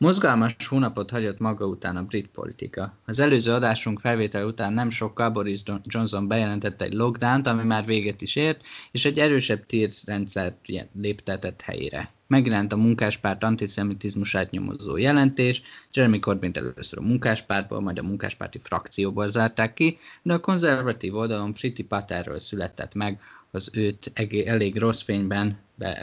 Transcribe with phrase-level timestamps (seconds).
[0.00, 2.92] Mozgalmas hónapot hagyott maga után a brit politika.
[3.06, 8.22] Az előző adásunk felvétel után nem sokkal Boris Johnson bejelentette egy lockdown ami már véget
[8.22, 8.60] is ért,
[8.92, 10.56] és egy erősebb tírrendszert
[10.94, 12.10] léptetett helyére.
[12.26, 19.28] Megjelent a munkáspárt antiszemitizmusát nyomozó jelentés, Jeremy Corbyn először a munkáspártból, majd a munkáspárti frakcióból
[19.28, 23.20] zárták ki, de a konzervatív oldalon Priti Paterről született meg
[23.50, 24.12] az őt
[24.44, 25.58] elég rossz fényben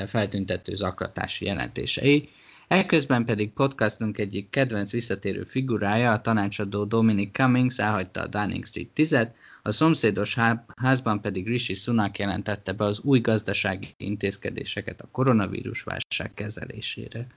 [0.07, 2.29] feltüntető zaklatási jelentései,
[2.67, 8.89] Ekközben pedig podcastunk egyik kedvenc visszatérő figurája, a tanácsadó Dominic Cummings elhagyta a Downing Street
[8.95, 9.29] 10-et,
[9.61, 10.37] a szomszédos
[10.75, 17.27] házban pedig Rishi Sunak jelentette be az új gazdasági intézkedéseket a koronavírus válság kezelésére.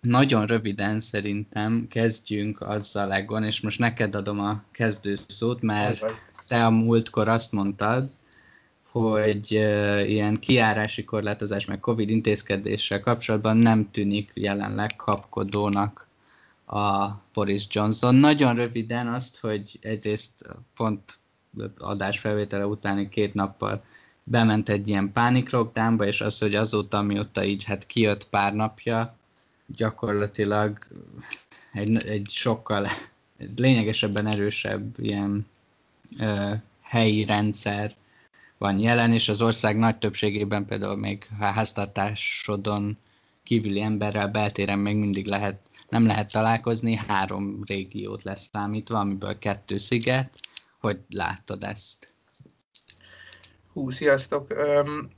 [0.00, 6.04] Nagyon röviden szerintem kezdjünk azzal, Egon, és most neked adom a kezdő szót, mert
[6.48, 8.10] te a múltkor azt mondtad,
[8.90, 9.50] hogy
[10.06, 16.06] ilyen kiárási korlátozás meg Covid intézkedéssel kapcsolatban nem tűnik jelenleg kapkodónak
[16.66, 18.14] a Boris Johnson.
[18.14, 21.18] Nagyon röviden azt, hogy egyrészt pont
[21.78, 23.82] adásfelvétele utáni két nappal
[24.24, 29.16] bement egy ilyen pánik lockdownba, és az, hogy azóta, mióta így hát kijött pár napja,
[29.76, 30.78] gyakorlatilag
[31.72, 32.88] egy, egy sokkal
[33.56, 35.46] lényegesebben erősebb ilyen
[36.20, 37.92] ö, helyi rendszer
[38.58, 42.98] van jelen, és az ország nagy többségében például még háztartásodon
[43.42, 49.78] kívüli emberrel beltéren még mindig lehet, nem lehet találkozni, három régiót lesz számítva, amiből kettő
[49.78, 50.30] sziget.
[50.80, 52.12] Hogy láttad ezt?
[53.72, 54.46] Hú, sziasztok!
[54.50, 55.10] Um,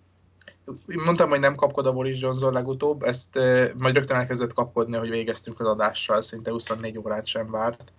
[1.05, 5.11] mondtam, hogy nem kapkod a Boris Johnson legutóbb, ezt uh, majd rögtön elkezdett kapkodni, hogy
[5.11, 7.93] végeztünk az adással, szinte 24 órát sem várt.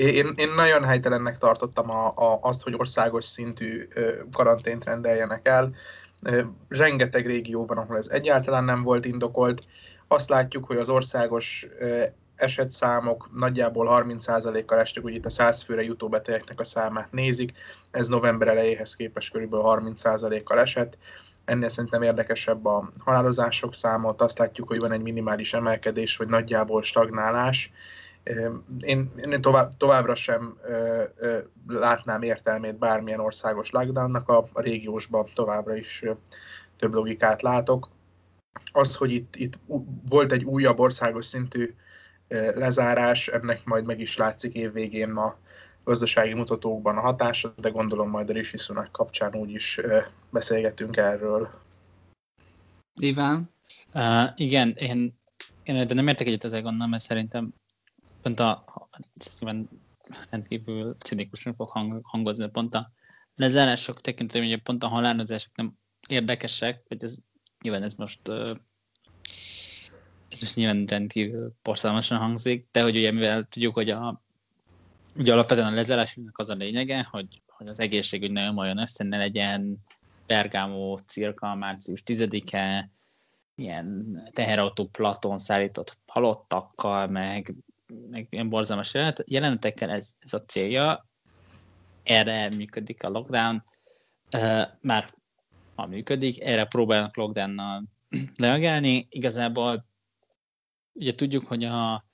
[0.00, 3.88] Én, én nagyon helytelennek tartottam a, a, azt, hogy országos szintű
[4.32, 5.74] karantént rendeljenek el.
[6.68, 9.62] Rengeteg régió van, ahol ez egyáltalán nem volt indokolt.
[10.08, 11.66] Azt látjuk, hogy az országos
[12.36, 17.52] esetszámok nagyjából 30%-kal estek, úgy itt a 100 főre jutó betegeknek a számát nézik,
[17.90, 19.54] ez november elejéhez képest kb.
[19.54, 20.98] 30%-kal esett.
[21.44, 26.82] Ennél szerintem érdekesebb a halálozások számot, azt látjuk, hogy van egy minimális emelkedés, vagy nagyjából
[26.82, 27.72] stagnálás,
[28.80, 35.26] én, én tovább, továbbra sem ö, ö, látnám értelmét bármilyen országos lockdownnak, a, a régiósban
[35.34, 36.12] továbbra is ö,
[36.76, 37.88] több logikát látok.
[38.72, 39.58] Az, hogy itt, itt
[40.08, 41.74] volt egy újabb országos szintű
[42.28, 45.36] ö, lezárás, ennek majd meg is látszik évvégén a
[45.84, 49.98] gazdasági mutatókban a hatása, de gondolom majd a Rishi Sunak kapcsán úgy is ö,
[50.30, 51.50] beszélgetünk erről.
[53.00, 53.50] Iván?
[53.94, 55.18] Uh, igen, én,
[55.62, 57.54] én ebben nem értek egyet ezzel gondolom, mert szerintem
[58.22, 58.64] pont a,
[59.16, 59.68] ezt nyilván
[60.30, 62.92] rendkívül cinikusan fog hang, hangozni, pont a
[63.34, 65.72] lezárások tekintetében, hogy pont a halálozások nem
[66.08, 67.16] érdekesek, hogy ez
[67.62, 68.20] nyilván ez most
[70.28, 74.22] ez most nyilván rendkívül porszalmasan hangzik, de hogy ugye mivel tudjuk, hogy a
[75.16, 79.16] ugye alapvetően a lezárásnak az a lényege, hogy, hogy az egészségügy ne olyan össze, ne
[79.16, 79.76] legyen
[80.26, 82.90] Bergamo cirka március 10-e,
[83.54, 87.54] ilyen teherautó Platon szállított halottakkal, meg
[88.10, 91.08] meg ilyen borzalmas jelenetekkel ez, ez a célja.
[92.02, 93.62] Erre működik a lockdown.
[94.32, 95.14] Uh, már
[95.74, 97.84] ha működik, erre próbálnak lockdownnal
[98.36, 99.06] reagálni.
[99.10, 99.86] Igazából
[100.92, 102.04] ugye tudjuk, hogy a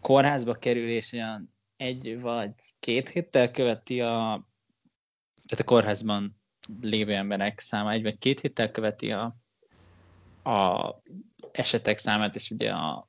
[0.00, 4.48] kórházba kerülés olyan egy vagy két héttel követi a
[5.46, 6.40] tehát a kórházban
[6.80, 9.36] lévő emberek száma egy vagy két héttel követi a,
[10.42, 10.90] a
[11.52, 13.08] esetek számát, és ugye a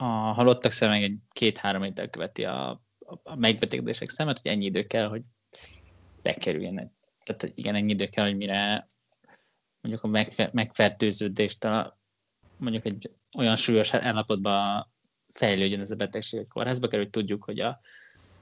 [0.00, 2.70] a halottak szeme egy két-három héttel követi a,
[3.22, 5.22] a megbetegedések szemet, hogy ennyi idő kell, hogy
[6.22, 6.92] bekerüljenek.
[7.24, 8.86] Tehát igen, ennyi idő kell, hogy mire
[9.80, 11.98] mondjuk a megfer- megfertőződést a,
[12.56, 14.88] mondjuk egy olyan súlyos állapotban
[15.32, 17.80] fejlődjön ez a betegség, hogy kórházba kerül, hogy tudjuk, hogy, a,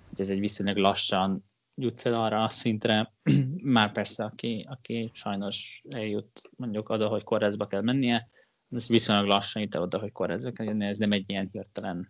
[0.09, 3.13] hogy ez egy viszonylag lassan jutsz el arra a szintre,
[3.63, 8.29] már persze, aki, aki sajnos eljut mondjuk oda, hogy kórházba kell mennie,
[8.71, 12.09] ez viszonylag lassan itt oda, hogy kórházba kell ez nem egy ilyen hirtelen,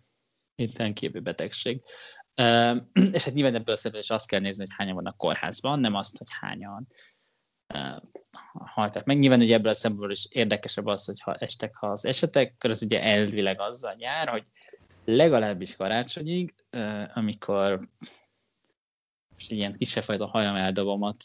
[0.55, 1.81] hirtelen képű betegség.
[3.11, 6.17] És hát nyilván ebből a is azt kell nézni, hogy hányan vannak kórházban, nem azt,
[6.17, 6.87] hogy hányan
[7.73, 8.01] uh,
[8.53, 9.17] haltak meg.
[9.17, 12.69] Nyilván ugye ebből a szempontból is érdekesebb az, hogy ha estek ha az esetek, akkor
[12.69, 14.45] az ugye elvileg azzal jár, hogy
[15.05, 16.53] legalábbis karácsonyig,
[17.13, 17.89] amikor
[19.29, 21.23] most ilyen kisebb fajta hajam eldobomat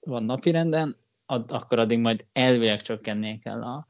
[0.00, 0.96] van napirenden,
[1.26, 3.86] ad, akkor addig majd elvileg csökkennie kell a,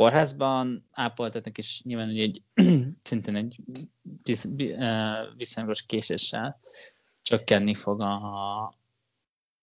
[0.00, 2.42] kórházban ápoltatnak, és nyilván ugye egy
[3.02, 3.60] szintén egy
[5.36, 6.60] viszonylagos késéssel
[7.22, 8.14] csökkenni fog a,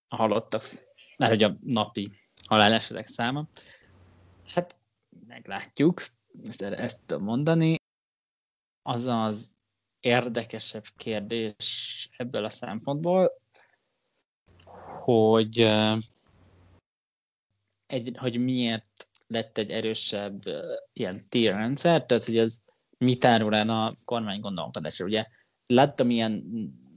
[0.08, 0.68] a halottak,
[1.18, 2.12] mert hogy a napi
[2.48, 3.48] halálesetek száma.
[4.54, 4.76] Hát
[5.28, 7.76] meglátjuk, most erre ezt tudom mondani.
[8.82, 9.56] az az
[10.00, 13.42] érdekesebb kérdés ebből a szempontból,
[15.04, 15.60] hogy,
[17.88, 20.42] egy, hogy miért lett egy erősebb
[20.94, 22.58] ilyen tier rendszer, tehát hogy ez
[22.98, 25.06] mit árul el a kormány gondolkodásra.
[25.06, 25.26] Ugye
[25.68, 26.44] láttam ilyen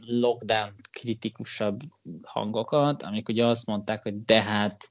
[0.06, 1.81] lockdown kritikusabb
[2.23, 4.91] hangokat, amik ugye azt mondták, hogy de hát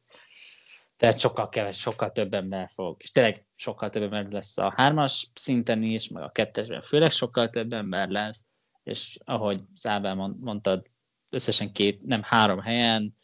[0.97, 5.31] tehát sokkal keves, sokkal több ember fog, és tényleg sokkal több ember lesz a hármas
[5.33, 8.43] szinten is, meg a kettesben főleg sokkal több ember lesz,
[8.83, 10.89] és ahogy Zábel mondtad,
[11.29, 13.15] összesen két, nem három helyen,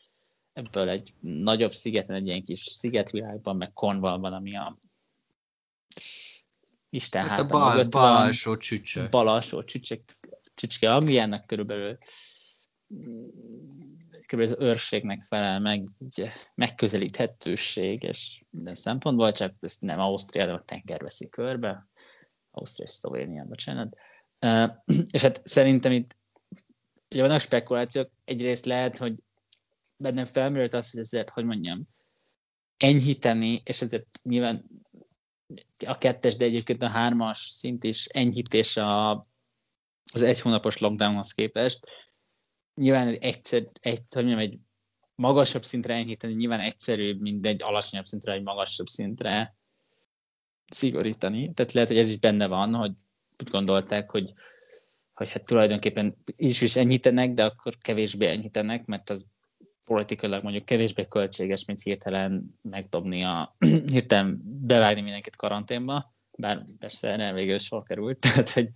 [0.56, 4.78] ebből egy nagyobb szigeten, egy ilyen kis szigetvilágban, meg Cornwallban, ami a
[6.90, 9.10] Isten hát a bal, bal alsó csücsök.
[9.10, 10.02] Bal alsó csücsök,
[10.54, 11.98] csücske Angliának körülbelül
[14.28, 20.54] körülbelül az őrségnek felel meg, ugye, megközelíthetőség, és minden szempontból, csak ezt nem Ausztria, de
[20.54, 21.88] a tenger veszi körbe,
[22.52, 23.98] Ausztria és Szlovénia, bocsánat.
[24.46, 24.70] Uh,
[25.16, 26.18] és hát szerintem itt
[27.10, 29.16] ugye vannak spekulációk, egyrészt lehet, hogy
[29.98, 31.88] bennem felmerült az, hogy ezért, hogy mondjam,
[32.78, 34.66] enyhíteni, és ezért nyilván
[35.86, 39.12] a kettes, de egyébként a hármas szint is enyhítés a,
[40.14, 41.88] az egy hónapos lockdownhoz képest.
[42.74, 44.60] Nyilván egy, egyszer, egy, hogy mondjam, egy
[45.16, 49.56] magasabb szintre enyhíteni nyilván egyszerűbb, mint egy alacsonyabb szintre, egy magasabb szintre
[50.68, 51.52] szigorítani.
[51.52, 52.92] Tehát lehet, hogy ez is benne van, hogy
[53.40, 54.34] úgy gondolták, hogy,
[55.14, 59.26] hogy hát tulajdonképpen is is enyhítenek, de akkor kevésbé enyhítenek, mert az
[59.86, 63.56] politikailag mondjuk kevésbé költséges, mint hirtelen megdobni a,
[63.94, 68.20] hirtelen bevágni mindenkit karanténba, bár persze erre végül sor került.
[68.32, 68.70] Tehát, hogy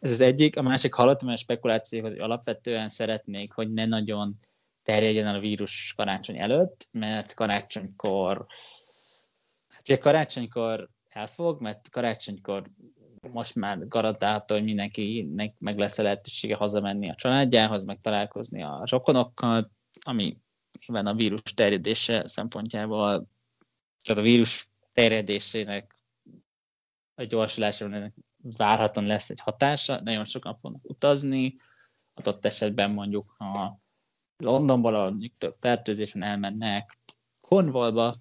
[0.00, 0.56] ez az egyik.
[0.56, 4.38] A másik hallottam a spekuláció, hogy alapvetően szeretnék, hogy ne nagyon
[4.82, 8.46] terjedjen a vírus karácsony előtt, mert karácsonykor,
[9.68, 12.70] hát ugye karácsonykor elfog, mert karácsonykor
[13.32, 18.82] most már garantálható, hogy mindenkinek meg lesz a lehetősége hazamenni a családjához, meg találkozni a
[18.84, 19.70] zsokonokkal,
[20.00, 20.36] ami
[20.86, 23.28] nyilván a vírus terjedése szempontjából,
[24.04, 25.94] tehát a vírus terjedésének
[27.14, 28.12] a gyorsulása
[28.56, 31.56] várhatóan lesz egy hatása, nagyon sokan fognak utazni,
[32.14, 33.80] adott esetben mondjuk ha
[34.36, 36.98] Londonból, ahol több fertőzésen elmennek
[37.40, 38.20] Cornwallba,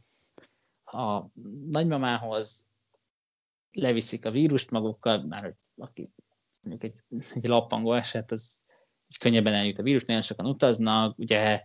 [0.83, 1.25] a
[1.69, 2.67] nagymamához
[3.71, 6.09] leviszik a vírust magukkal, már hogy aki
[6.61, 8.63] mondjuk egy, egy lappangó eset, az
[9.19, 11.63] könnyebben eljut a vírus, nagyon sokan utaznak, ugye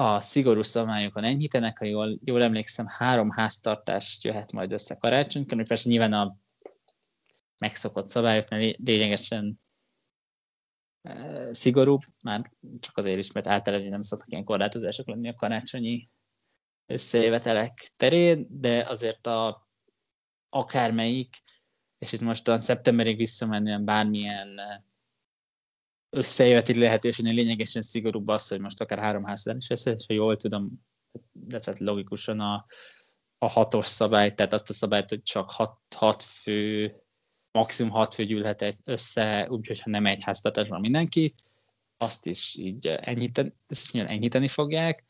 [0.00, 5.66] a szigorú szabályokon enyhítenek, ha jól, jól emlékszem, három háztartást jöhet majd össze karácsonykor, hogy
[5.66, 6.36] persze nyilván a
[7.58, 9.58] megszokott szabályoknál lényegesen
[11.02, 12.50] e, szigorúbb, már
[12.80, 16.08] csak azért is, mert általában nem szoktak ilyen korlátozások lenni a karácsonyi
[16.86, 19.68] összejövetelek terén, de azért a
[20.48, 21.36] akármelyik,
[21.98, 24.60] és itt most a szeptemberig visszamenően bármilyen
[26.10, 30.36] összejöveteli lehetőségnél lényegesen szigorúbb az, hogy most akár három házadán is össze, és ha jól
[30.36, 30.70] tudom,
[31.48, 32.66] illetve logikusan a,
[33.38, 36.94] a hatos szabály, tehát azt a szabályt, hogy csak hat, hat fő,
[37.52, 41.34] maximum hat fő gyűlhet össze, úgyhogy ha nem egy háztartásban mindenki,
[41.96, 45.04] azt is így enyhíteni, ezt enyhíteni fogják.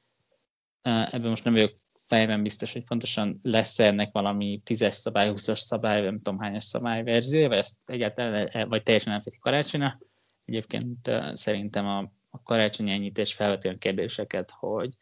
[0.82, 1.74] Ebben most nem vagyok
[2.06, 6.64] fejben biztos, hogy pontosan lesz -e ennek valami tízes szabály, 20-as szabály, nem tudom hányas
[6.64, 9.98] szabály verzió, vagy ezt egyáltalán, vagy teljesen elfedi karácsonyra.
[10.50, 11.98] Egyébként szerintem a,
[12.30, 14.94] a karácsonyi enyhítés felveti a kérdéseket, hogy,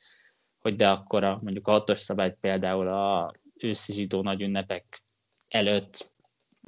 [0.59, 5.02] hogy de akkor a, mondjuk a hatos szabályt például a őszi zsidó nagy ünnepek
[5.49, 6.12] előtt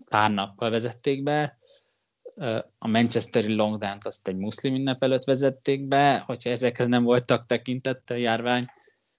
[0.05, 1.59] pár nappal vezették be,
[2.79, 8.19] a Manchesteri Longdown-t azt egy muszlim ünnep előtt vezették be, hogyha ezekre nem voltak tekintettel
[8.19, 8.67] járvány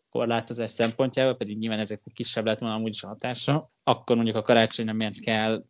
[0.09, 4.41] korlátozás szempontjából, pedig nyilván ezeknek kisebb lett volna amúgy is a hatása, akkor mondjuk a
[4.41, 5.63] karácsonyra miért kell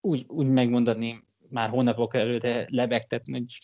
[0.00, 3.58] úgy, úgy megmondani már hónapok előtt lebegtetni, hogy,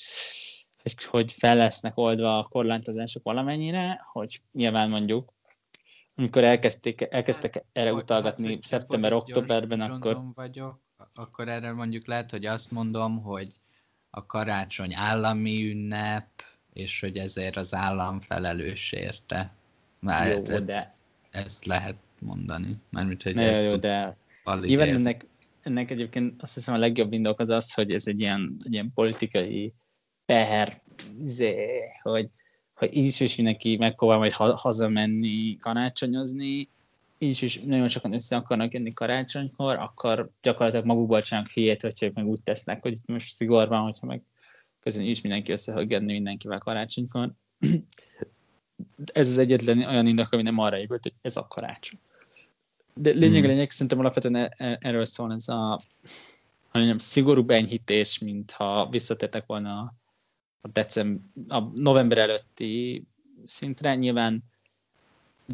[0.82, 5.32] hogy, hogy fel lesznek oldva a korlátozások valamennyire, hogy nyilván mondjuk
[6.14, 10.18] amikor elkezdték, elkezdtek hát, erre utalgatni hát, szeptember-októberben, akkor...
[10.34, 10.80] vagyok,
[11.14, 13.48] akkor erre mondjuk lehet, hogy azt mondom, hogy
[14.10, 16.28] a karácsony állami ünnep,
[16.72, 19.52] és hogy ezért az állam felelős érte.
[19.98, 20.92] Már jó, hát, de...
[21.30, 22.72] Ezt lehet mondani.
[22.90, 24.16] Mármint, hogy jó, ezt jó, de
[24.60, 25.26] nyilván ennek,
[25.62, 28.90] ennek egyébként azt hiszem a legjobb indok az az, hogy ez egy ilyen, egy ilyen
[28.94, 29.74] politikai
[30.24, 30.82] teher,
[31.22, 31.68] izé,
[32.02, 32.28] hogy,
[32.74, 36.68] hogy így is mindenki megpróbál majd hazamenni, karácsonyozni,
[37.18, 42.26] így is nagyon sokan össze akarnak jönni karácsonykor, akkor gyakorlatilag magukból csinálnak hülyét, hogyha meg
[42.26, 44.22] úgy tesznek, hogy itt most szigor van, hogyha meg
[44.80, 47.32] közben is mindenki össze fog jönni mindenkivel karácsonykor.
[49.12, 51.98] ez az egyetlen olyan indok, ami nem arra épült, hogy ez a karácsony.
[52.94, 53.50] De lényeg, hmm.
[53.50, 55.80] lényeg, szerintem alapvetően e- e- erről szól ez a,
[56.68, 59.94] hanem szigorúbb enyhítés, mintha visszatértek volna
[60.60, 63.04] a, december, a november előtti
[63.44, 63.94] szintre.
[63.94, 64.44] Nyilván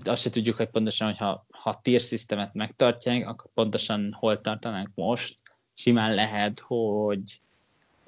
[0.04, 4.90] azt se tudjuk, hogy pontosan, hogyha ha a tier szisztemet megtartják, akkor pontosan hol tartanánk
[4.95, 5.38] most.
[5.75, 7.40] Simán lehet, hogy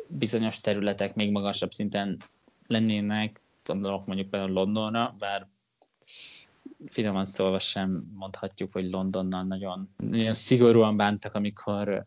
[0.07, 2.23] bizonyos területek még magasabb szinten
[2.67, 5.49] lennének, gondolok mondjuk például Londonra, bár
[6.87, 12.07] finoman szólva sem mondhatjuk, hogy Londonnal nagyon, nagyon szigorúan bántak, amikor,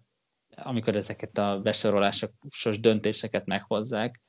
[0.56, 4.22] amikor ezeket a besorolásos döntéseket meghozzák,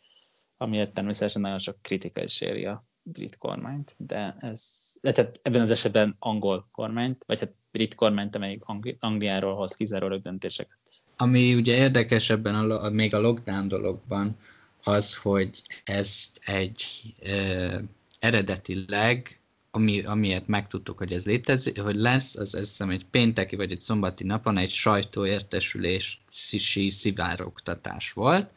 [0.56, 5.70] amiért természetesen nagyon sok kritika is éri a brit kormányt, de ez, tehát ebben az
[5.70, 10.78] esetben angol kormányt, vagy hát brit kormányt, amelyik Angli- Angliáról hoz kizárólag döntéseket.
[11.16, 14.36] Ami ugye érdekes ebben a, a, még a lockdown dologban,
[14.82, 16.82] az, hogy ezt egy
[17.22, 17.80] e,
[18.18, 19.40] eredetileg,
[19.74, 23.80] ami, amiért megtudtuk, hogy ez létezik, hogy lesz, az ez hiszem egy pénteki vagy egy
[23.80, 26.24] szombati napon egy sajtóértesülés
[26.88, 28.50] szivárogtatás volt,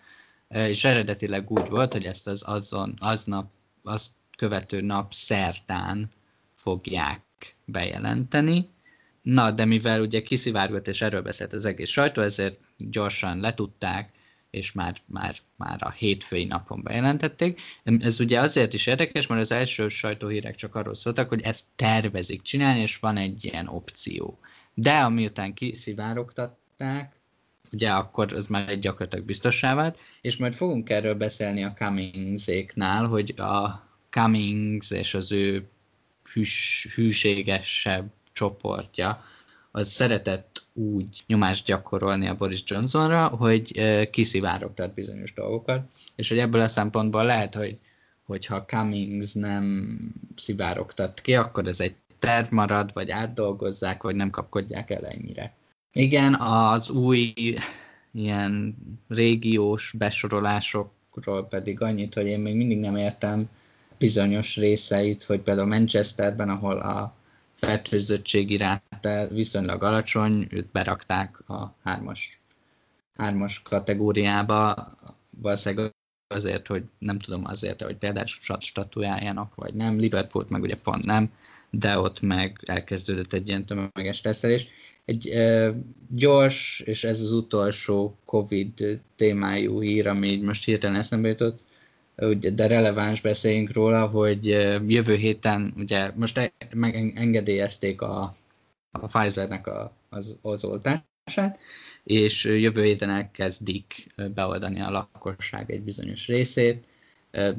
[0.48, 3.52] és eredetileg úgy volt, hogy ezt az azon, aznap,
[3.84, 6.10] azt követő nap szerdán
[6.56, 7.22] fogják
[7.66, 8.70] bejelenteni.
[9.22, 14.10] Na, de mivel ugye kiszivárgott és erről beszélt az egész sajtó, ezért gyorsan letudták,
[14.50, 17.62] és már, már, már a hétfői napon bejelentették.
[17.84, 22.42] Ez ugye azért is érdekes, mert az első sajtóhírek csak arról szóltak, hogy ezt tervezik
[22.42, 24.40] csinálni, és van egy ilyen opció.
[24.74, 27.16] De amiután kiszivárogtatták,
[27.72, 33.06] ugye akkor ez már egy gyakorlatilag biztossá vált, és majd fogunk erről beszélni a Cummings-éknál,
[33.06, 35.68] hogy a Cummings és az ő
[36.34, 39.24] hűs, hűségesebb csoportja,
[39.72, 43.72] az szeretett úgy nyomást gyakorolni a Boris Johnsonra, hogy
[44.10, 47.78] kiszivárogtat bizonyos dolgokat, és hogy ebből a szempontból lehet, hogy
[48.26, 49.98] hogyha Cummings nem
[50.36, 55.56] szivárogtat ki, akkor ez egy terv marad, vagy átdolgozzák, vagy nem kapkodják el ennyire.
[55.94, 57.34] Igen, az új
[58.14, 58.76] ilyen
[59.08, 63.50] régiós besorolásokról pedig annyit, hogy én még mindig nem értem
[63.98, 67.16] bizonyos részeit, hogy például Manchesterben, ahol a
[67.58, 72.40] fertőzöttségi ráta viszonylag alacsony, őt berakták a hármas,
[73.16, 74.88] hármas kategóriába,
[75.42, 75.92] valószínűleg
[76.28, 78.26] azért, hogy nem tudom azért, hogy például
[78.60, 81.32] statuáljanak, vagy nem, Liverpoolt meg ugye pont nem,
[81.70, 84.68] de ott meg elkezdődött egy ilyen tömeges teszelés.
[85.06, 85.74] Egy e,
[86.10, 91.60] gyors, és ez az utolsó Covid témájú hír, ami így most hirtelen eszembe jutott,
[92.40, 94.46] de releváns beszéljünk róla, hogy
[94.88, 98.34] jövő héten, ugye most megengedélyezték a,
[98.92, 101.60] a Pfizernek a, az, az oltását,
[102.04, 106.86] és jövő héten elkezdik beoldani a lakosság egy bizonyos részét.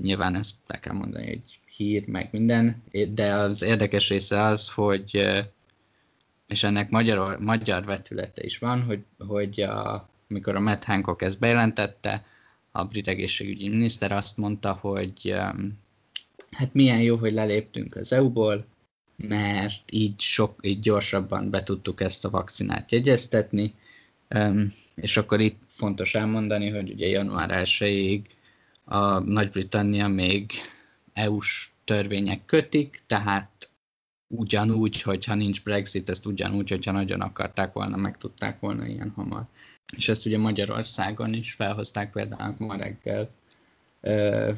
[0.03, 5.27] Nyilván ezt le kell mondani, hogy hír, meg minden, de az érdekes része az, hogy
[6.49, 11.39] és ennek magyar, magyar vetülete is van, hogy, hogy a, amikor a Matt Hancock ezt
[11.39, 12.23] bejelentette,
[12.79, 15.35] a brit egészségügyi miniszter azt mondta, hogy
[16.51, 18.65] hát milyen jó, hogy leléptünk az EU-ból,
[19.17, 23.75] mert így, sok, így gyorsabban be tudtuk ezt a vakcinát jegyeztetni,
[24.95, 28.21] és akkor itt fontos elmondani, hogy ugye január 1-ig
[28.85, 30.51] a Nagy-Britannia még
[31.13, 33.68] EU-s törvények kötik, tehát
[34.29, 39.45] ugyanúgy, hogyha nincs Brexit, ezt ugyanúgy, hogyha nagyon akarták volna, meg tudták volna ilyen hamar.
[39.97, 43.31] És ezt ugye Magyarországon is felhozták például ma reggel,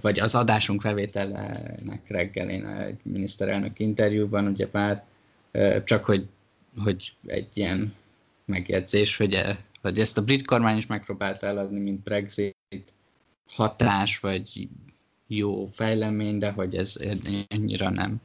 [0.01, 5.05] vagy az adásunk felvételnek reggelén egy miniszterelnök interjúban, ugye pár,
[5.85, 6.29] csak hogy,
[6.83, 7.93] hogy egy ilyen
[8.45, 12.55] megjegyzés, hogy, e, hogy ezt a brit kormány is megpróbálta eladni, mint Brexit
[13.55, 14.69] hatás, vagy
[15.27, 16.97] jó fejlemény, de hogy ez
[17.49, 18.21] ennyire nem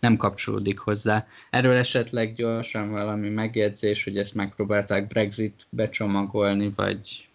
[0.00, 1.26] nem kapcsolódik hozzá.
[1.50, 7.28] Erről esetleg gyorsan valami megjegyzés, hogy ezt megpróbálták Brexit becsomagolni, vagy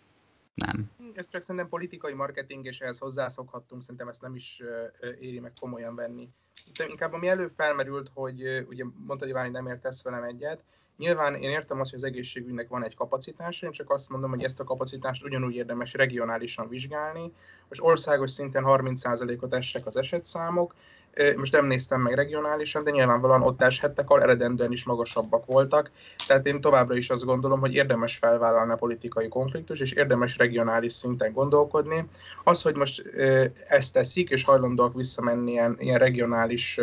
[0.53, 0.91] nem?
[1.13, 4.62] Ez csak szerintem politikai marketing, és ehhez hozzászokhattunk, szerintem ezt nem is
[5.19, 6.29] éri meg komolyan venni.
[6.77, 10.63] De inkább ami előbb felmerült, hogy ugye mondta, hogy nem értesz velem egyet,
[10.98, 14.44] Nyilván én értem azt, hogy az egészségügynek van egy kapacitása, én csak azt mondom, hogy
[14.44, 17.32] ezt a kapacitást ugyanúgy érdemes regionálisan vizsgálni.
[17.70, 20.75] Most országos szinten 30%-ot estek az esetszámok,
[21.36, 25.92] most nem néztem meg regionálisan, de nyilvánvalóan ott eshettek, ahol eredendően is magasabbak voltak.
[26.28, 30.94] Tehát én továbbra is azt gondolom, hogy érdemes felvállalni a politikai konfliktus, és érdemes regionális
[30.94, 32.06] szinten gondolkodni.
[32.44, 33.06] Az, hogy most
[33.68, 36.80] ezt teszik, és hajlandóak visszamenni ilyen, ilyen regionális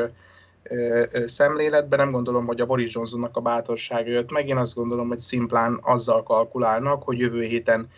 [1.24, 4.48] szemléletben, nem gondolom, hogy a Boris Johnsonnak a bátorsága jött meg.
[4.48, 7.88] Én azt gondolom, hogy szimplán azzal kalkulálnak, hogy jövő héten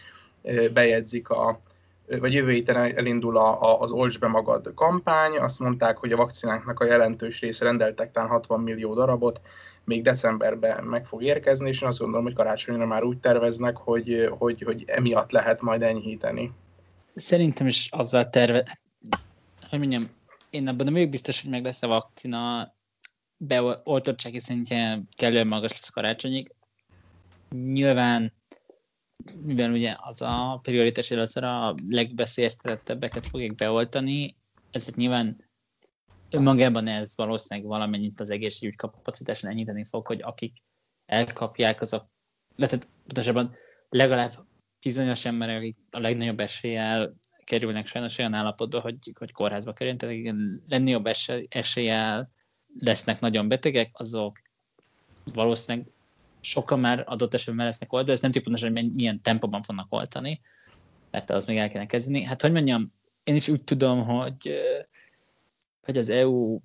[0.72, 1.60] bejegyzik a,
[2.06, 6.16] vagy jövő héten elindul a, a, az Olcs be magad kampány, azt mondták, hogy a
[6.16, 9.40] vakcináknak a jelentős része rendeltek talán 60 millió darabot,
[9.84, 14.28] még decemberben meg fog érkezni, és én azt gondolom, hogy karácsonyra már úgy terveznek, hogy,
[14.38, 16.52] hogy, hogy emiatt lehet majd enyhíteni.
[17.14, 18.64] Szerintem is azzal terve...
[19.70, 20.02] Hogy mondjam,
[20.54, 22.74] én abban nem vagyok biztos, hogy meg lesz a vakcina
[23.36, 26.54] beoltottsági szintje kellően magas lesz karácsonyig.
[27.50, 28.32] Nyilván,
[29.42, 34.36] mivel ugye az a prioritás először a legbeszélyeztetettebbeket fogják beoltani,
[34.70, 35.44] ez nyilván
[36.30, 40.56] önmagában ez valószínűleg valamennyit az egészségügy kapacitáson enyhíteni fog, hogy akik
[41.06, 42.08] elkapják, azok,
[42.56, 43.54] tehát pontosabban
[43.88, 44.46] legalább
[44.80, 50.62] bizonyos emberek a legnagyobb eséllyel kerülnek sajnos olyan állapotba, hogy, hogy kórházba kerülnek, tehát igen,
[50.68, 51.08] legnagyobb
[51.48, 52.30] eséllyel
[52.78, 54.40] lesznek nagyon betegek, azok
[55.32, 55.88] valószínűleg
[56.40, 60.40] sokan már adott esetben lesznek oldva, ez nem tudjuk pontosan, hogy milyen tempóban fognak oltani,
[61.10, 62.22] mert az még el kellene kezdeni.
[62.22, 62.92] Hát hogy mondjam,
[63.24, 64.54] én is úgy tudom, hogy,
[65.82, 66.60] hogy az EU,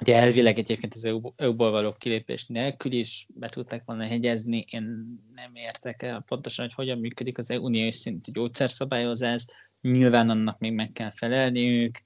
[0.00, 4.82] ugye elvileg egyébként az EU, EU-ból való kilépés nélkül is be tudták volna hegyezni, én
[5.34, 9.44] nem értek el pontosan, hogy hogyan működik az uniós szintű gyógyszerszabályozás,
[9.90, 11.98] nyilván annak még meg kell felelniük,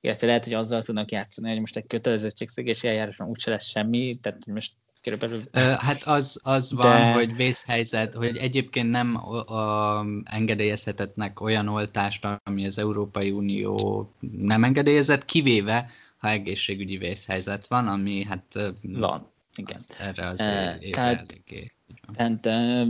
[0.00, 4.46] illetve lehet, hogy azzal tudnak játszani, hogy most egy kötelezettségszegési eljáráson úgyse lesz semmi, tehát
[4.46, 4.72] most
[5.02, 5.42] körülbelül...
[5.78, 7.12] Hát az, az van, De...
[7.12, 15.24] hogy vészhelyzet, hogy egyébként nem a, engedélyezhetetnek olyan oltást, ami az Európai Unió nem engedélyezett,
[15.24, 18.72] kivéve, ha egészségügyi vészhelyzet van, ami hát...
[18.82, 19.78] Van, igen.
[19.98, 20.40] Erre az
[20.80, 21.72] év tehát, eléggé.
[22.14, 22.88] Tehát uh,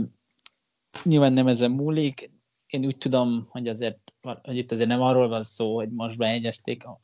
[1.03, 2.29] nyilván nem ezen múlik,
[2.73, 6.83] én úgy tudom, hogy azért hogy itt azért nem arról van szó, hogy most beegyezték
[6.85, 6.99] a,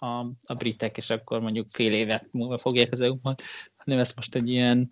[0.46, 3.44] a, britek, és akkor mondjuk fél évet múlva fogják az EU-mat,
[3.76, 4.92] hanem ezt most egy ilyen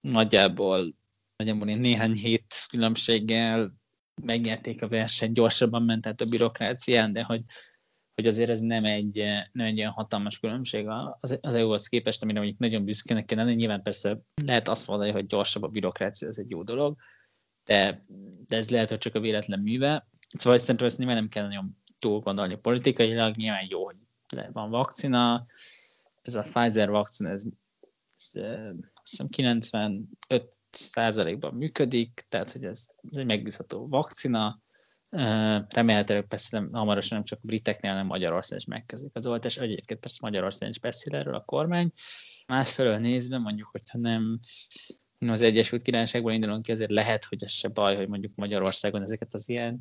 [0.00, 0.94] nagyjából,
[1.36, 3.74] nagyjából ilyen néhány hét különbséggel
[4.22, 7.42] megnyerték a versenyt, gyorsabban ment át a bürokrácián, de hogy,
[8.14, 9.16] hogy azért ez nem egy,
[9.52, 10.88] nem egy olyan hatalmas különbség
[11.20, 13.54] az, az EU-hoz képest, amire mondjuk nagyon büszkének kell lenni.
[13.54, 16.96] Nyilván persze lehet azt mondani, hogy gyorsabb a bürokrácia, ez egy jó dolog,
[17.64, 18.00] de,
[18.46, 20.08] de ez lehet, hogy csak a véletlen műve.
[20.28, 23.96] Szóval szerintem ezt nyilván nem kell nagyon túl gondolni politikailag, nyilván jó, hogy
[24.52, 25.46] van vakcina,
[26.22, 27.44] ez a Pfizer vakcina, ez,
[28.16, 28.30] ez
[29.02, 30.06] hiszem 95
[30.70, 34.62] százalékban működik, tehát hogy ez, ez egy megbízható vakcina,
[35.68, 39.56] remélhetőleg persze nem, hamarosan nem csak a briteknél, hanem Magyarország is megkezdik az oltás.
[39.56, 41.92] Egyébként persze Magyarország is beszél erről a kormány.
[42.46, 44.38] Másfelől nézve mondjuk, hogyha nem
[45.18, 49.34] az Egyesült Királyságból indulunk ki, azért lehet, hogy ez se baj, hogy mondjuk Magyarországon ezeket
[49.34, 49.80] az ilyen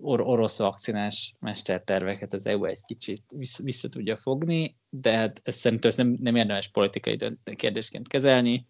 [0.00, 5.56] or- orosz vakcinás mesterterveket az EU egy kicsit vissza, vissza tudja fogni, de hát ez
[5.56, 7.18] szerintem ezt nem, nem érdemes politikai
[7.56, 8.66] kérdésként kezelni.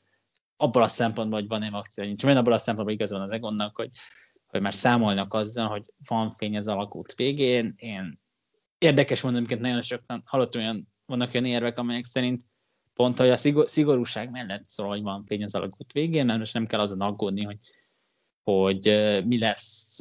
[0.57, 2.25] Abban a szempontból, hogy van-e vakcina, nincs.
[2.25, 3.91] Mert abban a szempontból igaz van az Egonnak, hogy,
[4.47, 7.75] hogy már számolnak azzal, hogy van fény az alakút végén.
[7.77, 8.21] Én
[8.79, 12.43] érdekes mondom, hogy nagyon sokan hallottam olyan, vannak olyan érvek, amelyek szerint
[12.99, 16.55] pont, hogy a szigor, szigorúság mellett szól, hogy van fény az alagút végén, mert most
[16.55, 17.59] nem kell azon aggódni, hogy,
[18.43, 18.85] hogy
[19.27, 19.99] mi lesz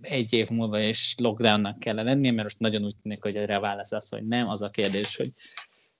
[0.00, 3.60] egy év múlva, és lockdownnak kell lennie, mert most nagyon úgy tűnik, hogy erre a
[3.60, 4.48] válasz az, hogy nem.
[4.48, 5.32] Az a kérdés, hogy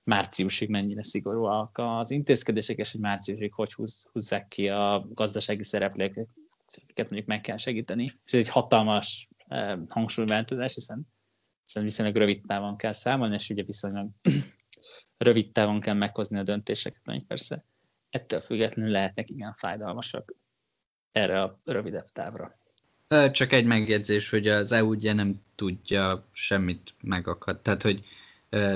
[0.02, 6.28] márciusig mennyire szigorúak az intézkedések, és hogy márciusig hogy húz, húzzák ki a gazdasági szereplőket,
[6.96, 8.04] mondjuk meg kell segíteni.
[8.04, 9.28] És ez egy hatalmas
[9.88, 11.06] hangsúlyváltozás, hiszen,
[11.64, 14.08] hiszen viszonylag rövid távon kell számolni, és ugye viszonylag
[15.18, 17.64] rövid távon kell meghozni a döntéseket, ami persze
[18.10, 20.34] ettől függetlenül lehetnek igen fájdalmasak
[21.12, 22.58] erre a rövidebb távra.
[23.32, 27.60] Csak egy megjegyzés, hogy az EU ugye nem tudja semmit megakad.
[27.60, 28.04] Tehát, hogy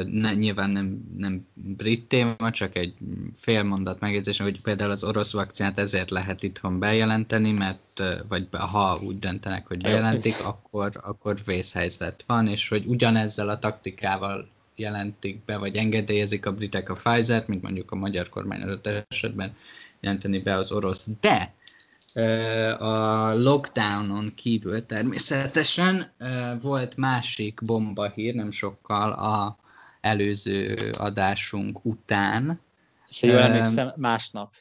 [0.05, 2.95] ne, nyilván nem, nem brit téma, csak egy
[3.35, 9.01] fél mondat megjegyzés, hogy például az orosz vakcinát ezért lehet itthon bejelenteni, mert vagy ha
[9.03, 15.57] úgy döntenek, hogy bejelentik, akkor, akkor vészhelyzet van, és hogy ugyanezzel a taktikával jelentik be,
[15.57, 19.57] vagy engedélyezik a britek a Pfizer-t, mint mondjuk a magyar kormány adott esetben
[20.01, 21.09] jelenteni be az orosz.
[21.21, 21.55] De
[22.79, 26.13] a lockdownon kívül természetesen
[26.61, 29.57] volt másik bomba hír, nem sokkal a
[30.01, 32.61] előző adásunk után.
[33.09, 34.55] És jól emlékszem, másnap.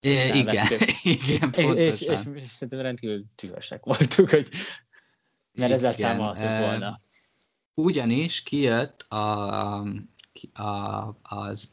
[0.00, 0.66] É, igen,
[1.02, 1.76] igen, pontosan.
[1.76, 4.48] És, és, és, és szerintem rendkívül tűvösek voltunk, hogy
[5.52, 6.98] mert ezzel számoltuk volna.
[7.78, 9.82] Ugyanis kijött a,
[10.52, 11.72] a, az,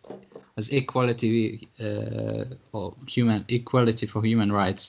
[0.53, 4.87] az Equality, uh, Human, Equality for Human Rights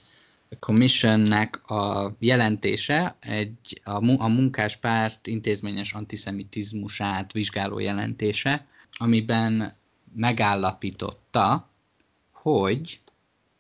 [0.59, 9.77] Commissionnek a jelentése, egy, a, a munkáspárt intézményes antiszemitizmusát vizsgáló jelentése, amiben
[10.14, 11.70] megállapította,
[12.33, 13.00] hogy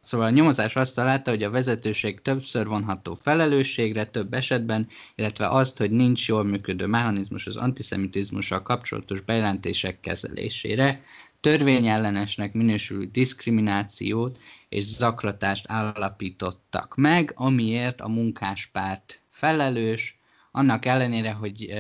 [0.04, 5.78] Szóval a nyomozás azt találta, hogy a vezetőség többször vonható felelősségre több esetben, illetve azt,
[5.78, 11.00] hogy nincs jól működő mechanizmus az antiszemitizmussal kapcsolatos bejelentések kezelésére,
[11.40, 14.38] törvényellenesnek minősülő diszkriminációt
[14.68, 20.18] és zaklatást állapítottak meg, amiért a munkáspárt felelős,
[20.50, 21.72] annak ellenére, hogy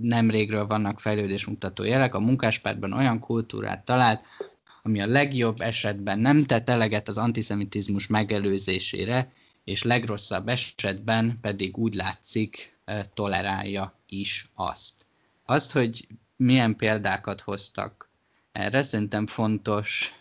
[0.00, 4.22] nemrégről vannak fejlődésmutató jelek, a munkáspártban olyan kultúrát talált,
[4.82, 9.32] ami a legjobb esetben nem tett eleget az antiszemitizmus megelőzésére,
[9.64, 12.76] és legrosszabb esetben pedig úgy látszik,
[13.14, 15.06] tolerálja is azt.
[15.44, 18.08] Azt, hogy milyen példákat hoztak
[18.52, 20.14] erre, szerintem fontos,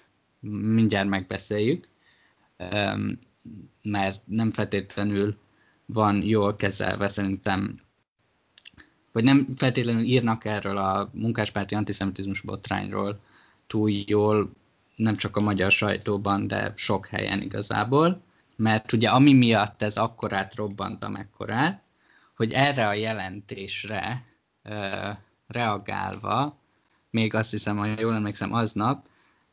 [0.73, 1.87] mindjárt megbeszéljük,
[3.83, 5.37] mert nem feltétlenül
[5.85, 7.79] van jól kezelve szerintem,
[9.11, 13.19] vagy nem feltétlenül írnak erről a munkáspárti antiszemitizmus botrányról
[13.71, 14.51] túl jól,
[14.95, 18.21] nem csak a magyar sajtóban, de sok helyen igazából,
[18.57, 21.81] mert ugye ami miatt ez akkorát robbant amekkorát,
[22.35, 24.25] hogy erre a jelentésre
[24.63, 25.09] ö,
[25.47, 26.59] reagálva,
[27.09, 29.05] még azt hiszem, hogy jól emlékszem, aznap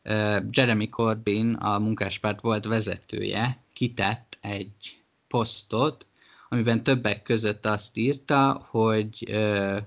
[0.02, 6.06] ö, Jeremy Corbyn, a munkáspárt volt vezetője, kitett egy posztot,
[6.48, 9.78] amiben többek között azt írta, hogy, ö,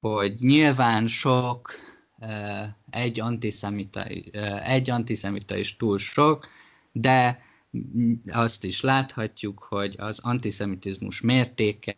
[0.00, 1.72] hogy nyilván sok
[2.90, 4.04] egy antiszemita,
[4.64, 6.48] egy antiszemita is túl sok,
[6.92, 7.42] de
[8.32, 11.96] azt is láthatjuk, hogy az antiszemitizmus mértéke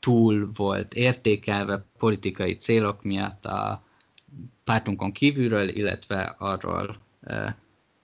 [0.00, 3.84] túl volt értékelve politikai célok miatt a
[4.64, 6.96] pártunkon kívülről, illetve arról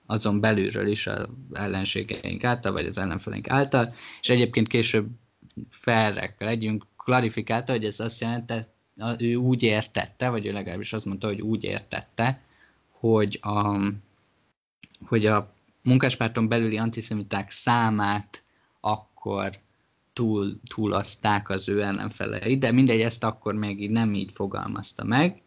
[0.05, 5.07] azon belülről is az ellenségeink által, vagy az ellenfeleink által, és egyébként később
[5.69, 8.74] felrek legyünk, klarifikálta, hogy ez azt jelentett,
[9.19, 12.41] ő úgy értette, vagy ő legalábbis azt mondta, hogy úgy értette,
[12.91, 13.77] hogy a,
[15.05, 15.53] hogy a
[15.83, 18.43] munkáspárton belüli antiszemiták számát
[18.79, 19.49] akkor
[20.13, 25.43] túl, túlaszták az ő ellenfelei, de mindegy, ezt akkor még így nem így fogalmazta meg.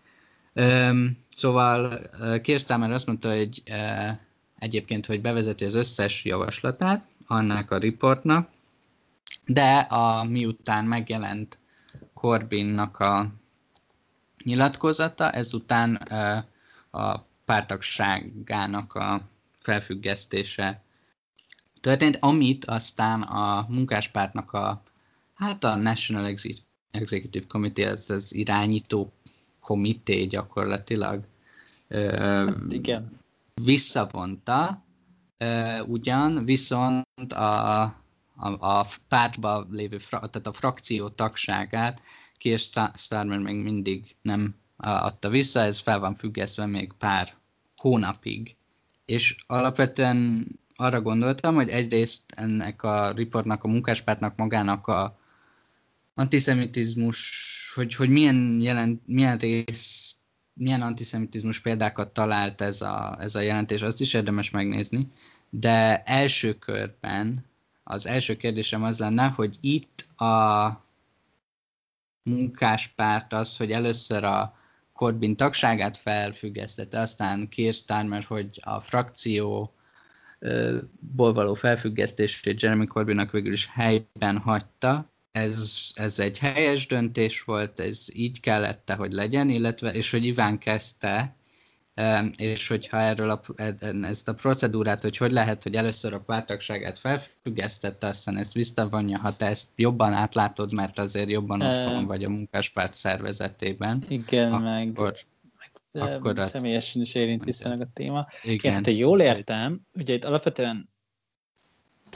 [0.54, 2.00] Üm, szóval
[2.42, 4.20] Kirstámer azt mondta, hogy e,
[4.58, 8.48] egyébként, hogy bevezeti az összes javaslatát annak a riportnak,
[9.46, 11.58] de a, miután megjelent
[12.20, 13.26] Corbynnak a
[14.44, 15.94] nyilatkozata, ezután
[16.90, 19.20] a pártagságának a
[19.60, 20.82] felfüggesztése
[21.80, 24.82] történt, amit aztán a munkáspártnak a,
[25.34, 26.34] hát a National
[26.90, 29.12] Executive Committee, ez az irányító
[29.60, 31.24] komité gyakorlatilag
[31.88, 33.12] hát igen.
[33.54, 34.82] visszavonta,
[35.86, 37.82] ugyan, viszont a,
[38.38, 42.02] a, a pártban lévő, tehát a frakció tagságát
[42.38, 42.58] Keir
[42.94, 47.34] Starmer még mindig nem adta vissza, ez fel van függesztve még pár
[47.76, 48.56] hónapig.
[49.04, 50.46] És alapvetően
[50.76, 55.18] arra gondoltam, hogy egyrészt ennek a riportnak, a munkáspártnak magának a
[56.14, 60.16] antiszemitizmus, hogy, hogy milyen, jelent, milyen rész,
[60.52, 65.08] milyen antiszemitizmus példákat talált ez a, ez a jelentés, azt is érdemes megnézni,
[65.50, 67.47] de első körben
[67.90, 70.68] az első kérdésem az lenne, hogy itt a
[72.22, 74.54] munkáspárt az, hogy először a
[74.92, 79.74] Corbyn tagságát felfüggesztette, aztán Keir Starmer, hogy a frakció
[81.00, 85.06] ból való felfüggesztését Jeremy Corbynnak végül is helyben hagyta.
[85.32, 90.58] Ez, ez egy helyes döntés volt, ez így kellett, hogy legyen, illetve, és hogy Iván
[90.58, 91.36] kezdte
[92.36, 93.40] és hogyha erről a,
[94.02, 99.36] ezt a procedúrát, hogy hogy lehet, hogy először a pártagságát felfüggesztette, aztán ezt visszavonja, ha
[99.36, 104.02] te ezt jobban átlátod, mert azért jobban ott van vagy a munkáspárt szervezetében.
[104.08, 105.14] Igen, akkor,
[105.58, 108.26] meg, meg akkor személyesen is érint viszonylag a téma.
[108.42, 108.54] Igen.
[108.54, 110.88] Igen, te jól értem, ugye itt alapvetően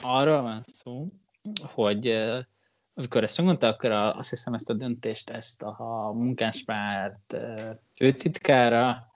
[0.01, 1.05] arról van szó,
[1.61, 2.07] hogy
[2.93, 7.35] amikor ezt megmondta, akkor azt hiszem ezt a döntést, ezt a, a munkáspárt
[7.95, 9.12] főtitkára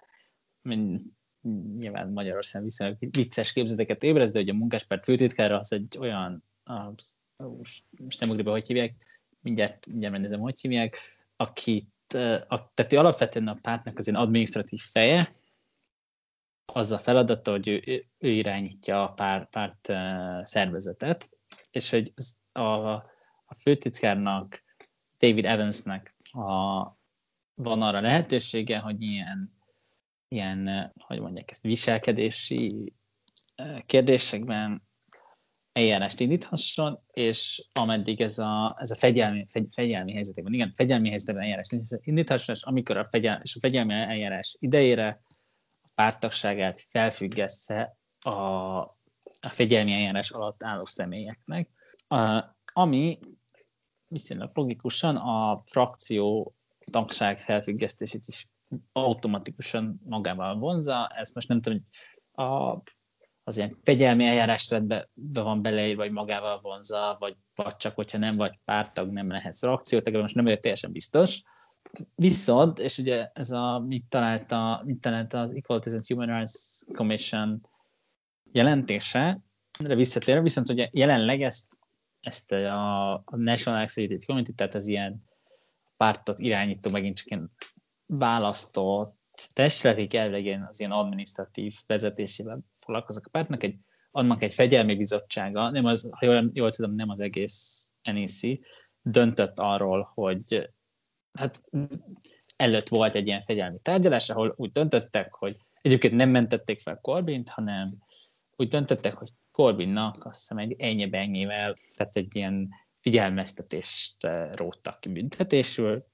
[1.77, 6.93] nyilván Magyarország viszonylag vicces képzeteket ébreszt, de hogy a munkáspárt főtitkára az egy olyan, a,
[8.01, 8.95] most nem ugrik be, hogy hívják,
[9.39, 10.97] mindjárt, mindjárt megnézem, hogy hívják,
[11.35, 12.13] akit,
[12.47, 15.27] a, tehát ő alapvetően a pártnak az én adminisztratív feje,
[16.73, 19.91] az a feladata, hogy ő, ő irányítja a pár, párt
[20.47, 21.29] szervezetet,
[21.71, 22.13] és hogy
[22.51, 22.61] a,
[23.45, 24.63] a főtitkárnak,
[25.19, 26.83] David Evansnek a,
[27.53, 29.56] van arra lehetősége, hogy ilyen
[30.27, 32.93] ilyen, hogy mondják ezt, viselkedési
[33.85, 34.87] kérdésekben
[35.71, 41.43] eljárást indíthasson, és ameddig ez a, ez a fegyelmi, fegy, fegyelmi helyzetekben, igen, fegyelmi helyzetekben
[41.43, 41.67] eljárás
[42.01, 45.21] indíthasson, és amikor a, fegyel, és a fegyelmi eljárás idejére
[45.83, 48.31] a pártagságát felfüggesse a,
[49.39, 51.69] a fegyelmi eljárás alatt álló személyeknek,
[52.07, 53.19] a, ami
[54.07, 56.55] viszonylag logikusan a frakció
[56.91, 58.47] tagság felfüggesztését is
[58.91, 61.07] automatikusan magával vonza.
[61.07, 62.81] Ezt most nem tudom, hogy a,
[63.43, 68.59] az ilyen fegyelmi eljárásrendbe van beleírva, vagy magával vonza, vagy, vagy csak, hogyha nem vagy
[68.65, 71.41] pártag, nem lehetsz akciótag, most nem vagyok teljesen biztos.
[72.15, 77.61] Viszont, és ugye ez a, mit találta, mit találta az Equalities and Human Rights Commission
[78.51, 79.39] jelentése,
[79.79, 81.67] de visszatérve, viszont ugye jelenleg ezt,
[82.21, 85.23] ezt a, National Accredited Committee, tehát az ilyen
[85.97, 87.51] pártot irányító, megint csak ilyen
[88.07, 89.15] választott
[89.53, 93.77] testületig elvegen az ilyen administratív vezetésével foglalkoznak a pártnak, egy,
[94.11, 98.39] annak egy fegyelmi bizottsága, nem az, ha jól, jól tudom, nem az egész NEC,
[99.01, 100.69] döntött arról, hogy
[101.33, 101.61] hát
[102.55, 107.49] előtt volt egy ilyen fegyelmi tárgyalás, ahol úgy döntöttek, hogy egyébként nem mentették fel Corbint,
[107.49, 107.97] hanem
[108.55, 114.99] úgy döntöttek, hogy Corbinnak azt hiszem egy ennyi ennyivel, tehát egy ilyen figyelmeztetést eh, róttak
[114.99, 116.05] ki büntetésül,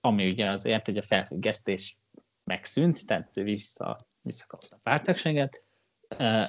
[0.00, 1.98] ami ugye azért, hogy a felfüggesztés
[2.44, 5.64] megszűnt, tehát vissza, visszakapta a pártagságet,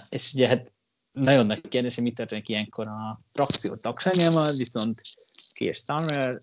[0.09, 0.71] és ugye hát
[1.11, 5.01] nagyon nagy kérdés, hogy mit történik ilyenkor a frakció tagságával, viszont
[5.53, 6.39] Keir Starmer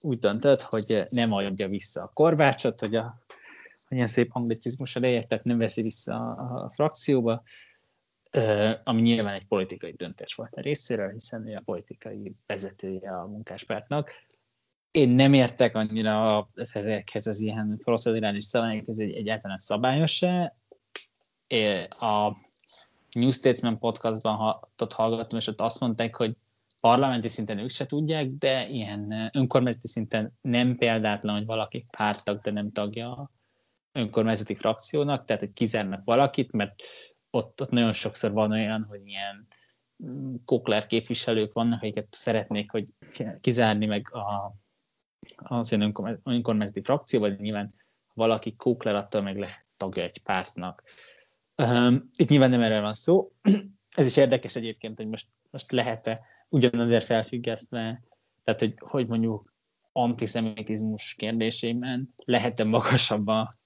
[0.00, 3.20] úgy döntött, hogy nem adja vissza a korvácsot, hogy a
[3.88, 7.42] ilyen szép anglicizmus a tehát nem veszi vissza a, a frakcióba,
[8.84, 14.12] ami nyilván egy politikai döntés volt a részéről, hiszen ő a politikai vezetője a munkáspártnak.
[14.92, 20.56] Én nem értek annyira ezekhez az ilyen procedurális szabályokhoz, egy egyáltalán szabályos-e.
[21.98, 22.36] A
[23.12, 24.60] New Statesman podcastban
[24.94, 26.36] hallgattam, és ott azt mondták, hogy
[26.80, 32.50] parlamenti szinten ők se tudják, de ilyen önkormányzati szinten nem példátlan, hogy valaki pártag, de
[32.50, 33.30] nem tagja a
[33.92, 36.74] önkormányzati frakciónak, tehát hogy kizárnak valakit, mert
[37.30, 39.46] ott, ott nagyon sokszor van olyan, hogy ilyen
[40.44, 42.86] kokler képviselők vannak, akiket szeretnék, hogy
[43.40, 44.54] kizárni meg a,
[45.36, 45.92] az ilyen
[46.24, 47.72] önkormányzati frakció, vagy nyilván
[48.14, 50.82] valaki kókler, attól meg lehet tagja egy pártnak.
[51.56, 53.32] Um, itt nyilván nem erről van szó.
[53.96, 58.02] Ez is érdekes egyébként, hogy most, most lehet-e ugyanazért felfüggesztve,
[58.44, 59.54] tehát hogy, hogy mondjuk
[59.92, 63.58] antiszemitizmus kérdésében lehet-e magasabb a,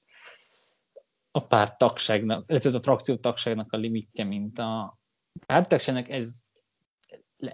[1.31, 4.99] a párt tagságnak, illetve a frakció tagságnak a limitje, mint a
[5.47, 6.33] párttagságnak, ez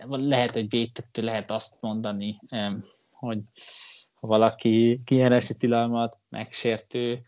[0.09, 2.39] lehet, hogy védtettő lehet azt mondani,
[3.27, 3.39] hogy
[4.15, 7.23] ha valaki kijárási tilalmat megsértő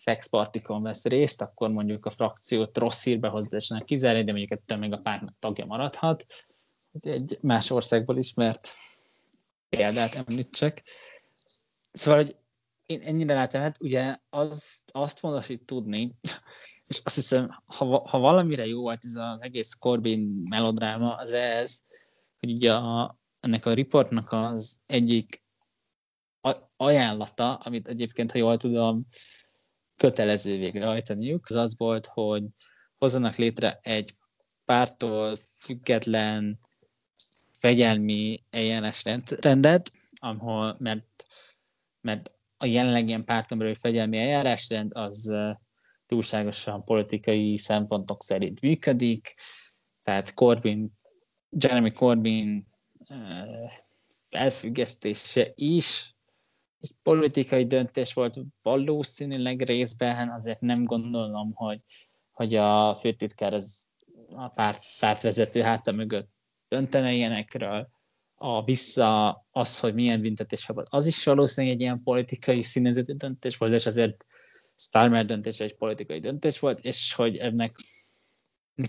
[0.00, 4.92] flexpartikon vesz részt, akkor mondjuk a frakciót rossz hírbe hozzásnak kizárni, de mondjuk ettől még
[4.92, 6.26] a pártnak tagja maradhat.
[7.00, 8.68] Egy más országból ismert
[9.68, 10.82] példát említsek.
[11.92, 12.36] Szóval, hogy
[12.86, 16.14] én ennyire látom, hát ugye az, azt fontos hogy tudni,
[16.86, 21.80] és azt hiszem, ha, ha valamire jó volt ez az egész Corbin melodráma, az ez,
[22.38, 25.44] hogy ugye a, ennek a riportnak az egyik
[26.76, 29.06] ajánlata, amit egyébként, ha jól tudom,
[29.96, 32.44] kötelező végrehajtaniuk, az az volt, hogy
[32.98, 34.16] hozzanak létre egy
[34.64, 36.60] pártól független
[37.58, 39.04] fegyelmi eljárás
[39.40, 41.24] rendet, ahol, mert,
[42.00, 45.34] mert a jelenleg ilyen párton belül fegyelmi eljárásrend az
[46.06, 49.34] túlságosan politikai szempontok szerint működik,
[50.02, 50.92] tehát Corbyn,
[51.50, 52.66] Jeremy Corbyn
[54.28, 56.14] elfüggesztése is.
[56.80, 61.80] Egy politikai döntés volt valószínűleg részben, azért nem gondolom, hogy,
[62.30, 63.84] hogy a főtitkár az
[64.34, 66.30] a párt, pártvezető háta mögött
[66.68, 67.88] döntene ilyenekről.
[68.34, 73.56] A vissza az, hogy milyen büntetés volt, az is valószínűleg egy ilyen politikai színezetű döntés
[73.56, 74.24] volt, és azért
[74.74, 77.76] Starmer döntése egy politikai döntés volt, és hogy ennek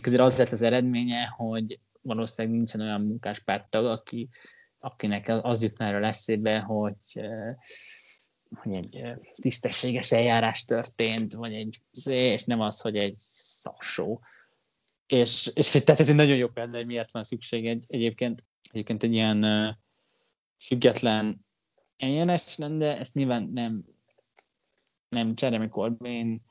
[0.03, 4.30] azért az lett az eredménye, hogy valószínűleg nincsen olyan munkáspártag, aki,
[4.80, 7.56] akinek az jutna erről eszébe, hogy, eh,
[8.56, 14.22] hogy egy eh, tisztességes eljárás történt, vagy egy, és nem az, hogy egy szaksó.
[15.08, 19.04] És, és tehát ez egy nagyon jó példa, hogy miért van szükség egy, egyébként egyébként
[19.04, 19.76] egy ilyen uh,
[20.58, 21.46] független
[21.98, 23.86] eljárás lenne, ezt nyilván nem,
[25.10, 26.41] nem Jeremy Corbyn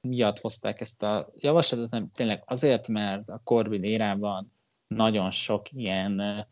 [0.00, 4.52] miatt hozták ezt a javaslatot, hanem tényleg azért, mert a Corbyn érában
[4.94, 6.46] nagyon sok ilyen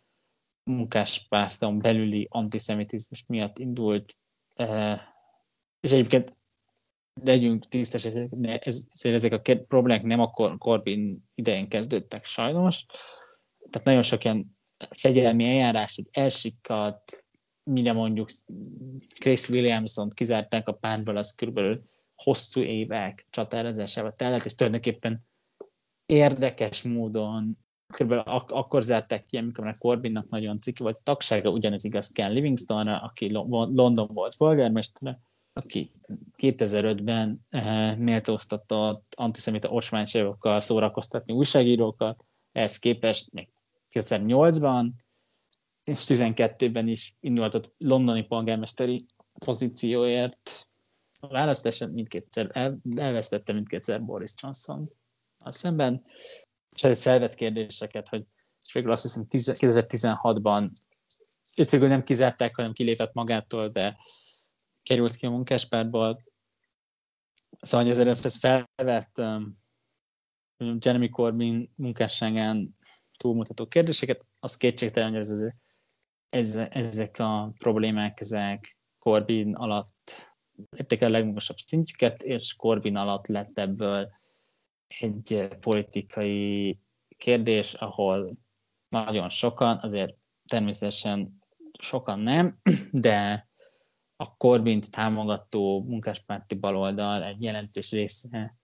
[0.70, 4.16] munkáspárton belüli antiszemitizmus miatt indult,
[5.81, 6.37] és egyébként
[7.20, 12.87] legyünk tisztesek, ez, ezek a problémák nem a Corbyn idején kezdődtek sajnos,
[13.70, 14.59] tehát nagyon sok ilyen
[14.90, 17.24] fegyelmi eljárás, hogy elsikadt,
[17.70, 18.28] mire mondjuk
[19.18, 21.83] Chris williamson kizárták a pártból, az körülbelül
[22.14, 25.26] hosszú évek csatározásával tellett, és tulajdonképpen
[26.07, 27.59] érdekes módon
[27.92, 28.12] kb.
[28.24, 32.33] ak- akkor zárták ki, amikor a Corbynnak nagyon ciki volt a tagsága, ugyanez igaz Ken
[32.33, 35.20] Livingstonra, aki London volt polgármestere,
[35.52, 35.92] aki
[36.37, 43.48] 2005-ben eh, méltóztatott antiszemita orsmányságokkal szórakoztatni újságírókat, ehhez képest még
[43.92, 44.90] 2008-ban
[45.85, 49.07] és 12-ben is indultott londoni polgármesteri
[49.44, 50.68] pozícióért.
[51.20, 54.90] A választáson mindkétszer el, elvesztette mindkétszer Boris Johnson
[55.44, 56.05] a szemben,
[56.74, 58.24] és ez felvett kérdéseket, hogy
[58.66, 60.70] és végül azt hiszem 2016-ban
[61.56, 63.96] őt végül nem kizárták, hanem kilépett magától, de
[64.82, 66.22] került ki a munkáspárból.
[67.61, 69.54] Szóval ezért ez felvett um,
[70.78, 72.76] Jeremy Corbyn munkásságán
[73.16, 75.50] túlmutató kérdéseket, az kétségtelen, hogy ez, ez,
[76.28, 80.32] ez, ezek a problémák, ezek Corbyn alatt
[80.76, 84.11] érték a legmagasabb szintjüket, és Corbyn alatt lett ebből
[85.00, 86.78] egy politikai
[87.16, 88.37] kérdés, ahol
[88.88, 91.42] nagyon sokan, azért természetesen
[91.78, 92.61] sokan nem,
[92.92, 93.48] de
[94.16, 98.57] a Corbyn támogató munkáspárti baloldal egy jelentős része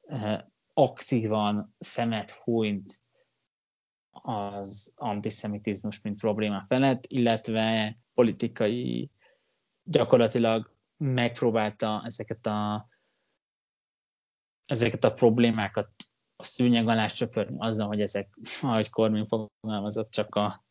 [0.00, 0.38] eh,
[0.74, 3.02] aktívan szemet hújt
[4.10, 9.10] az antiszemitizmus, mint probléma felett, illetve politikai
[9.82, 12.88] gyakorlatilag megpróbálta ezeket a,
[14.66, 15.88] ezeket a problémákat
[16.36, 20.64] a szűnyeg alá söpörni azzal, hogy ezek, ahogy Kormin fogalmazott, csak a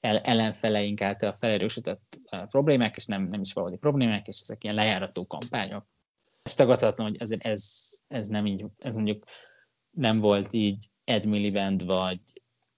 [0.00, 5.86] ellenfeleink által felerősített problémák, és nem, nem is valódi problémák, és ezek ilyen lejárató kampányok.
[6.42, 9.24] Ez tagadhatatlan, hogy ezért ez, ez nem így, ez mondjuk
[9.90, 12.20] nem volt így Ed Miliband, vagy,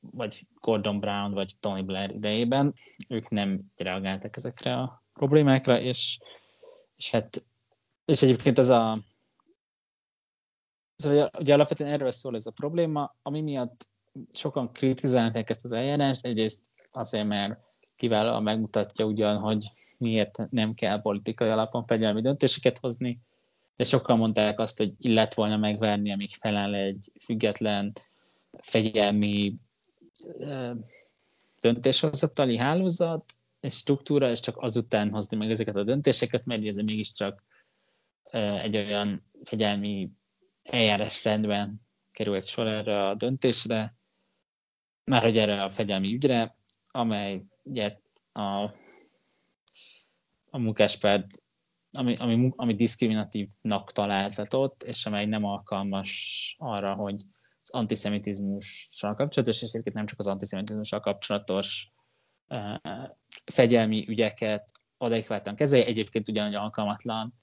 [0.01, 2.75] vagy Gordon Brown, vagy Tony Blair idejében.
[3.09, 6.19] Ők nem reagáltak ezekre a problémákra, és,
[6.97, 7.45] és hát
[8.05, 9.03] és egyébként ez a
[11.01, 13.89] Szóval ugye alapvetően erről szól ez a probléma, ami miatt
[14.33, 16.61] sokan kritizálták ezt az eljárást, egyrészt
[16.93, 17.59] azért, mert
[17.97, 19.67] kiválóan megmutatja ugyan, hogy
[19.99, 23.21] miért nem kell politikai alapon fegyelmi döntéseket hozni,
[23.77, 27.93] de sokan mondták azt, hogy illet volna megvárni, amíg feláll egy független
[28.59, 29.55] fegyelmi
[31.61, 37.43] döntéshozatali hálózat és struktúra, és csak azután hozni meg ezeket a döntéseket, mert ez mégiscsak
[38.63, 40.11] egy olyan fegyelmi
[40.63, 41.81] eljárás rendben
[42.13, 43.95] került sor erre a döntésre,
[45.05, 46.57] már hogy erre a fegyelmi ügyre,
[46.91, 47.99] amely ugye
[48.33, 48.63] a,
[50.51, 51.43] a munkáspárt,
[51.93, 57.23] ami, ami, ami diszkriminatívnak találtatott, és amely nem alkalmas arra, hogy
[57.63, 61.93] az antiszemitizmussal kapcsolatos, és egyébként nem csak az antiszemitizmussal kapcsolatos
[62.49, 63.09] uh,
[63.45, 67.35] fegyelmi ügyeket adekvátan kezelje, egyébként ugyanúgy alkalmatlan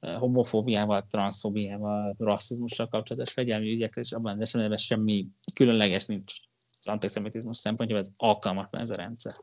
[0.00, 6.34] homofóbiával, transzfóbiával, rasszizmussal kapcsolatos fegyelmi ügyekre, és abban az esetben semmi különleges nincs
[6.80, 9.34] az antiszemitizmus szempontjából ez alkalmatlan ez a rendszer.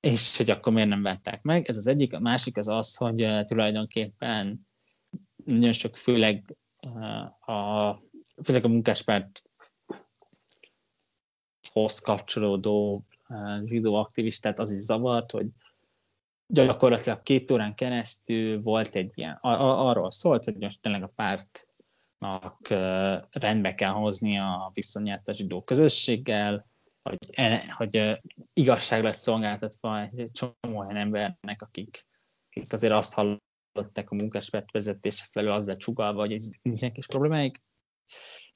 [0.00, 1.68] És hogy akkor miért nem vettek meg?
[1.68, 2.12] Ez az egyik.
[2.12, 4.66] A másik az az, hogy uh, tulajdonképpen
[5.44, 8.02] nagyon sok, főleg uh, a,
[8.42, 9.42] főleg a munkáspárt
[11.72, 15.46] hoz kapcsolódó uh, zsidó aktivistát az is zavart, hogy
[16.46, 21.68] gyakorlatilag két órán keresztül volt egy ilyen, ar- arról szólt, hogy most tényleg a párt
[23.30, 26.66] rendbe kell hozni a viszonyát a zsidó közösséggel,
[27.02, 27.18] hogy,
[27.68, 28.20] hogy
[28.52, 32.06] igazság lett szolgáltatva egy csomó olyan embernek, akik,
[32.50, 37.06] akik azért azt hallották a munkáspárt vezetése felől, az lett csugalva, hogy ez nincsenek is
[37.06, 37.62] problémáik.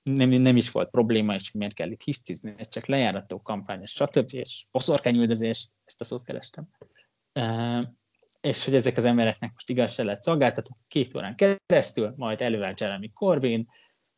[0.02, 3.90] Nem, nem is volt probléma, és miért kell itt hisztizni, ez csak lejárató kampány, és
[3.90, 4.34] stb.
[4.34, 6.68] és boszorkányüldözés, ezt a szót kerestem
[8.40, 13.12] és hogy ezek az embereknek most igazság lett szolgáltatva két órán keresztül, majd elővel Jeremy
[13.12, 13.68] Corbyn,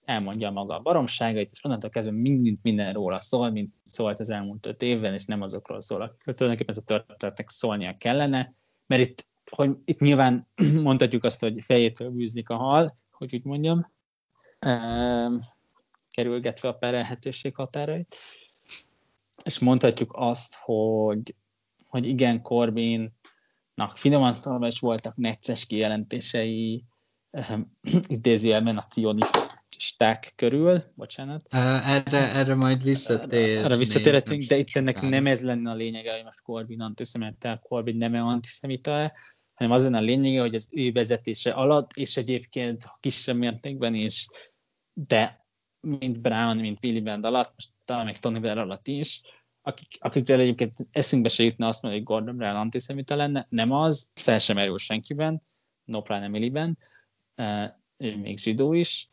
[0.05, 4.67] elmondja maga a baromságait, és onnantól kezdve mindent minden róla szól, mint szólt az elmúlt
[4.67, 8.55] öt évben, és nem azokról szól, akikről tulajdonképpen ez a történetnek szólnia kellene,
[8.87, 10.49] mert itt, hogy itt nyilván
[10.83, 13.93] mondhatjuk azt, hogy fejétől bűznik a hal, hogy úgy mondjam,
[16.11, 18.17] kerülgetve a perelhetőség határait,
[19.45, 21.35] és mondhatjuk azt, hogy,
[21.91, 23.13] hogy igen, Corbyn
[23.95, 26.85] finoman szólva is voltak necces kijelentései
[28.07, 31.47] idézőjelben a cionisták körül, bocsánat.
[31.51, 33.57] Erre, erre majd visszatér.
[33.57, 37.97] Erre visszatérhetünk, de itt ennek nem ez lenne a lényege, hogy most Corbyn antiszemita, Corbyn
[37.97, 39.13] nem antiszemita,
[39.55, 44.29] hanem az lenne a lényege, hogy az ő vezetése alatt, és egyébként kisebb mértékben is,
[44.93, 45.47] de
[45.81, 49.21] mint Brown, mint Billy Band alatt, most talán még Tony Blair alatt is,
[49.63, 54.11] akik, akikről egyébként eszünkbe se jutna azt mondani, hogy Gordon Brown antiszemita lenne, nem az,
[54.15, 55.43] fel sem erül senkiben,
[55.85, 56.79] no pláne Milliben,
[57.97, 59.09] ő még zsidó is,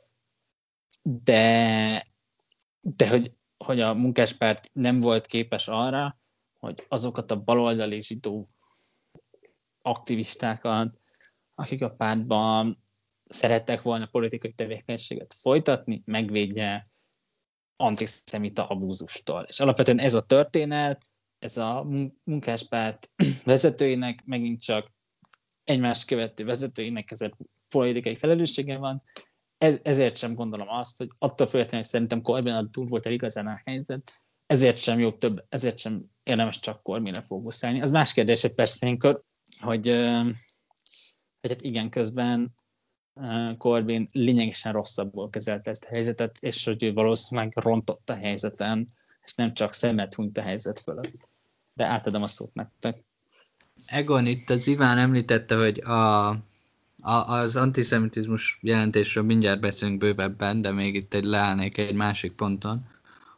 [1.01, 2.07] de,
[2.81, 6.19] de hogy hogy a munkáspárt nem volt képes arra,
[6.59, 8.49] hogy azokat a baloldali zsidó
[9.81, 10.99] aktivistákat,
[11.55, 12.83] akik a pártban
[13.25, 16.85] szerettek volna politikai tevékenységet folytatni, megvédje
[17.77, 19.45] antiszemita abúzustól.
[19.47, 21.05] És alapvetően ez a történet,
[21.39, 21.87] ez a
[22.23, 23.09] munkáspárt
[23.43, 24.91] vezetőinek megint csak
[25.63, 27.33] egymást követő vezetőinek ezért
[27.69, 29.03] politikai felelőssége van,
[29.81, 33.61] ezért sem gondolom azt, hogy attól függetlenül, hogy szerintem Corbyn túl volt el igazán a
[33.65, 34.11] helyzet,
[34.45, 37.81] ezért sem jobb több, ezért sem érdemes csak Corbynre fókuszálni.
[37.81, 39.23] Az más kérdés egy persze ilyenkor,
[39.59, 39.87] hogy,
[41.41, 42.53] hogy hát igen, közben
[43.57, 48.87] Corbyn lényegesen rosszabbul kezelte ezt a helyzetet, és hogy ő valószínűleg rontott a helyzeten,
[49.23, 51.29] és nem csak szemet hunyt a helyzet fölött.
[51.73, 53.03] De átadom a szót nektek.
[53.85, 56.35] Egon itt az Iván említette, hogy a, a,
[57.27, 62.87] az antiszemitizmus jelentésről mindjárt beszélünk bővebben, de még itt egy leállnék egy másik ponton,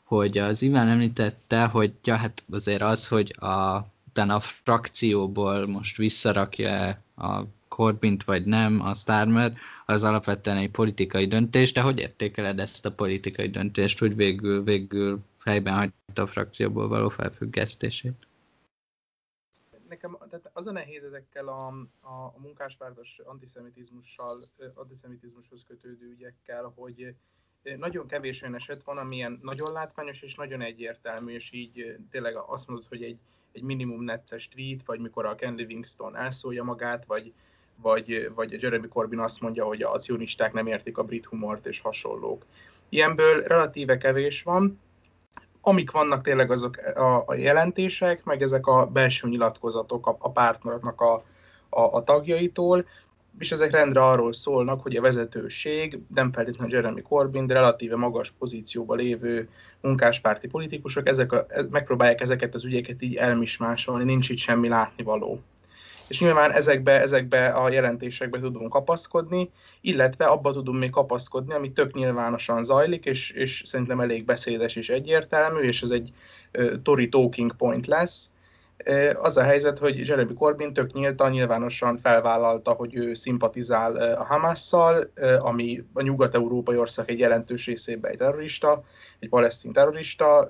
[0.03, 5.97] hogy az Iván említette, hogy ja, hát azért az, hogy a, utána a frakcióból most
[5.97, 9.53] visszarakja a Corbint vagy nem, a Starmer,
[9.86, 15.20] az alapvetően egy politikai döntés, de hogy értékeled ezt a politikai döntést, hogy végül, végül
[15.38, 18.28] fejben hagyta a frakcióból való felfüggesztését?
[19.88, 21.67] Nekem tehát az a nehéz ezekkel a,
[21.99, 24.41] a, a munkáspártos antiszemitizmussal,
[24.74, 27.15] antiszemitizmushoz kötődő ügyekkel, hogy
[27.78, 32.67] nagyon kevés olyan eset van, amilyen nagyon látványos és nagyon egyértelmű, és így tényleg azt
[32.67, 33.20] mondod, hogy egy,
[33.51, 37.34] egy minimum necces tweet, vagy mikor a Ken Livingston elszólja magát, vagy,
[37.82, 41.80] vagy, vagy Jeremy Corbyn azt mondja, hogy a sionisták nem értik a brit humort és
[41.80, 42.45] hasonlók.
[42.89, 44.80] Ilyenből relatíve kevés van,
[45.61, 51.01] amik vannak tényleg azok a, a jelentések, meg ezek a belső nyilatkozatok a, a pártnak
[51.01, 51.13] a,
[51.69, 52.86] a, a tagjaitól,
[53.39, 58.32] és ezek rendre arról szólnak, hogy a vezetőség, nem feltétlenül Jeremy Corbyn, de relatíve magas
[58.39, 59.49] pozícióban lévő
[59.82, 65.41] munkáspárti politikusok, ezek a, megpróbálják ezeket az ügyeket így elmismásolni, nincs itt semmi látnivaló
[66.10, 69.51] és nyilván ezekbe, ezekbe a jelentésekbe tudunk kapaszkodni,
[69.82, 74.89] illetve abba tudunk még kapaszkodni, ami tök nyilvánosan zajlik, és, és szerintem elég beszédes és
[74.89, 76.14] egyértelmű, és ez egy
[76.57, 78.32] uh, Tory talking point lesz.
[78.88, 84.20] Uh, az a helyzet, hogy Jeremy Corbyn tök nyíltan, nyilvánosan felvállalta, hogy ő szimpatizál uh,
[84.20, 88.84] a Hamasszal, uh, ami a nyugat-európai ország egy jelentős részében egy terrorista,
[89.20, 90.49] egy palesztin terrorista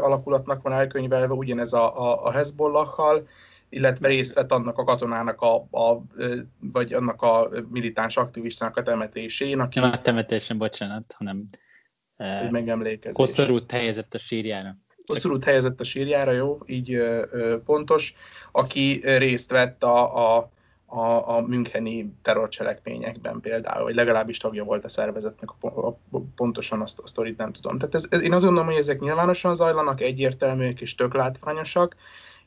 [0.00, 3.26] alakulatnak van elkönyvelve, ugyanez a, a, a Hezbollahal,
[3.68, 6.02] illetve részt vett annak a katonának, a, a,
[6.60, 9.78] vagy annak a militáns aktivistának a temetésén, aki...
[9.78, 11.46] Nem a temetésen, bocsánat, hanem
[12.16, 13.16] hogy megemlékezés.
[13.16, 14.76] Koszorút helyezett a sírjára.
[15.06, 18.14] Koszorút helyezett a sírjára, jó, így ö, ö, pontos,
[18.52, 20.50] aki részt vett a, a,
[20.86, 26.80] a, a Müncheni terrorcselekményekben például, vagy legalábbis tagja volt a szervezetnek, a, a, a, pontosan
[26.80, 27.78] azt a sztorit nem tudom.
[27.78, 31.96] Tehát ez, ez, én azt gondolom, hogy ezek nyilvánosan zajlanak, egyértelműek és tök látványosak,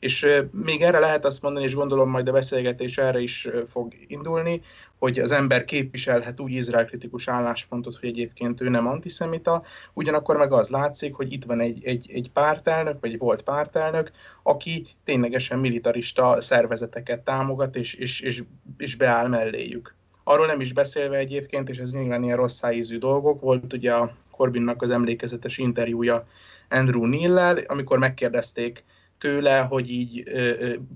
[0.02, 4.62] és még erre lehet azt mondani, és gondolom majd a beszélgetés erre is fog indulni,
[4.98, 10.52] hogy az ember képviselhet úgy izrael kritikus álláspontot, hogy egyébként ő nem antiszemita, ugyanakkor meg
[10.52, 14.10] az látszik, hogy itt van egy, egy, egy pártelnök, vagy volt pártelnök,
[14.42, 18.42] aki ténylegesen militarista szervezeteket támogat, és, és, és,
[18.76, 19.94] és beáll melléjük.
[20.24, 24.14] Arról nem is beszélve egyébként, és ez nyilván ilyen rossz ízű dolgok, volt ugye a
[24.30, 26.26] Corbynnak az emlékezetes interjúja
[26.68, 28.84] Andrew Neil-lel, amikor megkérdezték
[29.22, 30.22] tőle, hogy így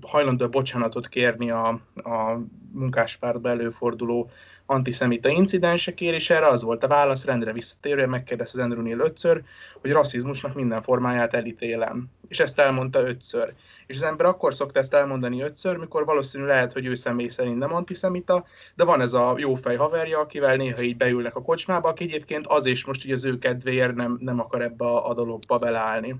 [0.01, 2.39] hajlandó bocsánatot kérni a, a
[2.71, 4.29] munkáspártba előforduló
[4.65, 9.41] antiszemita incidensekért, és erre az volt a válasz, rendre visszatérően megkérdezte az Andrew ötször,
[9.81, 12.09] hogy rasszizmusnak minden formáját elítélem.
[12.27, 13.53] És ezt elmondta ötször.
[13.85, 17.57] És az ember akkor szokta ezt elmondani ötször, mikor valószínű lehet, hogy ő személy szerint
[17.57, 22.03] nem antiszemita, de van ez a jófej haverja, akivel néha így beülnek a kocsmába, aki
[22.03, 25.57] egyébként az is most így az ő kedvéért nem, nem akar ebbe a, a dologba
[25.57, 26.15] beleállni.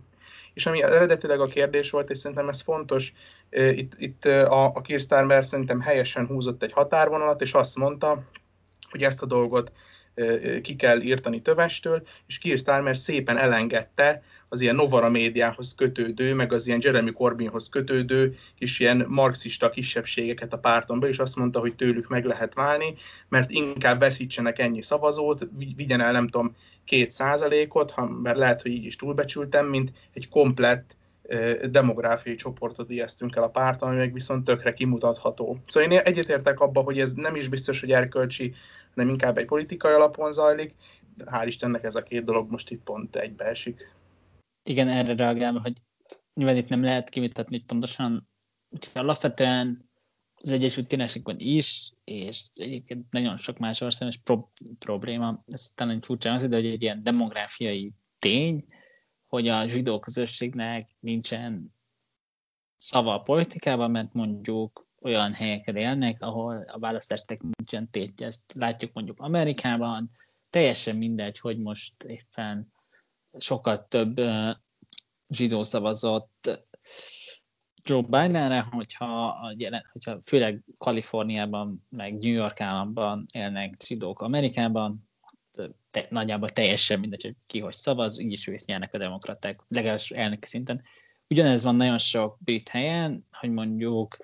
[0.57, 3.13] És ami eredetileg a kérdés volt, és szerintem ez fontos,
[3.49, 8.23] itt, itt a, a Keir Starmer szerintem helyesen húzott egy határvonalat, és azt mondta,
[8.89, 9.71] hogy ezt a dolgot
[10.61, 16.53] ki kell írtani tövestől, és Keir Starmer szépen elengedte az ilyen Novara médiához kötődő, meg
[16.53, 21.59] az ilyen Jeremy Corbynhoz kötődő kis ilyen marxista kisebbségeket a párton be, és azt mondta,
[21.59, 22.95] hogy tőlük meg lehet válni,
[23.29, 28.85] mert inkább veszítsenek ennyi szavazót, vigyen el nem tudom két százalékot, mert lehet, hogy így
[28.85, 30.95] is túlbecsültem, mint egy komplett
[31.69, 35.57] demográfiai csoportot ijesztünk el a párton, ami meg viszont tökre kimutatható.
[35.67, 38.53] Szóval én egyetértek abba, hogy ez nem is biztos, hogy erkölcsi,
[38.95, 40.73] hanem inkább egy politikai alapon zajlik.
[41.25, 43.95] Hál' Istennek ez a két dolog most itt pont egybeesik.
[44.67, 45.73] Igen, erre reagálva, hogy
[46.33, 48.29] nyilván itt nem lehet kimutatni pontosan,
[48.69, 49.89] úgyhogy alapvetően
[50.35, 54.49] az Egyesült Királyságban is, és egyébként nagyon sok más országban is pro-
[54.79, 58.65] probléma, ez talán egy furcsa az, de hogy egy ilyen demográfiai tény,
[59.27, 61.73] hogy a zsidó közösségnek nincsen
[62.75, 68.27] szava a politikában, mert mondjuk olyan helyeken élnek, ahol a választásnak nincsen tétje.
[68.27, 70.11] Ezt látjuk mondjuk Amerikában,
[70.49, 72.71] teljesen mindegy, hogy most éppen
[73.39, 74.21] sokkal több
[75.29, 76.65] zsidó szavazott
[77.83, 79.37] Joe Bidenre, hogyha,
[79.91, 85.09] hogyha főleg Kaliforniában, meg New York államban élnek zsidók Amerikában,
[85.91, 90.47] te, nagyjából teljesen mindegy, hogy ki hogy szavaz, így is nyernek a demokraták, legalábbis elnöki
[90.47, 90.83] szinten.
[91.29, 94.17] Ugyanez van nagyon sok brit helyen, hogy mondjuk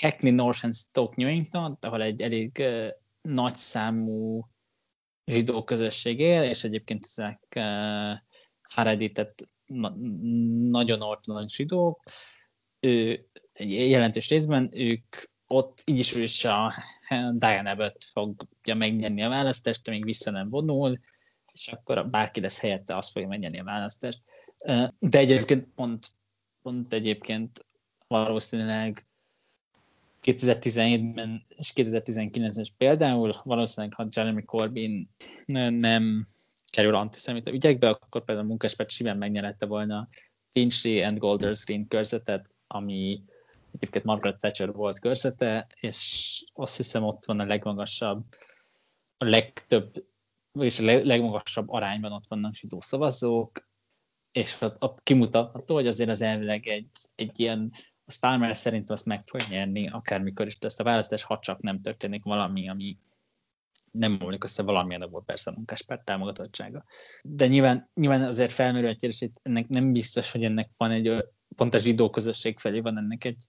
[0.00, 2.88] Hackney, North and Stoke Newington, ahol egy elég uh,
[3.20, 4.46] nagy számú
[5.26, 7.40] zsidó közösség és egyébként ezek
[8.68, 9.34] Haredi, tehát
[9.66, 9.94] na,
[10.70, 12.02] nagyon ortodox zsidók,
[12.80, 13.26] ő,
[13.58, 15.16] jelentős részben ők
[15.46, 16.74] ott így is, is a
[17.32, 20.98] Diana Abbott fogja megnyerni a választást, amíg vissza nem vonul,
[21.52, 24.22] és akkor bárki lesz helyette, azt fogja megnyerni a választást.
[24.98, 26.10] De egyébként pont,
[26.62, 27.66] pont egyébként
[28.06, 29.06] valószínűleg
[30.26, 35.10] 2017-ben és 2019-ben például valószínűleg, ha Jeremy Corbyn
[35.46, 36.26] nem
[36.70, 40.08] kerül antiszemita ügyekbe, akkor például a munkáspárt simán megnyerette volna a
[40.52, 43.22] Finchley and Golders Green körzetet, ami
[43.74, 48.24] egyébként Margaret Thatcher volt körzete, és azt hiszem ott van a legmagasabb,
[49.16, 50.04] a legtöbb,
[50.52, 53.68] vagyis a legmagasabb arányban ott vannak zsidó szavazók,
[54.32, 57.70] és ott, ott kimutatható, hogy azért az elvileg egy, egy ilyen
[58.06, 61.80] a Starmer szerint azt meg fog nyerni, akármikor is ezt a választás, ha csak nem
[61.80, 62.98] történik valami, ami
[63.90, 66.84] nem múlik össze valamilyen volt persze a munkáspárt támogatottsága.
[67.22, 71.24] De nyilván, nyilván azért felmerül egy kérdés, hogy ennek nem biztos, hogy ennek van egy,
[71.56, 73.44] pont a zsidó közösség felé van ennek egy,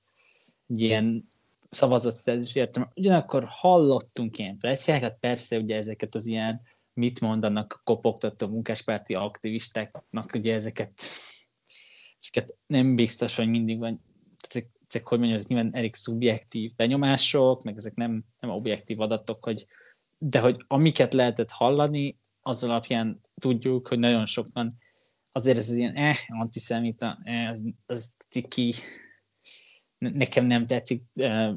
[0.68, 1.28] egy ilyen
[1.70, 2.92] szavazatszerzés értem.
[2.96, 6.62] Ugyanakkor hallottunk ilyen pletykákat, persze ugye ezeket az ilyen
[6.94, 11.02] mit mondanak kopogtató munkáspárti aktivistáknak, ugye ezeket,
[12.20, 14.02] ezeket nem biztos, hogy mindig van,
[14.56, 19.66] ezek, hogy mondjam, ezek nyilván elég szubjektív benyomások, meg ezek nem, nem objektív adatok, hogy,
[20.18, 24.72] de hogy amiket lehetett hallani, az alapján tudjuk, hogy nagyon sokan
[25.32, 28.16] azért ez ilyen eh, antiszemita, eh, az, az
[28.48, 28.74] ki,
[29.98, 31.54] nekem nem tetszik, eh,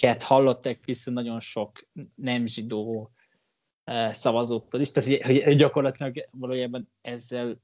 [0.00, 3.10] ket hallottak vissza nagyon sok nem zsidó
[3.84, 7.60] eh, szavazótól is, tehát hogy gyakorlatilag valójában ezzel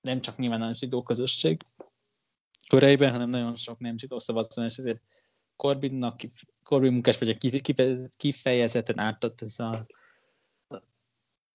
[0.00, 1.62] nem csak nyilván a zsidó közösség
[2.68, 5.00] köreiben, hanem nagyon sok nem zsidó szavazó, és ezért
[5.56, 6.20] Corbynnak,
[6.62, 7.38] Corbyn munkás vagy
[8.16, 9.86] kifejezetten ártott ez a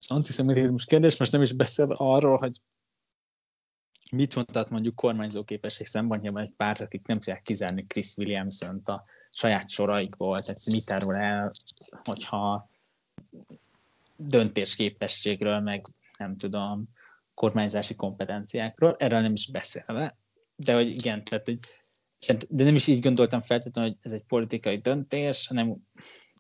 [0.02, 2.62] az antiszemitizmus kérdés, most nem is beszélve arról, hogy
[4.12, 9.04] mit mondtat mondjuk kormányzó képesség szempontjában egy párt, akik nem tudják kizárni Chris williamson a
[9.30, 11.52] saját soraikból, tehát mit árul el,
[12.04, 12.70] hogyha
[14.16, 15.86] döntésképességről, meg
[16.18, 16.90] nem tudom,
[17.34, 20.18] kormányzási kompetenciákról, erről nem is beszélve,
[20.64, 21.60] de hogy igen, tehát hogy,
[22.50, 25.76] de nem is így gondoltam feltétlenül, hogy ez egy politikai döntés, hanem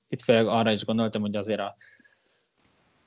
[0.07, 1.75] itt főleg arra is gondoltam, hogy azért a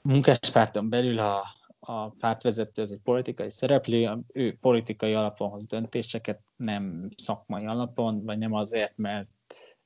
[0.03, 1.45] munkáspárton belül a,
[1.79, 8.39] a pártvezető az egy politikai szereplő, ő politikai alapon hoz döntéseket, nem szakmai alapon, vagy
[8.39, 9.29] nem azért, mert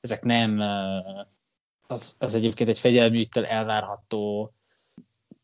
[0.01, 0.59] ezek nem
[1.87, 4.53] az, az egyébként egy fegyelműtől elvárható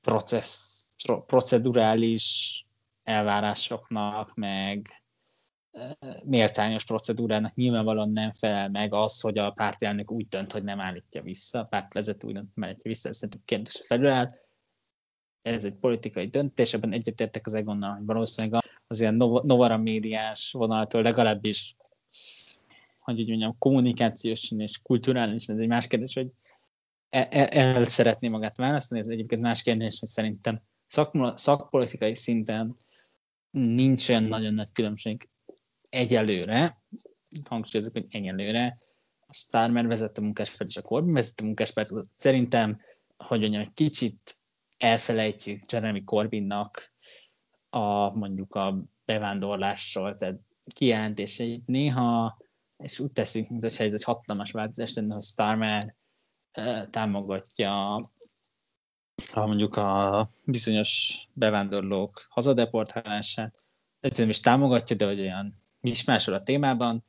[0.01, 0.85] processz,
[1.25, 2.65] procedurális
[3.03, 5.04] elvárásoknak, meg
[6.25, 11.21] méltányos procedúrának nyilvánvalóan nem felel meg az, hogy a pártelnök úgy dönt, hogy nem állítja
[11.21, 14.33] vissza, a pártvezető úgy dönt, hogy állítja vissza, ez szerintem kérdés felüláll,
[15.41, 21.01] ez egy politikai döntés, ebben egyetértek az Egonnal, hogy valószínűleg az ilyen Novara médiás vonaltól
[21.01, 21.75] legalábbis,
[22.99, 26.31] hogy úgy mondjam, kommunikációs és kulturális, ez egy más kérdés, hogy
[27.09, 32.75] el, el, el szeretné magát választani, ez egyébként más kérdés, hogy szerintem szak, szakpolitikai szinten
[33.51, 35.29] nincs olyan nagyon nagy különbség
[35.95, 36.81] egyelőre,
[37.45, 38.77] hangsúlyozok, hogy egyelőre,
[39.27, 42.79] a Starmer vezette munkáspárt és a Corbyn vezette munkáspárt, szerintem,
[43.17, 44.35] hogy mondjam, egy kicsit
[44.77, 46.93] elfelejtjük Jeremy Corbynnak
[47.69, 50.39] a mondjuk a bevándorlásról, tehát
[50.73, 52.37] kijelentéseit néha,
[52.77, 55.95] és úgy teszünk, mintha ez egy hatalmas változás lenne, hogy Starmer
[56.89, 57.93] támogatja
[59.33, 63.65] a mondjuk a bizonyos bevándorlók hazadeportálását,
[63.99, 65.53] egyszerűen is támogatja, de hogy olyan
[65.85, 67.03] mismásol a témában,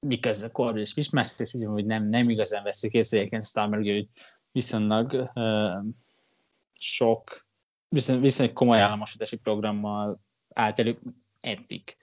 [0.00, 4.08] miközben Corbyn is mismás, és ugyanúgy nem, nem igazán veszik észre, egyébként Starmer ugye, hogy
[4.52, 5.84] viszonylag uh,
[6.72, 7.46] sok,
[7.88, 10.20] viszonylag, viszonylag komoly államosodási programmal
[10.54, 10.98] állt elő
[11.40, 11.96] eddig.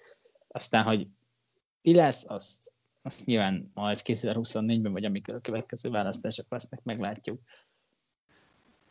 [0.47, 1.07] Aztán, hogy
[1.81, 2.71] mi lesz, azt,
[3.01, 7.41] azt nyilván majd 2024-ben, vagy amikor a következő választások lesznek, meglátjuk.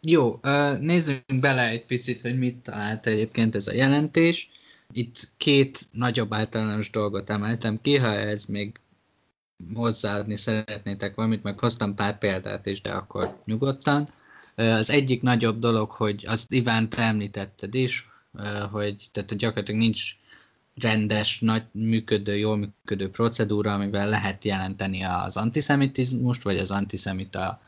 [0.01, 0.41] Jó,
[0.79, 4.51] nézzünk bele egy picit, hogy mit talált egyébként ez a jelentés.
[4.93, 8.81] Itt két nagyobb általános dolgot emeltem ki, ha ez még
[9.75, 14.09] hozzáadni szeretnétek valamit, meg hoztam pár példát is, de akkor nyugodtan.
[14.57, 18.09] Az egyik nagyobb dolog, hogy azt Iván te említetted is,
[18.71, 20.17] hogy tehát gyakorlatilag nincs
[20.75, 27.61] rendes, nagy működő, jól működő procedúra, amivel lehet jelenteni az antiszemitizmust, vagy az antiszemita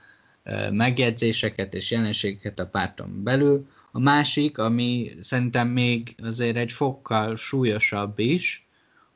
[0.70, 3.66] megjegyzéseket és jelenségeket a párton belül.
[3.97, 8.66] A másik, ami szerintem még azért egy fokkal súlyosabb is,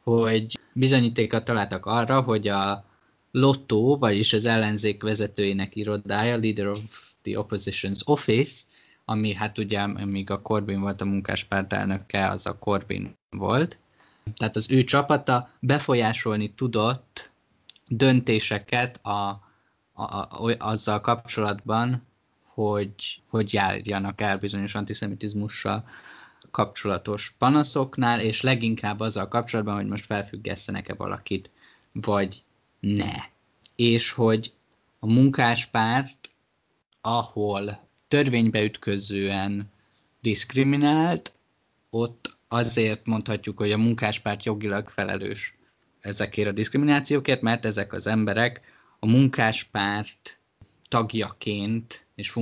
[0.02, 2.84] hogy bizonyítékat találtak arra, hogy a
[3.30, 8.62] Lotto, vagyis az ellenzék vezetőjének irodája, Leader of the Opposition's Office,
[9.04, 13.78] ami hát ugye, amíg a Corbyn volt a munkáspárt elnöke, az a Corbyn volt.
[14.36, 17.32] Tehát az ő csapata befolyásolni tudott
[17.88, 19.10] döntéseket a,
[19.92, 22.07] a, a, azzal kapcsolatban,
[22.58, 25.88] hogy hogy járjanak el bizonyos antiszemitizmussal
[26.50, 31.50] kapcsolatos panaszoknál, és leginkább azzal kapcsolatban, hogy most felfüggesztenek-e valakit,
[31.92, 32.42] vagy
[32.80, 33.12] ne.
[33.76, 34.52] És hogy
[34.98, 36.30] a munkáspárt,
[37.00, 37.78] ahol
[38.08, 39.70] törvénybe ütközően
[40.20, 41.32] diszkriminált,
[41.90, 45.54] ott azért mondhatjuk, hogy a munkáspárt jogilag felelős
[46.00, 48.60] ezekért a diszkriminációkért, mert ezek az emberek
[48.98, 50.38] a munkáspárt
[50.88, 52.34] tagjaként és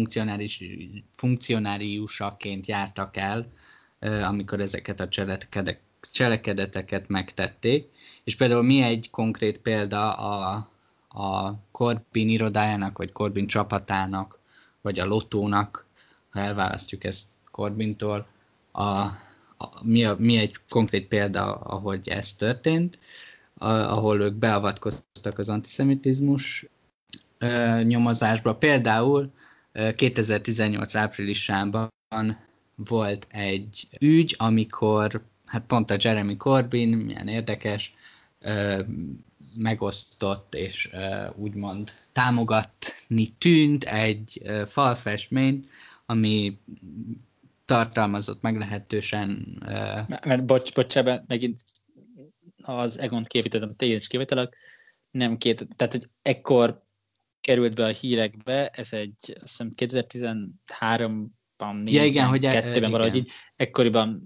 [1.14, 3.52] funkcionáriusaként jártak el,
[4.00, 5.08] amikor ezeket a
[6.00, 7.88] cselekedeteket megtették.
[8.24, 10.68] És például mi egy konkrét példa a,
[11.08, 14.38] a Corbyn irodájának, vagy Corbyn csapatának,
[14.80, 15.86] vagy a Lotónak,
[16.30, 18.26] ha elválasztjuk ezt Corbintól,
[18.72, 22.98] a, a, mi, a, mi egy konkrét példa, ahogy ez történt,
[23.54, 26.66] a, ahol ők beavatkoztak az antiszemitizmus
[27.38, 28.54] ö, nyomozásba.
[28.54, 29.32] Például
[29.96, 31.88] 2018 áprilisában
[32.74, 37.92] volt egy ügy, amikor hát pont a Jeremy Corbyn, milyen érdekes,
[39.56, 40.90] megosztott és
[41.34, 45.68] úgymond támogatni tűnt egy falfestményt,
[46.06, 46.58] ami
[47.64, 49.58] tartalmazott meglehetősen...
[49.60, 50.18] Uh...
[50.24, 51.60] Mert bocs, bocs, ebben megint
[52.62, 54.56] az Egont képítettem, téged is kivételek,
[55.10, 56.85] nem két, tehát hogy ekkor
[57.40, 63.16] került be a hírekbe, ez egy, azt hiszem 2013-ban, ja, igen, hogy e- kettőben valahogy
[63.16, 64.22] így, ekkoriban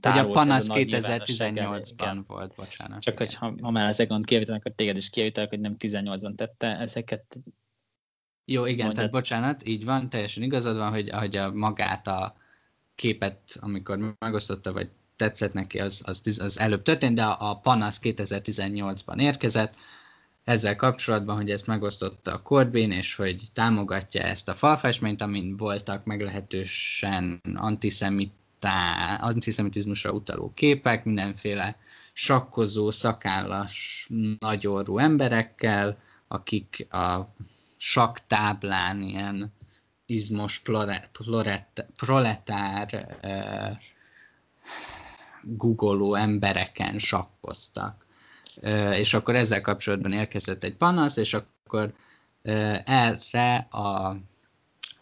[0.00, 3.02] hogy a panasz 2018-ban volt, bocsánat.
[3.02, 3.26] Csak igen.
[3.26, 6.78] hogy ha, ha már az Egont kijavítanak, akkor téged is kijavítanak, hogy nem 18-ban tette
[6.78, 7.38] ezeket.
[8.44, 8.94] Jó, igen, mondjad.
[8.94, 12.36] tehát bocsánat, így van, teljesen igazad van, hogy, hogy a magát a
[12.94, 18.00] képet, amikor megosztotta, vagy tetszett neki, az, az, az előbb történt, de a, a panasz
[18.02, 19.76] 2018-ban érkezett,
[20.46, 26.04] ezzel kapcsolatban, hogy ezt megosztotta a Corbyn, és hogy támogatja ezt a falfestményt, amin voltak
[26.04, 31.76] meglehetősen antiszemitá, antiszemitizmusra utaló képek, mindenféle
[32.12, 37.26] sakkozó, szakállas, nagyorú emberekkel, akik a
[37.76, 39.52] saktáblán ilyen
[40.06, 41.10] izmos proletár,
[41.96, 43.76] proletár uh,
[45.42, 48.05] googoló embereken sakkoztak
[48.92, 51.92] és akkor ezzel kapcsolatban érkezett egy panasz, és akkor
[52.84, 54.16] erre a,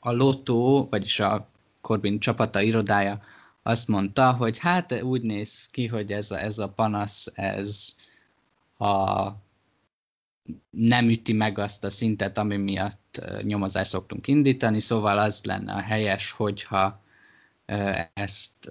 [0.00, 1.48] a Lotto, vagyis a
[1.80, 3.20] Corbyn csapata irodája
[3.62, 7.94] azt mondta, hogy hát úgy néz ki, hogy ez a, ez a panasz, ez
[8.78, 9.28] a,
[10.70, 15.80] nem üti meg azt a szintet, ami miatt nyomozást szoktunk indítani, szóval az lenne a
[15.80, 17.02] helyes, hogyha
[18.14, 18.66] ezt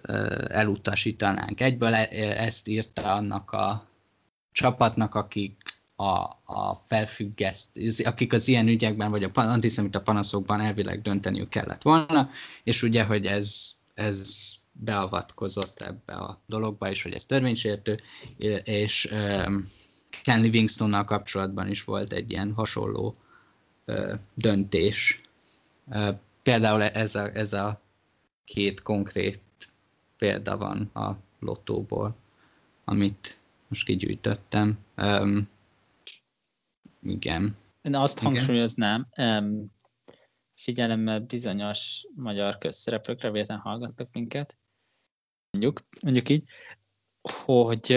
[0.48, 1.96] elutasítanánk egyből.
[1.96, 3.88] Ezt írta annak a
[4.54, 5.56] csapatnak, akik
[5.96, 6.10] a,
[6.54, 12.30] a felfüggeszt, akik az ilyen ügyekben, vagy a antiszemita panaszokban elvileg dönteniük kellett volna,
[12.64, 14.32] és ugye, hogy ez, ez
[14.72, 18.00] beavatkozott ebbe a dologba, és hogy ez törvénysértő,
[18.64, 19.66] és um,
[20.24, 23.16] Ken Livingstone-nal kapcsolatban is volt egy ilyen hasonló
[23.88, 25.22] uh, döntés.
[25.86, 26.08] Uh,
[26.44, 27.82] például ez a, ez a
[28.46, 29.40] két konkrét
[30.18, 32.16] példa van a lottóból,
[32.86, 33.38] amit
[33.74, 34.78] most kigyűjtöttem.
[34.98, 35.50] Um,
[37.02, 37.56] igen.
[37.82, 38.32] Én azt igen.
[38.32, 39.74] hangsúlyoznám, um,
[40.54, 44.58] figyelemmel bizonyos magyar közszereplőkre véletlen hallgatnak minket,
[45.52, 46.44] mondjuk, mondjuk így,
[47.22, 47.88] hogy,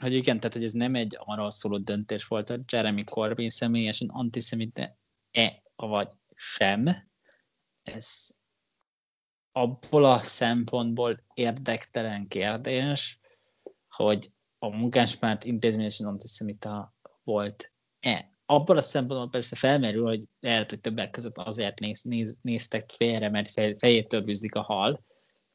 [0.00, 4.08] hogy igen, tehát hogy ez nem egy arról szóló döntés volt, hogy Jeremy Corbyn személyesen
[4.08, 7.08] antiszemite-e vagy sem.
[7.82, 8.30] Ez
[9.52, 13.20] abból a szempontból érdektelen kérdés,
[13.88, 16.94] hogy a munkáspárt intézményesen antiszemita
[17.24, 18.30] volt-e.
[18.46, 23.30] abban a szempontból persze felmerül, hogy lehet, hogy többek között azért néz, néz, néztek félre,
[23.30, 25.00] mert fej, fejétől bűzdik a hal.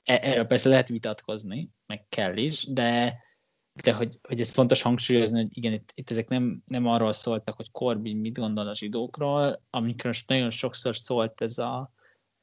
[0.04, 3.20] E, erről persze lehet vitatkozni, meg kell is, de,
[3.84, 7.56] de hogy, hogy ez fontos hangsúlyozni, hogy igen, itt, itt ezek nem, nem arról szóltak,
[7.56, 11.92] hogy Corbyn mit gondol a zsidókról, amikor nagyon sokszor szólt ez a,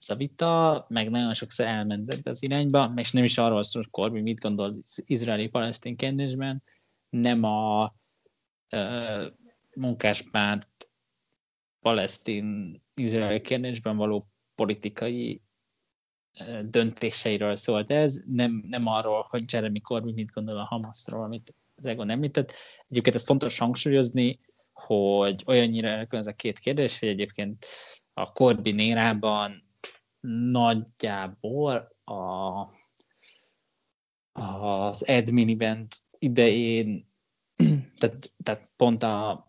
[0.00, 3.82] ez a vita, meg nagyon sokszor elment ebbe az irányba, és nem is arról szól,
[3.82, 6.62] hogy Corbyn mit gondol izraeli-palesztin kérdésben,
[7.08, 7.94] nem a
[8.68, 9.26] ö,
[9.74, 10.88] munkáspárt
[11.80, 15.42] palesztin-izraeli kérdésben való politikai
[16.62, 21.86] döntéseiről szólt ez, nem, nem arról, hogy Jeremy Corbyn mit gondol a Hamasról, amit az
[21.86, 22.52] Egon említett.
[22.88, 24.40] Egyébként ezt fontos hangsúlyozni,
[24.72, 27.66] hogy olyannyira ez a két kérdés, hogy egyébként
[28.14, 29.67] a Corbyn érában
[30.20, 32.12] nagyjából a,
[34.32, 37.08] az Ed Miliband idején,
[37.98, 39.46] tehát, tehát pont a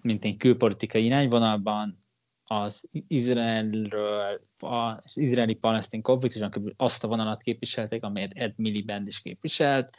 [0.00, 2.04] mint egy külpolitikai irányvonalban
[2.42, 9.98] az Izraelről, az izraeli-palesztin konfliktusban azt a vonalat képviselték, amelyet Ed Miliband is képviselt,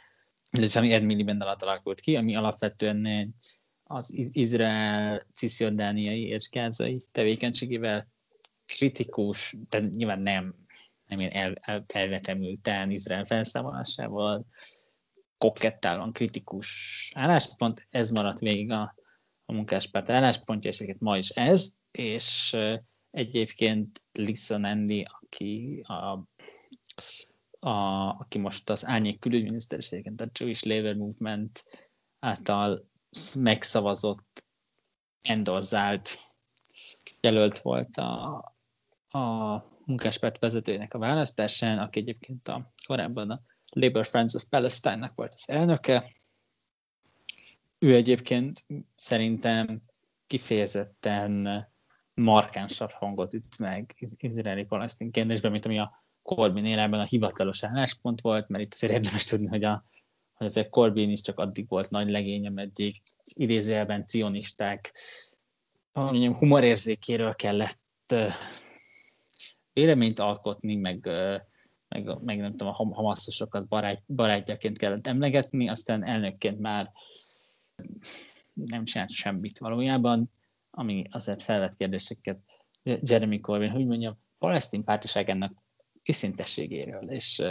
[0.50, 3.34] illetve ami Ed Miliband alatt alakult ki, ami alapvetően
[3.82, 8.08] az Izrael cisziordániai és gázai tevékenységével
[8.76, 10.54] kritikus, de nyilván nem,
[11.06, 14.46] nem ilyen el, el, elvetemülten Izrael felszámolásával
[15.38, 16.68] kokettálóan kritikus
[17.14, 18.94] álláspont, ez maradt végig a,
[19.44, 22.56] a munkáspárt álláspontja, és ma is ez, és
[23.10, 26.24] egyébként Lisa Nandy, aki, a,
[27.58, 31.64] a, aki most az árnyék külügyminiszter, és egyébként a Jewish Labor Movement
[32.18, 32.88] által
[33.34, 34.44] megszavazott,
[35.22, 36.18] endorzált
[37.20, 38.44] jelölt volt a,
[39.10, 43.40] a munkáspárt vezetőjének a választásán, aki egyébként a, korábban a
[43.72, 46.12] Labour Friends of Palestine-nak volt az elnöke.
[47.78, 49.82] Ő egyébként szerintem
[50.26, 51.68] kifejezetten
[52.14, 58.48] markánsabb hangot üt meg izraeli-palesztin kérdésben, mint ami a Corbyn élában a hivatalos álláspont volt,
[58.48, 59.84] mert itt azért érdemes tudni, hogy, a,
[60.32, 64.94] hogy azért Corbyn is csak addig volt nagy legény, ameddig az idézőjelben cionisták
[65.92, 68.14] mondjam, humorérzékéről kellett
[69.72, 71.08] véleményt alkotni, meg,
[71.88, 76.92] meg, meg nem tudom, a hamaszosokat barát, barátjaként kellett emlegetni, aztán elnökként már
[78.54, 80.30] nem csinált semmit valójában,
[80.70, 82.38] ami azért felvett kérdéseket
[82.82, 85.62] Jeremy Corbyn, hogy mondjam, palesztin pártiságának
[86.04, 87.42] őszintességéről, és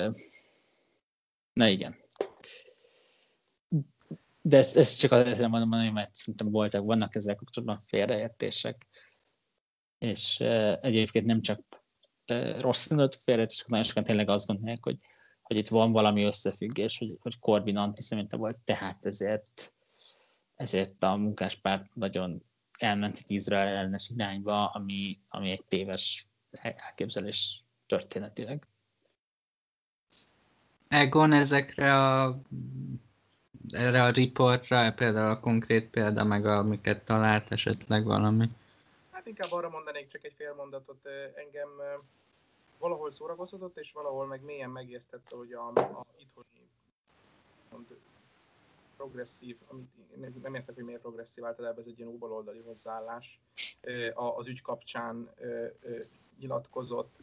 [1.53, 1.95] na igen.
[4.41, 8.87] De ezt, ezt csak azért mondom, mert szerintem voltak, vannak ezzel kapcsolatban félreértések,
[9.97, 10.39] és
[10.79, 11.78] egyébként nem csak
[12.59, 14.97] rossz színűt félret, és nagyon sokan tényleg azt gondolják, hogy,
[15.41, 19.73] hogy itt van valami összefüggés, hogy, hogy Corbyn antiszemita volt, tehát ezért,
[20.55, 22.43] ezért a munkáspárt nagyon
[22.79, 28.67] elment itt Izrael ellenes irányba, ami, ami egy téves elképzelés történetileg.
[30.87, 32.39] Egon ezekre a
[33.71, 38.49] erre a riportra, például a konkrét példa, meg amiket talált esetleg valami?
[39.11, 41.07] Hát inkább arra mondanék csak egy fél mondatot.
[41.35, 41.69] Engem
[42.79, 46.67] valahol szórakoztatott, és valahol meg mélyen megijesztette, hogy a, a itthoni
[47.71, 47.85] mond,
[48.97, 53.39] progresszív, amit nem értek, hogy miért progresszív, általában ez egy ilyen óbaloldali hozzáállás,
[54.13, 55.29] az ügy kapcsán
[56.39, 57.15] nyilatkozott,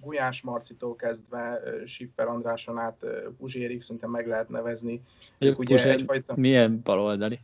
[0.00, 3.06] Gulyás Marcitól kezdve Sipper Andráson át
[3.38, 5.02] Puzsérig szinte meg lehet nevezni.
[5.38, 6.34] Ők ugye egyfajta...
[6.36, 7.40] Milyen baloldali?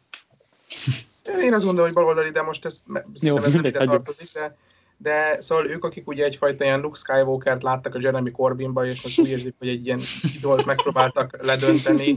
[1.41, 2.85] Én azt gondolom, hogy baloldali, de most ez
[3.21, 4.57] Jó, ide tartozik, de
[5.03, 9.18] de szóval ők, akik ugye egyfajta ilyen Luke Skywalker-t láttak a Jeremy Corbynba, és most
[9.18, 10.00] úgy érzik, hogy egy ilyen
[10.36, 12.14] idolt megpróbáltak ledönteni.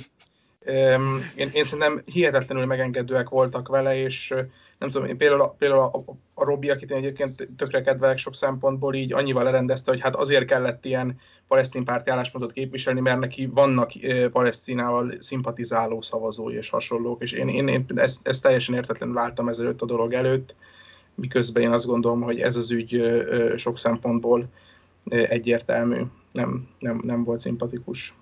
[1.36, 4.34] Én, én szerintem hihetetlenül megengedőek voltak vele, és
[4.80, 8.36] nem tudom, én például, például a, a, a Robi, akit én egyébként tökre kedvelek sok
[8.36, 13.46] szempontból, így annyival lerendezte, hogy hát azért kellett ilyen palesztin párti álláspontot képviselni, mert neki
[13.46, 13.92] vannak
[14.32, 19.82] palesztinával szimpatizáló szavazói és hasonlók, és én, én, én ezt, ezt teljesen értetlenül láttam ezelőtt
[19.82, 20.56] a dolog előtt
[21.16, 23.04] miközben én azt gondolom, hogy ez az ügy
[23.58, 24.50] sok szempontból
[25.06, 26.02] egyértelmű,
[26.32, 28.14] nem, nem, nem volt szimpatikus.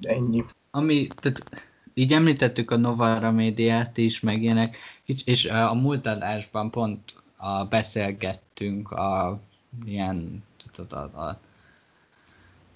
[0.00, 0.44] Ennyi.
[0.70, 4.76] Ami, tehát így említettük a Novara médiát is, meg ilyenek,
[5.24, 7.00] és a múlt adásban pont
[7.36, 9.40] a, beszélgettünk a
[9.84, 10.44] ilyen
[10.88, 11.38] a, a, a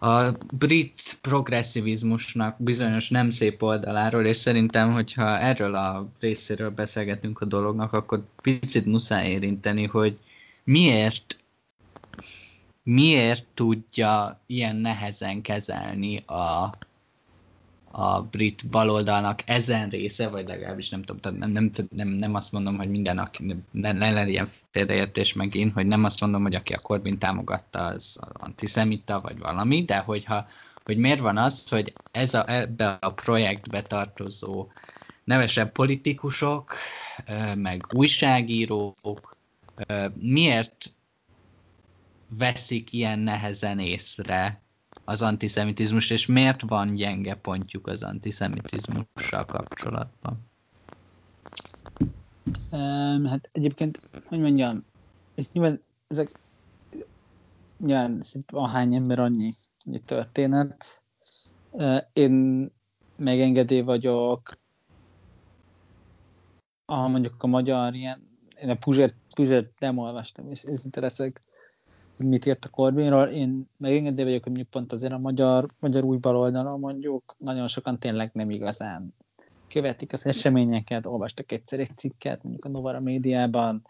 [0.07, 7.45] a brit progresszivizmusnak bizonyos nem szép oldaláról, és szerintem, hogyha erről a részéről beszélgetünk a
[7.45, 10.19] dolognak, akkor picit muszáj érinteni, hogy
[10.65, 11.37] miért
[12.83, 16.75] miért tudja ilyen nehezen kezelni a
[17.99, 22.77] a brit baloldalnak ezen része, vagy legalábbis nem tudom, nem, nem, nem, nem azt mondom,
[22.77, 26.73] hogy minden, aki, ne, ne legyen ilyen félreértés megint, hogy nem azt mondom, hogy aki
[26.73, 30.47] a Corbyn támogatta, az antiszemita, vagy valami, de hogyha,
[30.85, 34.67] hogy miért van az, hogy ez a, ebbe a projektbe tartozó
[35.25, 36.75] nevesebb politikusok,
[37.55, 39.37] meg újságírók,
[40.21, 40.91] miért
[42.29, 44.61] veszik ilyen nehezen észre
[45.09, 50.39] az antiszemitizmus, és miért van gyenge pontjuk az antiszemitizmussal kapcsolatban?
[52.73, 54.85] Um, hát egyébként, hogy mondjam,
[55.53, 56.29] nyilván ezek
[57.79, 59.51] nyilván ahány ember annyi,
[59.85, 61.03] annyi történet.
[62.13, 62.67] Én
[63.17, 64.59] megengedé vagyok,
[66.85, 68.29] a, mondjuk a magyar ilyen,
[68.61, 71.41] én a Puzsért, Puzsért nem olvastam, és őszinte leszek,
[72.25, 73.27] mit írt a Corbynról.
[73.27, 77.99] Én megengedő vagyok, hogy mondjuk pont azért a magyar, magyar új baloldalon mondjuk nagyon sokan
[77.99, 79.15] tényleg nem igazán
[79.69, 83.87] követik az eseményeket, olvastak egyszer egy cikket, mondjuk a Novara médiában,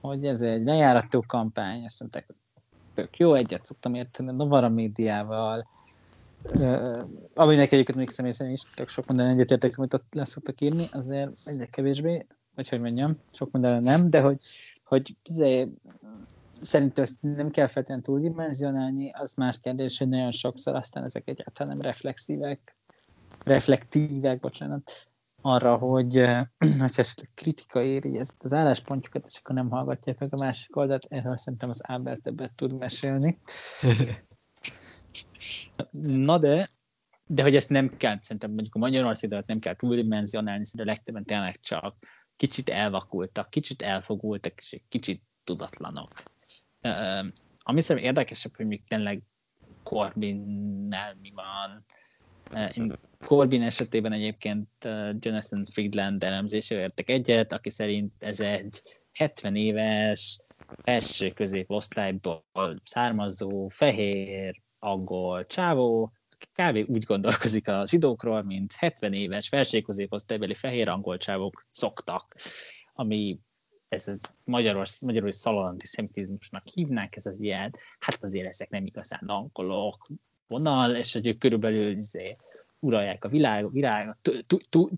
[0.00, 2.34] hogy ez egy lejárató kampány, azt mondták,
[2.94, 5.68] tök jó, egyet szoktam érteni a Novara médiával,
[6.44, 10.86] uh, aminek egyébként még személy szerint is tök sok minden egyetértek, amit ott leszoktak írni,
[10.92, 14.40] azért egyre kevésbé, vagy hogy mondjam, sok minden nem, de hogy,
[14.84, 15.68] hogy azért
[16.64, 21.76] szerintem ezt nem kell feltétlenül túldimenzionálni, az más kérdés, hogy nagyon sokszor aztán ezek egyáltalán
[21.76, 22.76] nem reflexívek,
[23.44, 25.08] reflektívek, bocsánat,
[25.40, 26.16] arra, hogy
[26.78, 31.06] ha esetleg kritika éri ezt az álláspontjukat, és akkor nem hallgatják meg a másik oldalt,
[31.08, 33.38] erről szerintem az Ábel többet tud mesélni.
[36.26, 36.68] Na de,
[37.26, 41.24] de hogy ezt nem kell, szerintem mondjuk a Magyarországot nem kell túldimenzionálni, szerintem a legtöbben
[41.24, 41.96] tényleg csak
[42.36, 46.12] kicsit elvakultak, kicsit elfogultak, és egy kicsit tudatlanok.
[46.84, 47.26] Uh,
[47.58, 49.22] ami szerintem érdekesebb, hogy még tényleg
[49.82, 51.84] Corbynnel mi van.
[52.52, 52.92] Uh,
[53.24, 54.68] Corbyn esetében egyébként
[55.18, 58.82] Jonathan Friedland elemzésével értek egyet, aki szerint ez egy
[59.12, 60.40] 70 éves,
[60.84, 62.44] első középosztályból
[62.84, 66.90] származó, fehér, angol csávó, aki kb.
[66.90, 72.36] úgy gondolkozik a zsidókról, mint 70 éves felsőközéposztálybeli fehér angol csávók szoktak,
[72.92, 73.38] ami
[73.94, 79.24] ez az magyaros, magyaros szalon antiszemitizmusnak hívnák, ez az ilyen, hát azért ezek nem igazán
[79.26, 80.06] angolok
[80.46, 82.36] vonal, és hogy ők körülbelül izé,
[82.78, 84.16] uralják a világ, világ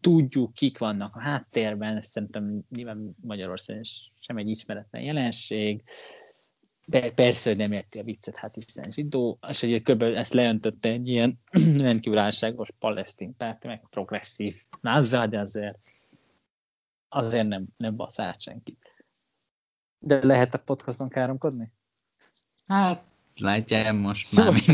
[0.01, 3.83] tudjuk, kik vannak a háttérben, ezt szerintem nyilván Magyarországon
[4.19, 5.83] sem egy ismeretlen jelenség,
[6.89, 10.03] de persze, hogy nem érti a viccet, hát hiszen zsidó, és egy kb.
[10.03, 11.39] ezt leöntötte egy ilyen
[11.79, 15.79] rendkívül álságos palesztin párt, meg progresszív názzal, de azért
[17.09, 18.79] azért nem, nem baszált senki.
[19.99, 21.73] De lehet a podcaston káromkodni?
[22.67, 23.05] Hát,
[23.37, 24.69] látja most már most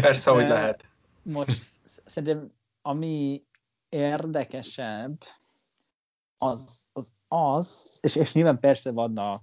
[0.00, 0.84] Persze, hogy lehet.
[1.22, 1.70] Most
[2.06, 3.44] szerintem, ami
[3.88, 5.18] érdekesebb,
[6.38, 9.42] az az, az és, és nyilván persze vannak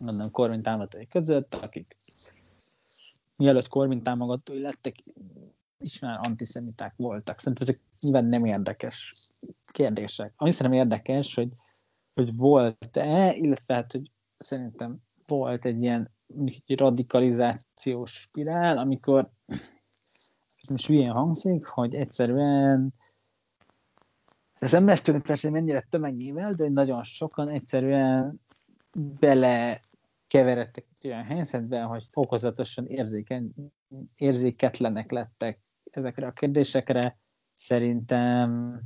[0.00, 1.96] mondom, kormány támogatói között, akik
[3.36, 4.96] mielőtt kormány támogatói lettek,
[5.80, 7.38] is már antiszemiták voltak.
[7.38, 9.14] Szerintem ezek nyilván nem érdekes
[9.72, 10.32] kérdések.
[10.36, 11.52] Ami szerintem érdekes, hogy,
[12.14, 16.10] hogy volt-e, illetve hát, hogy szerintem volt egy ilyen
[16.66, 19.30] radikalizációs spirál, amikor
[20.62, 22.94] ez most hülyén hangzik, hogy egyszerűen
[24.58, 28.40] ez nem lehet persze mennyire tömegével, de nagyon sokan egyszerűen
[28.92, 29.80] bele
[30.26, 33.54] keveredtek olyan helyzetben, hogy fokozatosan érzéken,
[34.16, 35.60] érzéketlenek lettek
[35.90, 37.18] ezekre a kérdésekre.
[37.54, 38.80] Szerintem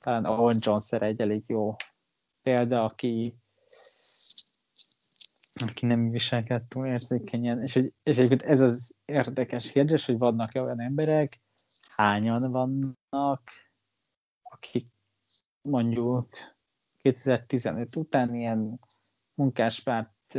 [0.00, 1.76] talán Owen Johnson egy elég jó
[2.42, 3.34] példa, aki
[5.60, 7.62] aki nem viselkedt túl érzékenyen.
[7.62, 11.40] És, és egyébként ez az érdekes kérdés, hogy vannak-e olyan emberek,
[11.88, 13.50] hányan vannak,
[14.42, 14.86] akik
[15.60, 16.28] mondjuk
[16.96, 18.78] 2015 után ilyen
[19.34, 20.38] munkáspárt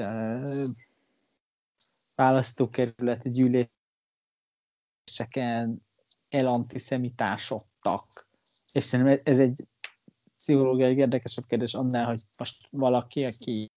[2.15, 3.69] választókerületi gyűléseken
[6.29, 8.27] elantiszemitásodtak.
[8.73, 9.67] És szerintem ez egy
[10.37, 13.71] pszichológiai érdekesebb kérdés annál, hogy most valaki, aki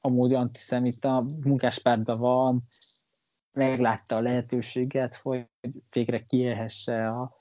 [0.00, 2.62] amúgy antiszemita munkáspártban van,
[3.52, 5.46] meglátta a lehetőséget, hogy
[5.90, 7.36] végre kiélhesse a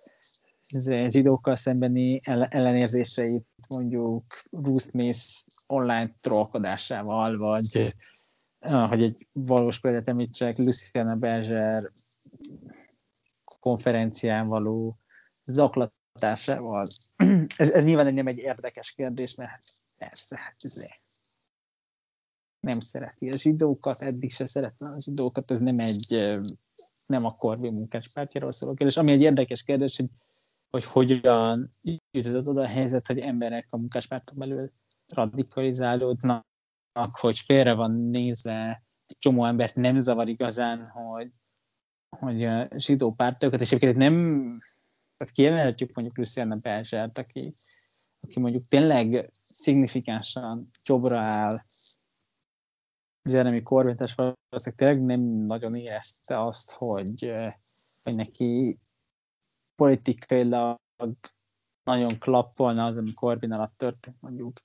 [1.08, 5.20] zsidókkal szembeni ellenérzéseit mondjuk Bruce Smith
[5.68, 7.96] online trollkodásával, vagy
[8.90, 11.92] hogy egy valós példát említsek, Luciana Berger
[13.68, 15.00] konferencián való
[15.46, 16.88] zaklatásával.
[17.58, 19.64] Ez, ez nyilván nem egy érdekes kérdés, mert hát
[19.98, 20.86] persze, hát ez
[22.60, 26.38] nem szereti a zsidókat, eddig se szerette a zsidókat, ez nem egy
[27.06, 30.10] nem a Corbyn munkáspártjáról szólok el, és ami egy érdekes kérdés, hogy,
[30.70, 31.76] hogy hogyan
[32.12, 34.72] jutott oda a helyzet, hogy emberek a munkáspárton belül
[35.08, 36.46] radikalizálódnak,
[37.12, 38.84] hogy félre van nézve,
[39.20, 41.32] csomó embert nem zavar igazán, hogy,
[42.10, 44.14] hogy a zsidó pártokat, és egyébként nem,
[45.18, 47.54] tehát kiemelhetjük mondjuk Luciana Belzsert, aki,
[48.20, 51.64] aki mondjuk tényleg szignifikánsan jobbra áll
[53.30, 57.34] Jeremy Corbyn, és valószínűleg tényleg nem nagyon érezte azt, hogy,
[58.04, 58.80] hogy neki
[59.76, 60.78] politikailag
[61.84, 64.62] nagyon klappolna az, ami Corbyn alatt történt mondjuk,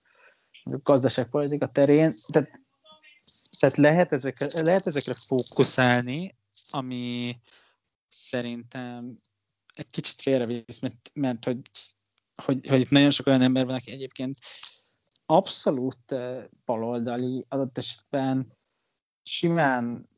[0.64, 2.14] mondjuk gazdaságpolitika terén.
[2.32, 2.61] Tehát,
[3.59, 6.36] tehát lehet, ezekre, lehet ezekre fókuszálni,
[6.72, 7.38] ami
[8.08, 9.16] szerintem
[9.74, 11.60] egy kicsit félrevisz, mert, mert hogy,
[12.44, 14.38] hogy, hogy itt nagyon sok olyan ember van, aki egyébként
[15.26, 18.52] abszolút eh, baloldali, adott esetben
[19.22, 20.10] simán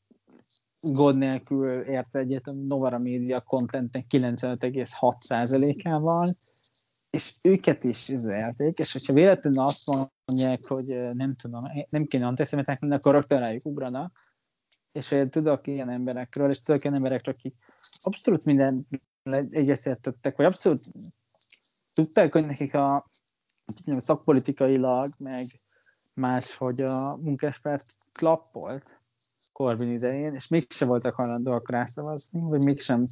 [0.80, 6.36] gond nélkül érte egyet a Novara Media contentnek 95,6%-ával,
[7.10, 9.90] és őket is üzelték, és hogyha véletlenül azt
[10.24, 14.33] mondják, hogy eh, nem tudom, nem kéne antiszemiták lenni, akkor rögtön rájuk ugranak,
[14.94, 17.54] és én tudok ilyen emberekről, és tudok ilyen emberekről, akik
[18.00, 18.86] abszolút minden
[19.50, 20.84] egyetértettek, vagy abszolút
[21.92, 23.08] tudták, hogy nekik a
[23.98, 25.44] szakpolitikailag, meg
[26.12, 29.00] más, hogy a munkáspárt klappolt
[29.52, 33.06] Corbyn idején, és mégsem voltak hajlandóak rászavazni, vagy mégsem.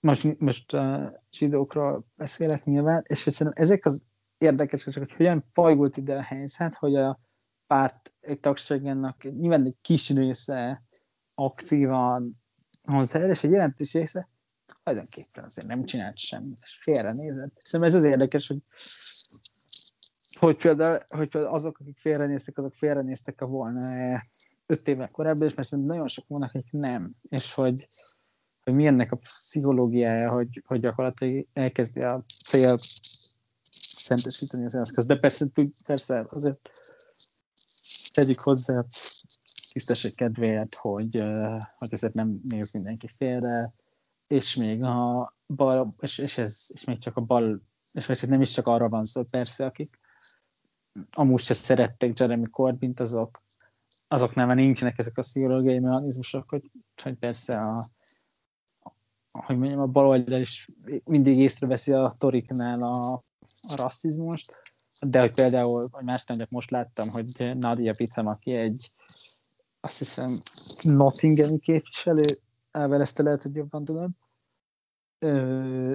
[0.00, 4.04] Most, most a zsidókról beszélek nyilván, és szerintem ezek az
[4.38, 7.18] érdekesek, hogy hogyan fajult ide a helyzet, hogy a
[7.66, 10.82] párt tagságának nyilván egy kis része
[11.34, 12.42] aktívan
[12.82, 14.28] hozzá, és egy jelentős része
[14.82, 17.60] tulajdonképpen azért nem csinált semmit, és félrenézett.
[17.62, 18.62] Szerintem ez az érdekes, hogy
[20.38, 24.20] hogy például, hogy például azok, akik félrenéztek, azok félrenéztek a volna
[24.66, 27.12] öt évvel korábban, és mert szerintem nagyon sok vannak, akik nem.
[27.28, 27.88] És hogy,
[28.62, 32.76] hogy mi ennek a pszichológiája, hogy, hogy gyakorlatilag elkezdi a cél
[33.96, 35.06] szentesíteni az eszköz.
[35.06, 35.46] De persze,
[35.84, 36.70] persze azért
[38.16, 38.84] tegyük hozzá
[39.72, 41.24] tisztesség kedvéért, hogy,
[41.76, 43.72] hogy ezért nem néz mindenki félre,
[44.26, 47.62] és még a bal, és, és, ez, és még csak a bal,
[47.92, 49.98] és ez nem is csak arra van szó, persze, akik
[51.10, 53.42] amúgy se szerették Jeremy Corbyn-t, azok,
[54.08, 56.70] azok nem, nincsenek ezek a pszichológiai mechanizmusok, hogy,
[57.02, 57.84] hogy persze a,
[59.30, 60.68] hogy mondjam, a baloldal is
[61.04, 63.24] mindig észreveszi a toriknál a,
[63.60, 64.56] a rasszizmust,
[65.00, 68.90] de hogy például, hogy más nem, most láttam, hogy Nadia Pitem, aki egy
[69.80, 70.30] azt hiszem
[70.82, 72.22] Nottinghami képviselő,
[72.76, 74.10] Elvel ezt lehet, hogy jobban tudod.
[75.18, 75.94] Ö,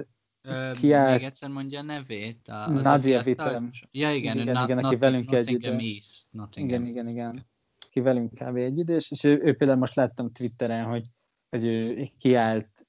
[0.72, 1.12] kiáll...
[1.12, 2.48] Még egyszer mondja a nevét.
[2.48, 3.70] A, az Nadia Vitem.
[3.90, 6.28] Ja, igen, igen, na, igen aki velünk egy East.
[6.54, 7.46] Igen, igen, igen.
[7.90, 8.56] Ki velünk kb.
[8.56, 11.08] egy idős, és ő, ő például most láttam Twitteren, hogy,
[11.48, 12.86] hogy ő kiállt,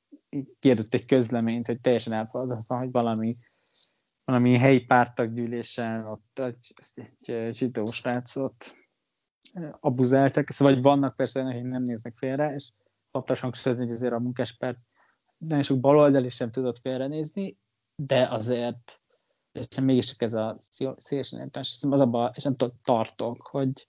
[0.59, 3.37] kiadott egy közleményt, hogy teljesen elfogadhatatlan, hogy valami
[4.25, 8.75] valami helyi pártaggyűlésen ott egy, egy zsidó srácot
[9.79, 12.69] abuzáltak, szóval vagy vannak persze olyanok, akik nem néznek félre, és
[13.11, 14.77] fontos hangsúlyozni, hogy azért a munkáspárt
[15.37, 17.57] nagyon sok baloldal is sem tudott félrenézni,
[17.95, 19.01] de azért
[19.51, 20.57] és mégiscsak ez a
[20.97, 23.87] szélesen értelmes, hiszem az abban, és nem tartok, hogy,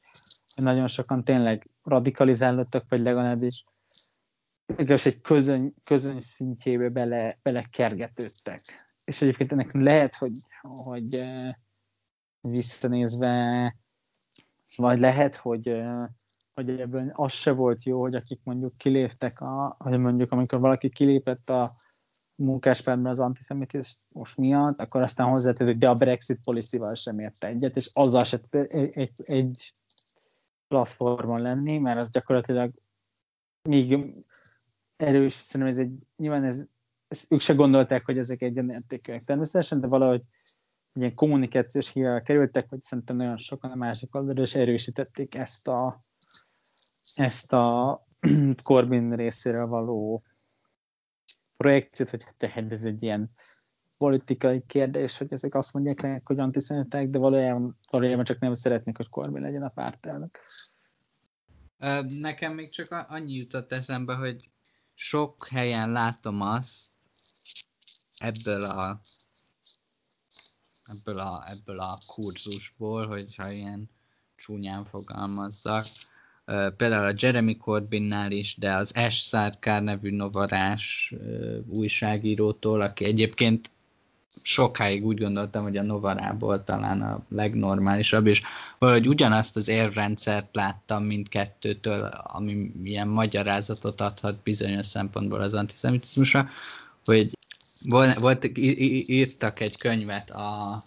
[0.57, 3.65] nagyon sokan tényleg radikalizálódtak, vagy legalábbis
[4.67, 8.61] legalábbis egy közöny, közöny szintjébe bele, bele kergetődtek.
[9.05, 11.25] És egyébként ennek lehet, hogy, hogy
[12.41, 13.77] visszanézve,
[14.77, 15.85] vagy lehet, hogy
[16.55, 20.91] hogy ebből az se volt jó, hogy akik mondjuk kiléptek, a, hogy mondjuk amikor valaki
[20.91, 21.75] kilépett a
[22.35, 27.77] munkáspártban az antiszemitizmus miatt, akkor aztán hozzátett, hogy de a Brexit policy sem érte egyet,
[27.77, 29.75] és azzal se egy, egy, egy
[30.69, 32.73] platformon lenni, mert az gyakorlatilag
[33.69, 34.15] még
[34.97, 36.67] erős, szerintem ez egy, nyilván ez,
[37.15, 40.23] ez ők se gondolták, hogy ezek egyenértékűek természetesen, de valahogy
[40.95, 46.05] ilyen kommunikációs hívvel kerültek, hogy szerintem nagyon sokan a másik oldalra, és erősítették ezt a,
[47.15, 48.07] ezt a
[48.65, 50.23] Corbyn részéről való
[51.57, 53.31] projekciót, hogy tehát ez egy ilyen
[53.97, 58.97] politikai kérdés, hogy ezek azt mondják rá, hogy antiszemiták, de valójában, valójában csak nem szeretnék,
[58.97, 60.41] hogy Corbyn legyen a pártelnök.
[62.09, 64.51] Nekem még csak annyi jutott eszembe, hogy
[64.95, 66.94] sok helyen látom azt
[68.19, 69.01] ebből a
[70.85, 73.91] ebből a, ebből a kurzusból, hogyha ilyen
[74.37, 75.87] csúnyán fogalmazzak,
[76.77, 79.27] például a Jeremy Corbynnál is, de az S.
[79.27, 81.15] Sarkar nevű novarás
[81.69, 83.71] újságírótól, aki egyébként
[84.43, 88.43] sokáig úgy gondoltam, hogy a Novarából talán a legnormálisabb, és
[88.79, 96.49] valahogy ugyanazt az érrendszert láttam mindkettőtől, ami ilyen magyarázatot adhat bizonyos szempontból az antiszemitizmusra,
[97.05, 97.33] hogy
[97.89, 98.51] volt,
[99.07, 100.83] írtak egy könyvet a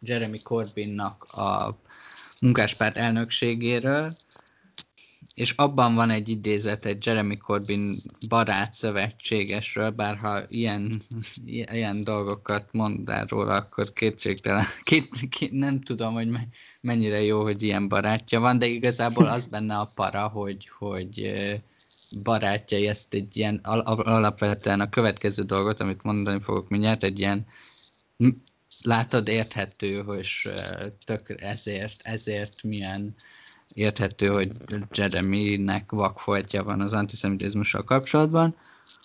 [0.00, 1.78] Jeremy Corbynnak a
[2.40, 4.12] munkáspárt elnökségéről,
[5.34, 7.94] és abban van egy idézet egy Jeremy Corbyn
[8.28, 11.02] barát szövetségesről, bár ha ilyen,
[11.44, 16.28] ilyen dolgokat mond el róla, akkor kétségtelen, két, két, nem tudom, hogy
[16.80, 21.32] mennyire jó, hogy ilyen barátja van, de igazából az benne a para, hogy, hogy
[22.22, 27.46] barátjai ezt egy ilyen alapvetően a következő dolgot, amit mondani fogok mindjárt, egy ilyen
[28.82, 30.28] látod érthető, hogy
[31.04, 33.14] tök ezért, ezért milyen
[33.74, 34.52] érthető, hogy
[34.92, 38.56] Jeremy-nek vakfoltja van az antiszemitizmussal kapcsolatban,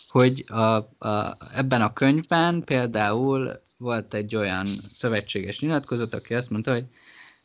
[0.08, 0.76] hogy a,
[1.08, 6.86] a, ebben a könyvben például volt egy olyan szövetséges nyilatkozat, aki azt mondta, hogy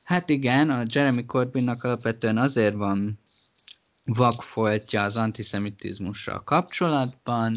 [0.04, 3.18] hát igen, a Jeremy Corbynnak alapvetően azért van
[4.08, 7.56] vakfoltja az antiszemitizmussal kapcsolatban,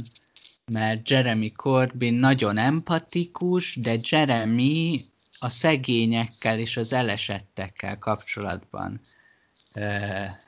[0.71, 5.01] mert Jeremy Corbyn nagyon empatikus, de Jeremy
[5.39, 8.99] a szegényekkel és az elesettekkel kapcsolatban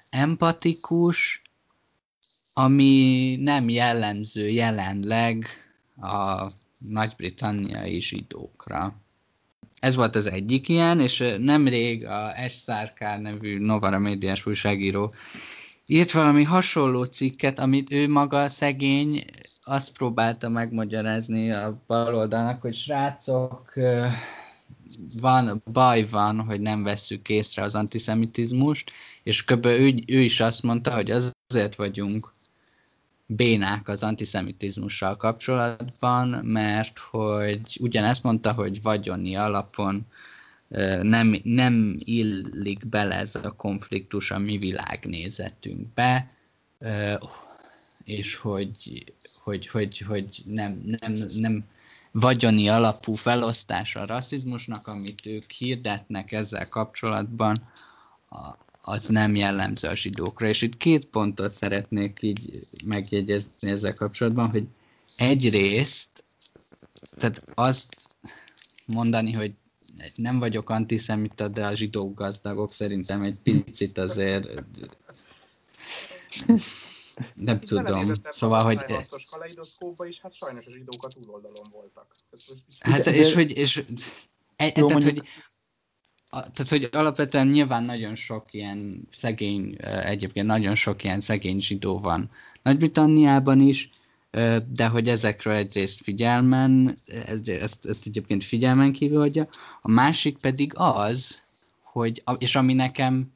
[0.09, 1.41] empatikus,
[2.53, 5.47] ami nem jellemző jelenleg
[6.01, 6.47] a
[6.77, 9.01] nagy-britanniai zsidókra.
[9.79, 12.53] Ez volt az egyik ilyen, és nemrég a S.
[12.53, 15.13] Szárkár nevű Novara médiás újságíró
[15.85, 19.23] írt valami hasonló cikket, amit ő maga szegény
[19.61, 23.73] azt próbálta megmagyarázni a baloldalnak, hogy srácok,
[25.19, 28.91] van, baj van, hogy nem vesszük észre az antiszemitizmust,
[29.23, 29.65] és kb.
[29.65, 32.33] Ő, ő is azt mondta, hogy azért vagyunk
[33.25, 40.05] bénák az antiszemitizmussal kapcsolatban, mert hogy ugyanezt mondta, hogy vagyoni alapon
[41.01, 46.31] nem, nem illik bele ez a konfliktus a mi világnézetünkbe,
[48.03, 49.03] és hogy,
[49.43, 51.65] hogy, hogy, hogy nem, nem, nem
[52.11, 57.57] vagyoni alapú felosztása a rasszizmusnak, amit ők hirdetnek ezzel kapcsolatban,
[58.81, 60.47] az nem jellemző a zsidókra.
[60.47, 64.67] És itt két pontot szeretnék így megjegyezni ezzel kapcsolatban, hogy
[65.17, 66.23] egyrészt,
[67.15, 67.95] tehát azt
[68.85, 69.53] mondani, hogy
[70.15, 74.63] nem vagyok antiszemita, de a zsidók gazdagok szerintem egy picit azért
[77.33, 78.11] nem Itt tudom.
[78.29, 78.77] Szóval, hogy...
[78.77, 82.15] A kaleidoszkópba is, hát sajnos a zsidók a túloldalon voltak.
[82.79, 83.57] Hát, és hogy...
[83.57, 83.85] És,
[84.55, 85.21] e, Jó, tehát, hogy
[86.29, 91.99] a, tehát, hogy alapvetően nyilván nagyon sok ilyen szegény, egyébként nagyon sok ilyen szegény zsidó
[91.99, 92.29] van
[92.63, 93.89] Nagy-Britanniában is,
[94.67, 96.97] de hogy ezekről egyrészt figyelmen,
[97.45, 99.47] ezt, ezt egyébként figyelmen kívül hagyja,
[99.81, 101.43] a másik pedig az,
[101.81, 103.33] hogy, és ami nekem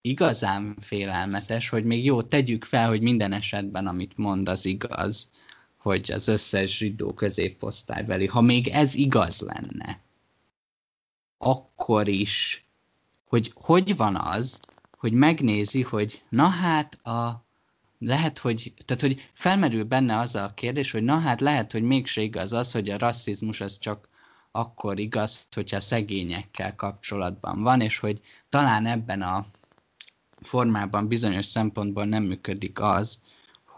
[0.00, 5.30] igazán félelmetes, hogy még jó, tegyük fel, hogy minden esetben, amit mond, az igaz,
[5.76, 10.00] hogy az összes zsidó középosztálybeli, ha még ez igaz lenne,
[11.38, 12.64] akkor is,
[13.24, 14.60] hogy hogy van az,
[14.98, 17.44] hogy megnézi, hogy na hát a
[18.00, 22.20] lehet, hogy, tehát, hogy felmerül benne az a kérdés, hogy na hát lehet, hogy mégse
[22.20, 24.08] igaz az, hogy a rasszizmus az csak
[24.50, 29.44] akkor igaz, hogyha szegényekkel kapcsolatban van, és hogy talán ebben a
[30.40, 33.22] formában bizonyos szempontból nem működik az,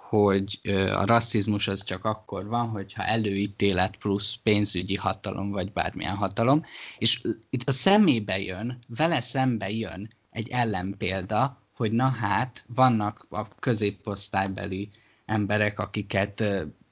[0.08, 0.60] hogy
[0.92, 6.62] a rasszizmus az csak akkor van, hogyha előítélet plusz pénzügyi hatalom, vagy bármilyen hatalom,
[6.98, 13.48] és itt a szemébe jön, vele szembe jön egy ellenpélda, hogy na hát, vannak a
[13.48, 14.88] középosztálybeli
[15.26, 16.44] emberek, akiket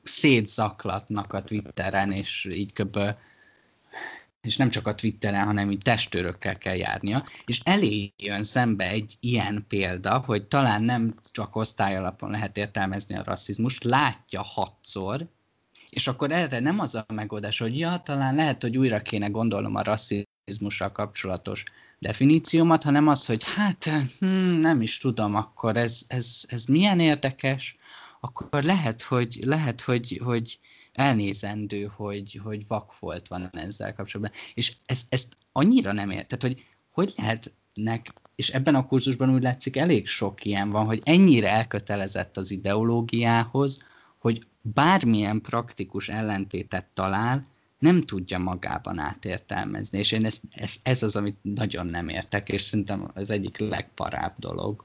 [0.03, 2.99] szétzaklatnak a Twitteren, és így kb.
[4.41, 9.15] És nem csak a Twitteren, hanem így testőrökkel kell járnia, és elé jön szembe egy
[9.21, 15.29] ilyen példa, hogy talán nem csak osztályalapon lehet értelmezni a rasszizmust, látja hatszor,
[15.91, 19.75] és akkor erre nem az a megoldás, hogy ja, talán lehet, hogy újra kéne gondolnom
[19.75, 19.83] a
[20.51, 21.65] rasszizmussal kapcsolatos
[21.99, 23.85] definíciómat, hanem az, hogy hát
[24.19, 27.77] hm, nem is tudom, akkor ez, ez, ez milyen érdekes,
[28.21, 30.59] akkor lehet, hogy, lehet, hogy, hogy
[30.93, 34.39] elnézendő, hogy, hogy vakfolt van ezzel kapcsolatban.
[34.55, 39.43] És ez, ezt annyira nem ért, tehát hogy hogy lehetnek, és ebben a kurzusban úgy
[39.43, 43.85] látszik elég sok ilyen van, hogy ennyire elkötelezett az ideológiához,
[44.19, 47.47] hogy bármilyen praktikus ellentétet talál,
[47.81, 49.99] nem tudja magában átértelmezni.
[49.99, 54.35] És én ez, ez, ez az, amit nagyon nem értek, és szerintem az egyik legparább
[54.39, 54.85] dolog.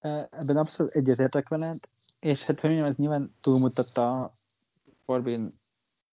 [0.00, 1.78] Ebben abszolút egyetértek veled,
[2.20, 4.32] és hát hogy mondjam, ez nyilván túlmutatta
[5.06, 5.60] Corbyn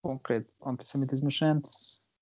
[0.01, 1.65] konkrét antiszemitizmusán.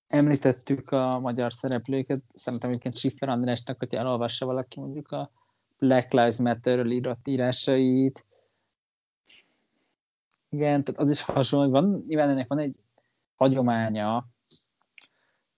[0.07, 5.31] Említettük a magyar szereplőket, szerintem egyébként Schiffer Andrásnak, hogyha elolvassa valaki mondjuk a
[5.79, 8.25] Black Lives Matter-ről írott írásait.
[10.49, 12.75] Igen, tehát az is hasonló, hogy van, nyilván ennek van egy
[13.41, 14.27] hagyománya,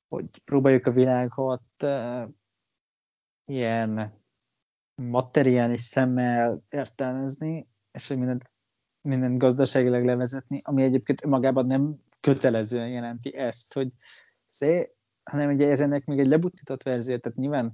[0.08, 2.30] hogy próbáljuk a világot uh,
[3.46, 4.22] ilyen
[4.96, 8.52] materiális szemmel értelmezni, és hogy mindent,
[9.02, 13.94] mindent gazdaságilag levezetni, ami egyébként magában nem kötelezően jelenti ezt, hogy
[14.50, 17.74] szé, hanem ugye ez ennek még egy lebutított verzió, tehát nyilván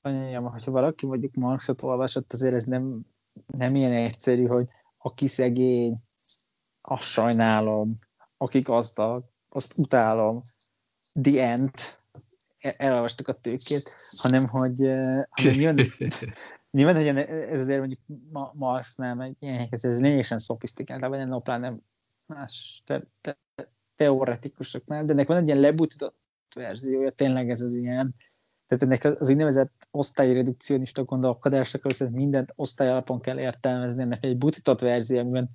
[0.00, 3.00] mondjam, hogyha valaki mondjuk Marxot olvasott, azért ez nem,
[3.46, 4.68] nem ilyen egyszerű, hogy
[4.98, 6.02] aki szegény,
[6.80, 7.98] azt sajnálom,
[8.36, 10.42] aki gazdag, azt utálom,
[11.22, 11.70] the end,
[12.58, 14.80] e, elolvastuk a tőkét, hanem hogy,
[15.30, 15.86] hanem nyilván,
[16.70, 18.00] nyilván hogy ez azért mondjuk
[18.52, 21.80] Marxnál egy ilyen ez lényegesen szofisztikált, vagy nem nem
[22.26, 23.38] más te, te,
[23.96, 26.18] teoretikusoknál, de ennek van egy ilyen lebutított
[26.54, 28.14] verziója, tényleg ez az ilyen,
[28.66, 34.80] tehát ennek az úgynevezett osztályredukcionista gondolkodásokról szerint mindent osztály alapon kell értelmezni, ennek egy butított
[34.80, 35.50] verzió, amiben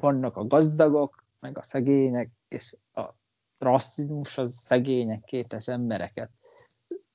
[0.00, 3.14] vannak a gazdagok, meg a szegények, és a
[3.58, 6.30] rasszizmus az szegények képes embereket.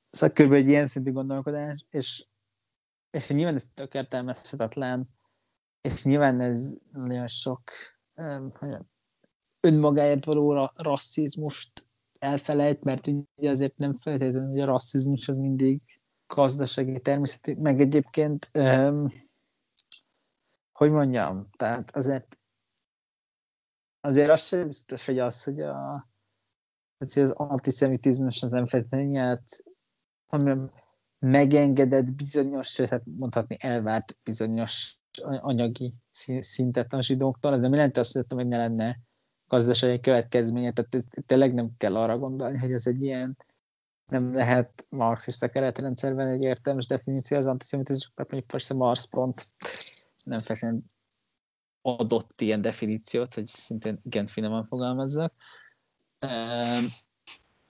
[0.10, 0.52] Szóval kb.
[0.52, 2.26] egy ilyen szintű gondolkodás, és,
[3.10, 5.10] és nyilván ez tök értelmezhetetlen,
[5.82, 7.62] és nyilván ez nagyon sok
[8.16, 8.52] um,
[9.60, 11.90] önmagáért való rasszizmust
[12.20, 15.82] elfelejt, mert ugye azért nem feltétlenül, hogy a rasszizmus az mindig
[16.28, 19.08] gazdasági természetű, meg egyébként, um,
[20.72, 22.41] hogy mondjam, tehát azért
[24.02, 26.08] azért az sem biztos, hogy az, hogy a,
[26.98, 29.64] hogy az antiszemitizmus az nem feltétlenül nyert,
[30.28, 30.72] hanem
[31.20, 35.94] megengedett bizonyos, tehát mondhatni elvárt bizonyos anyagi
[36.40, 39.00] szintet a zsidóktól, ez nem jelenti azt, hogy ne lenne
[39.48, 43.38] gazdasági következménye, tehát ez, tényleg nem kell arra gondolni, hogy ez egy ilyen
[44.06, 49.54] nem lehet marxista keretrendszerben egy értelmes definíció az antiszemitizmusnak, mondjuk persze Marx pont
[50.24, 50.84] nem feltétlenül
[51.82, 55.34] adott ilyen definíciót, hogy szintén igen finoman fogalmazzak.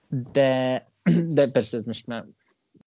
[0.08, 0.90] De,
[1.36, 2.26] de persze ez most már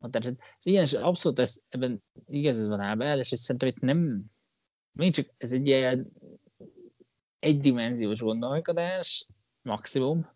[0.09, 4.23] tehát, igen, és abszolút ez, ebben igazad van Ábel, és szerintem itt nem,
[4.91, 6.11] még csak ez egy ilyen
[7.39, 9.27] egydimenziós gondolkodás,
[9.61, 10.29] maximum,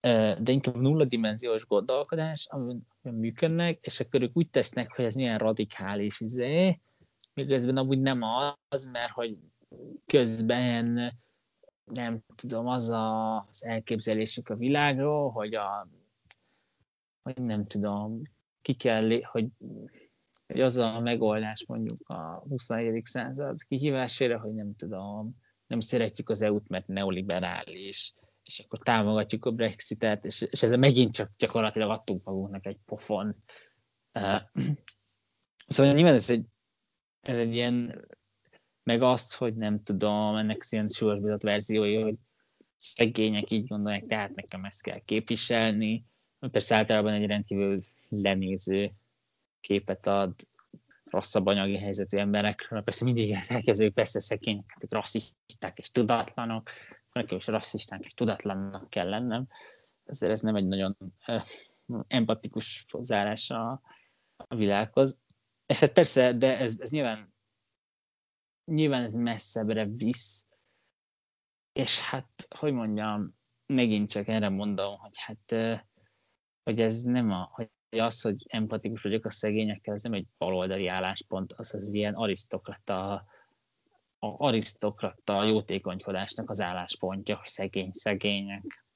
[0.00, 6.20] de inkább nulladimenziós gondolkodás, amiben működnek, és akkor ők úgy tesznek, hogy ez milyen radikális
[6.20, 6.80] izé,
[7.34, 8.20] miközben amúgy nem
[8.68, 9.38] az, mert hogy
[10.06, 11.14] közben
[11.84, 15.88] nem tudom, az a, az elképzelésük a világról, hogy a
[17.22, 18.22] hogy nem tudom,
[18.62, 19.48] ki kell, hogy,
[20.46, 23.04] hogy az a megoldás mondjuk a 21.
[23.04, 25.36] század kihívásére, hogy nem tudom,
[25.66, 31.14] nem szeretjük az EU-t, mert neoliberális, és akkor támogatjuk a Brexitet, és, és ezzel megint
[31.14, 33.36] csak gyakorlatilag adtunk magunknak egy pofon.
[34.14, 34.40] Uh,
[35.66, 36.46] szóval nyilván ez egy,
[37.20, 38.06] ez egy ilyen
[38.88, 42.14] meg azt, hogy nem tudom, ennek ilyen súlyosbított verziója, hogy
[42.76, 46.04] szegények így gondolják, tehát nekem ezt kell képviselni.
[46.50, 48.92] Persze általában egy rendkívül lenéző
[49.60, 50.34] képet ad
[51.04, 52.82] rosszabb anyagi helyzetű emberekről.
[52.82, 56.70] Persze mindig elkezdők, persze szegények, rasszisták és tudatlanok,
[57.12, 59.46] nekem is rasszisták és tudatlannak kell lennem.
[60.04, 60.96] Ezért ez nem egy nagyon
[62.06, 63.80] empatikus hozzáállás a,
[64.36, 65.18] a világhoz.
[65.66, 67.36] És hát persze, de ez, ez nyilván
[68.68, 70.46] nyilván ez messzebbre visz,
[71.72, 73.36] és hát, hogy mondjam,
[73.66, 75.80] megint csak erre mondom, hogy hát,
[76.62, 80.86] hogy ez nem a, hogy az, hogy empatikus vagyok a szegényekkel, ez nem egy baloldali
[80.86, 83.12] álláspont, az az ilyen arisztokrata,
[84.18, 88.86] a arisztokrata jótékonykodásnak az álláspontja, hogy szegény szegények,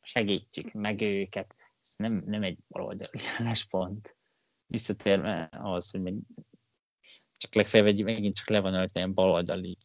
[0.00, 1.54] segítsük meg őket.
[1.80, 4.16] Ez nem, nem egy baloldali álláspont.
[4.66, 6.02] Visszatérve ahhoz, hogy
[7.42, 9.76] csak legfeljebb megint csak le van öltve ilyen baloldali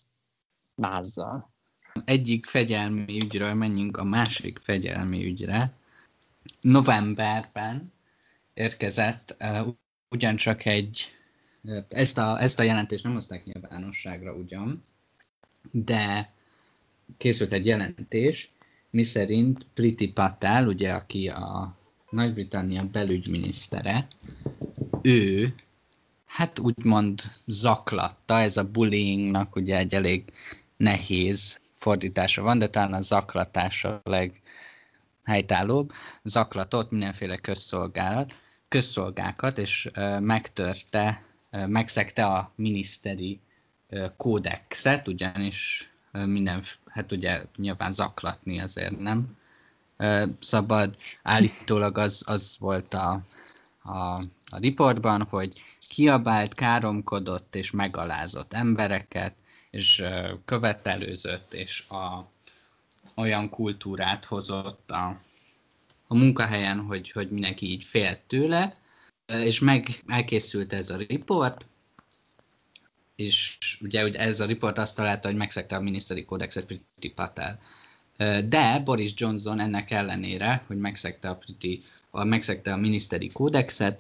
[0.76, 1.52] mázzal.
[2.06, 5.74] Egyik fegyelmi ügyről menjünk a másik fegyelmi ügyre.
[6.62, 7.94] Novemberben
[8.54, 9.68] érkezett uh,
[10.10, 11.12] ugyancsak egy,
[11.90, 14.84] ezt a, ezt a jelentést nem hozták nyilvánosságra ugyan,
[15.72, 16.34] de
[17.18, 18.52] készült egy jelentés,
[18.90, 21.76] miszerint Priti Patel, ugye, aki a
[22.10, 24.08] Nagy-Britannia belügyminisztere,
[25.02, 25.56] ő
[26.38, 30.24] hát úgymond zaklatta, ez a bullyingnak ugye egy elég
[30.78, 35.92] nehéz fordítása van, de talán a zaklatás a leghelytállóbb,
[36.24, 39.90] zaklatott mindenféle közszolgálat, közszolgákat, és
[40.20, 43.40] megtörte, megszegte a miniszteri
[44.18, 49.38] kódexet, ugyanis minden, hát ugye nyilván zaklatni azért nem
[50.40, 50.96] szabad.
[51.24, 53.22] Állítólag az, az volt a,
[53.82, 54.12] a,
[54.50, 59.36] a riportban, hogy kiabált, káromkodott és megalázott embereket,
[59.72, 60.04] és
[60.46, 62.32] követelőzött, és a,
[63.16, 65.18] olyan kultúrát hozott a,
[66.08, 68.74] a munkahelyen, hogy, hogy mindenki így félt tőle,
[69.26, 71.66] és meg elkészült ez a riport,
[73.16, 77.60] és ugye, ugye ez a riport azt találta, hogy megszegte a miniszteri kódexet Priti Patel.
[78.48, 81.82] De Boris Johnson ennek ellenére, hogy megszegte a, Priti,
[82.12, 84.00] a, megszegte a miniszteri kódexet,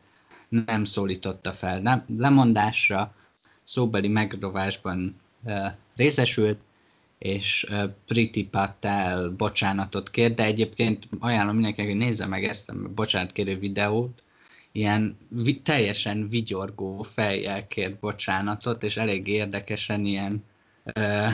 [0.49, 1.79] nem szólította fel.
[1.79, 3.15] Nem, lemondásra,
[3.63, 5.65] szóbeli megrovásban uh,
[5.95, 6.57] részesült,
[7.17, 12.73] és uh, Priti Patel bocsánatot kér, de egyébként ajánlom mindenkinek, hogy nézze meg ezt a
[12.95, 14.23] bocsánatkérő videót,
[14.71, 20.43] ilyen vi- teljesen vigyorgó fejjel kért bocsánatot, és elég érdekesen ilyen
[20.83, 21.31] uh,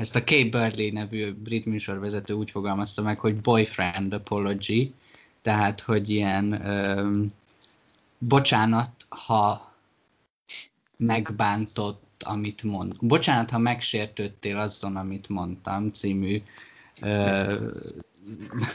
[0.00, 4.92] ezt a Kay Burley nevű brit műsorvezető úgy fogalmazta meg, hogy boyfriend apology,
[5.42, 7.26] tehát, hogy ilyen um,
[8.20, 9.72] bocsánat, ha
[10.96, 12.94] megbántott, amit mond.
[13.00, 16.42] Bocsánat, ha megsértődtél azon, amit mondtam, című
[17.02, 17.54] ö,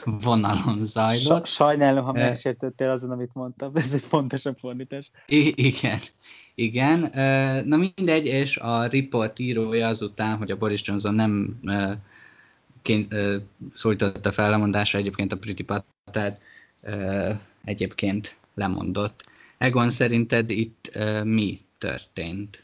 [0.05, 1.45] vonalon zajlott.
[1.45, 5.11] Sajnálom, ha megsértődtél azon, amit mondtam, ez egy fontosabb fordítás.
[5.27, 5.99] I- igen,
[6.55, 6.99] igen.
[7.67, 11.59] Na mindegy, és a report írója azután, hogy a Boris Johnson nem
[12.81, 13.15] ként,
[13.73, 16.41] szólította fel lemondásra egyébként a Priti Patát,
[17.63, 19.23] egyébként lemondott.
[19.57, 22.63] Egon, szerinted itt mi történt?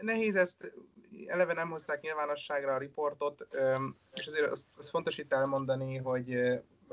[0.00, 0.72] Nehéz ezt,
[1.26, 3.46] eleve nem hozták nyilvánosságra a riportot,
[4.14, 6.36] és azért azt, azt fontos itt elmondani, hogy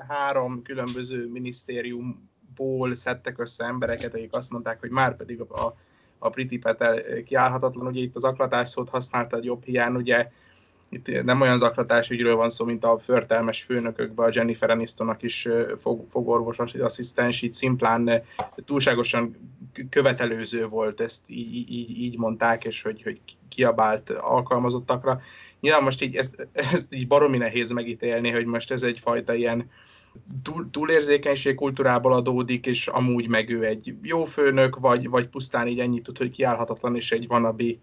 [0.07, 5.75] három különböző minisztériumból szedtek össze embereket, akik azt mondták, hogy már pedig a,
[6.17, 10.31] a Priti Petel kiállhatatlan, ugye itt az aklatás szót használta jobb hiány, ugye
[10.95, 15.47] itt nem olyan zaklatás ügyről van szó, mint a förtelmes főnökökben, a Jennifer Anistonnak is
[15.81, 18.23] fog, fogorvos asszisztens, így szimplán
[18.65, 19.53] túlságosan
[19.89, 23.19] követelőző volt, ezt így, így, így mondták, és hogy, hogy
[23.49, 25.21] kiabált alkalmazottakra.
[25.59, 29.69] Nyilván most így ezt, ezt így baromi nehéz megítélni, hogy most ez egyfajta ilyen
[30.43, 35.79] túl, túlérzékenység kultúrából adódik, és amúgy meg ő egy jó főnök, vagy, vagy pusztán így
[35.79, 37.79] ennyit tud, hogy kiállhatatlan, és egy vanabi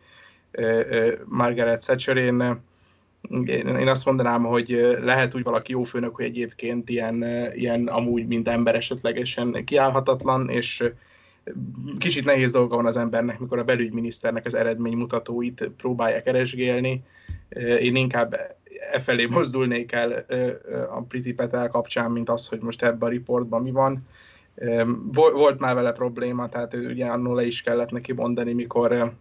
[1.25, 2.17] Margaret Thatcher.
[2.17, 2.63] Én,
[3.57, 7.25] én azt mondanám, hogy lehet úgy valaki jó főnök, hogy egyébként ilyen,
[7.55, 10.85] ilyen amúgy, mint ember esetlegesen kiállhatatlan, és
[11.99, 17.03] kicsit nehéz dolga van az embernek, mikor a belügyminiszternek az eredménymutatóit próbálják keresgélni.
[17.81, 18.35] Én inkább
[18.93, 20.25] e felé mozdulnék el
[20.91, 24.07] a Priti Petel kapcsán, mint az, hogy most ebben a riportban mi van.
[25.13, 29.13] Volt már vele probléma, tehát ugye annól le is kellett neki mondani, mikor,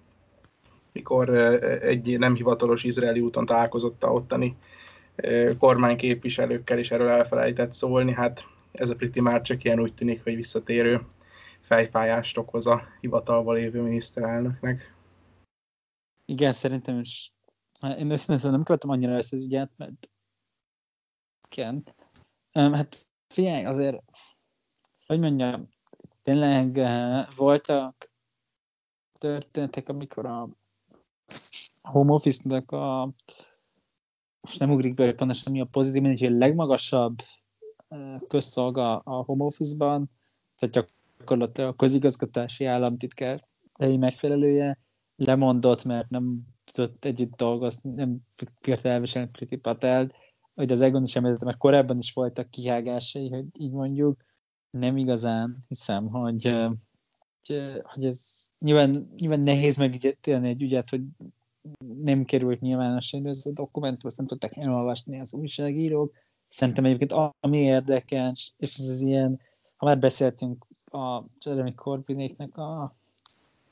[0.92, 1.30] mikor
[1.82, 4.58] egy nem hivatalos izraeli úton találkozott a ottani
[5.58, 8.14] kormányképviselőkkel, és erről elfelejtett szólni.
[8.14, 11.06] Hát ez a Priti már csak ilyen úgy tűnik, hogy visszatérő
[11.60, 14.96] fejfájást okoz a hivatalban lévő miniszterelnöknek.
[16.26, 17.34] Igen, szerintem is.
[17.98, 20.10] Én összesen nem követem annyira ezt az ügyet, mert
[21.50, 21.96] igen.
[22.52, 24.04] Hát figyelj, azért,
[25.06, 25.70] hogy mondjam,
[26.22, 26.80] tényleg
[27.36, 28.12] voltak
[29.20, 30.50] történetek, amikor a
[31.82, 33.14] home office-nak a
[34.42, 37.16] most nem ugrik be, hogy pontosan mi a pozitív, hogy a legmagasabb
[38.28, 40.10] közszolga a home office-ban,
[40.58, 43.48] tehát gyakorlatilag a közigazgatási államtitkár
[43.80, 44.78] helyi megfelelője
[45.16, 46.42] lemondott, mert nem
[46.72, 50.12] tudott együtt dolgozni, nem tudott elviselni Priti Patel,
[50.54, 54.24] hogy az Egon is említette, mert korábban is voltak kihágásai, hogy így mondjuk,
[54.70, 56.58] nem igazán hiszem, hogy,
[57.84, 61.02] hogy, ez nyilván, nyilván nehéz megítélni egy ügyet, hogy
[62.04, 66.14] nem került nyilvánosságra ez a dokumentum, azt nem tudták elolvasni az újságírók.
[66.50, 69.40] Szerintem egyébként ami érdekes, és ez az ilyen
[69.82, 72.96] ha már beszéltünk a Jeremy Corbynéknek a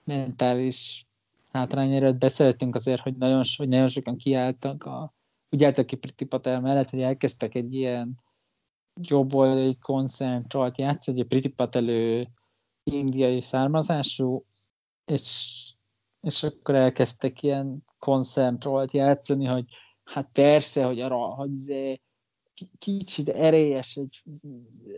[0.03, 1.07] mentális
[1.51, 5.13] hátrányáról, beszéltünk azért, hogy nagyon, hogy nagyon sokan kiálltak, a,
[5.49, 8.19] úgy álltak ki Priti Patel mellett, hogy elkezdtek egy ilyen
[9.01, 12.27] jobboldali koncentrált játszani, hogy Priti Patel ő
[12.93, 14.45] indiai származású,
[15.05, 15.55] és,
[16.21, 19.65] és akkor elkezdtek ilyen koncentrált játszani, hogy
[20.03, 22.01] hát persze, hogy arra, hogy izé,
[22.77, 24.23] kicsit erélyes egy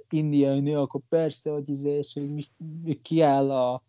[0.10, 3.84] indiai nő, akkor persze, hogy izé, és hogy kiáll a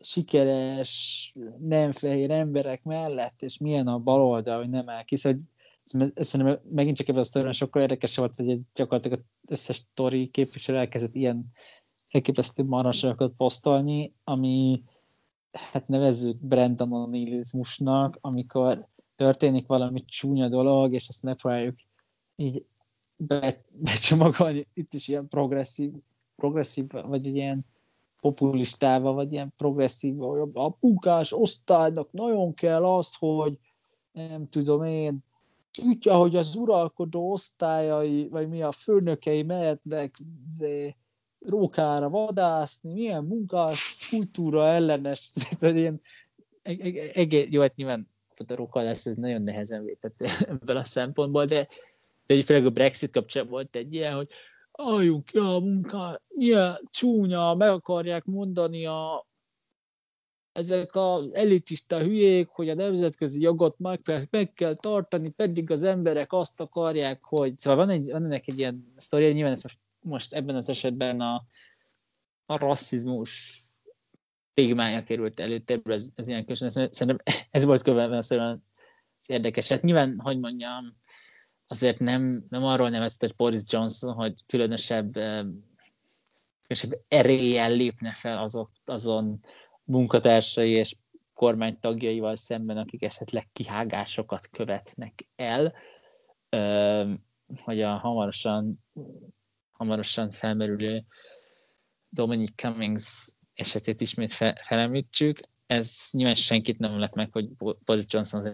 [0.00, 5.16] sikeres, nem fehér emberek mellett, és milyen a baloldal, hogy nem ki.
[5.16, 5.40] Szóval,
[6.14, 10.28] ez szerintem megint csak ebben a sztoriban sokkal érdekes volt, hogy gyakorlatilag az összes sztori
[10.28, 11.50] képviselő elkezdett ilyen
[12.14, 14.82] elképesztő marasokat posztolni, ami
[15.52, 17.10] hát nevezzük Brandon
[18.20, 18.86] amikor
[19.16, 21.76] történik valami csúnya dolog, és ezt megpróbáljuk
[22.36, 22.64] így
[23.16, 24.66] be, becsomagolni.
[24.74, 25.92] Itt is ilyen progresszív,
[26.36, 27.66] progresszív vagy ilyen
[28.20, 33.58] populistával, vagy ilyen progresszív, a munkás osztálynak nagyon kell az, hogy
[34.12, 35.24] nem tudom én,
[35.72, 40.18] tudja, hogy az uralkodó osztályai, vagy mi a főnökei mehetnek
[41.46, 46.00] rókára vadászni, milyen munkás, kultúra ellenes, tehát ilyen,
[46.62, 48.08] egész, jó, hát nyilván
[48.46, 51.66] a róka lesz, ez nagyon nehezen vétett ebből a szempontból, de,
[52.26, 54.30] de főleg a Brexit kapcsán volt egy ilyen, hogy
[54.70, 59.26] aljuk ki a munka, milyen csúnya, meg akarják mondani a,
[60.52, 64.00] ezek az elitista hülyék, hogy a nemzetközi jogot meg,
[64.30, 67.58] meg kell tartani, pedig az emberek azt akarják, hogy...
[67.58, 71.20] Szóval van, egy, van ennek egy ilyen sztoria, nyilván ez most, most ebben az esetben
[71.20, 71.46] a,
[72.46, 73.62] a rasszizmus
[74.54, 76.90] témája került előtt, ez, ez ilyen köszönöm.
[76.92, 78.60] Szerintem ez volt követve az
[79.26, 79.68] érdekes.
[79.68, 80.96] Hát nyilván, hogy mondjam,
[81.66, 85.12] azért nem, nem arról nevezett Boris Johnson, hogy különösebb,
[86.62, 89.40] különösebb eréllyel lépne fel azok, azon
[89.84, 90.96] munkatársai és
[91.34, 95.74] kormánytagjaival szemben, akik esetleg kihágásokat követnek el,
[97.64, 98.84] hogy a hamarosan,
[99.74, 101.04] hamarosan felmerülő
[102.08, 105.40] Dominic Cummings esetét ismét fe, felemlítsük.
[105.66, 107.48] Ez nyilván senkit nem lett meg, hogy
[107.84, 108.50] Boris Johnson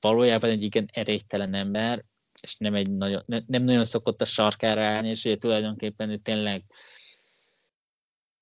[0.00, 2.04] valójában egy igen erélytelen ember,
[2.40, 6.64] és nem, egy nagyon, nem nagyon szokott a sarkára állni, és ugye tulajdonképpen ő tényleg,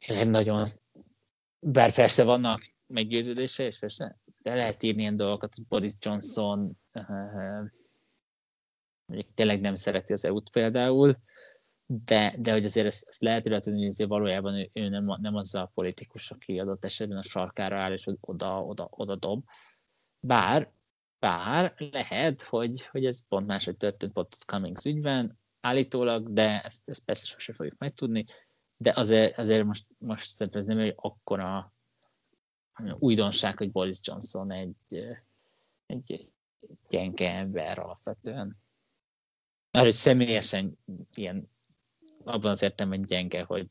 [0.07, 0.67] tényleg nagyon
[1.59, 7.05] bár persze vannak meggyőződése, és persze de lehet írni ilyen dolgokat, hogy Boris Johnson uh,
[9.35, 11.19] tényleg nem szereti az EU-t például,
[11.91, 15.35] de, de hogy azért ezt, ezt lehet illetve, hogy azért valójában ő, ő nem, nem
[15.35, 19.45] az a politikus, aki adott esetben a sarkára áll, és oda, oda, oda dob.
[20.21, 20.73] Bár,
[21.19, 27.05] bár lehet, hogy, hogy ez pont máshogy történt pont Cummings ügyben, állítólag, de ezt, ezt
[27.05, 28.25] persze sosem fogjuk megtudni
[28.81, 31.73] de azért, azért most, most szerintem ez nem egy akkora
[32.99, 34.77] újdonság, hogy Boris Johnson egy,
[35.87, 36.31] egy
[36.89, 38.57] gyenge ember alapvetően.
[39.71, 40.79] Mert hogy személyesen
[41.15, 41.51] ilyen,
[42.29, 43.67] abban az értelemben gyenge, hogy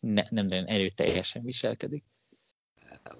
[0.00, 2.04] ne, nem nagyon erőteljesen viselkedik.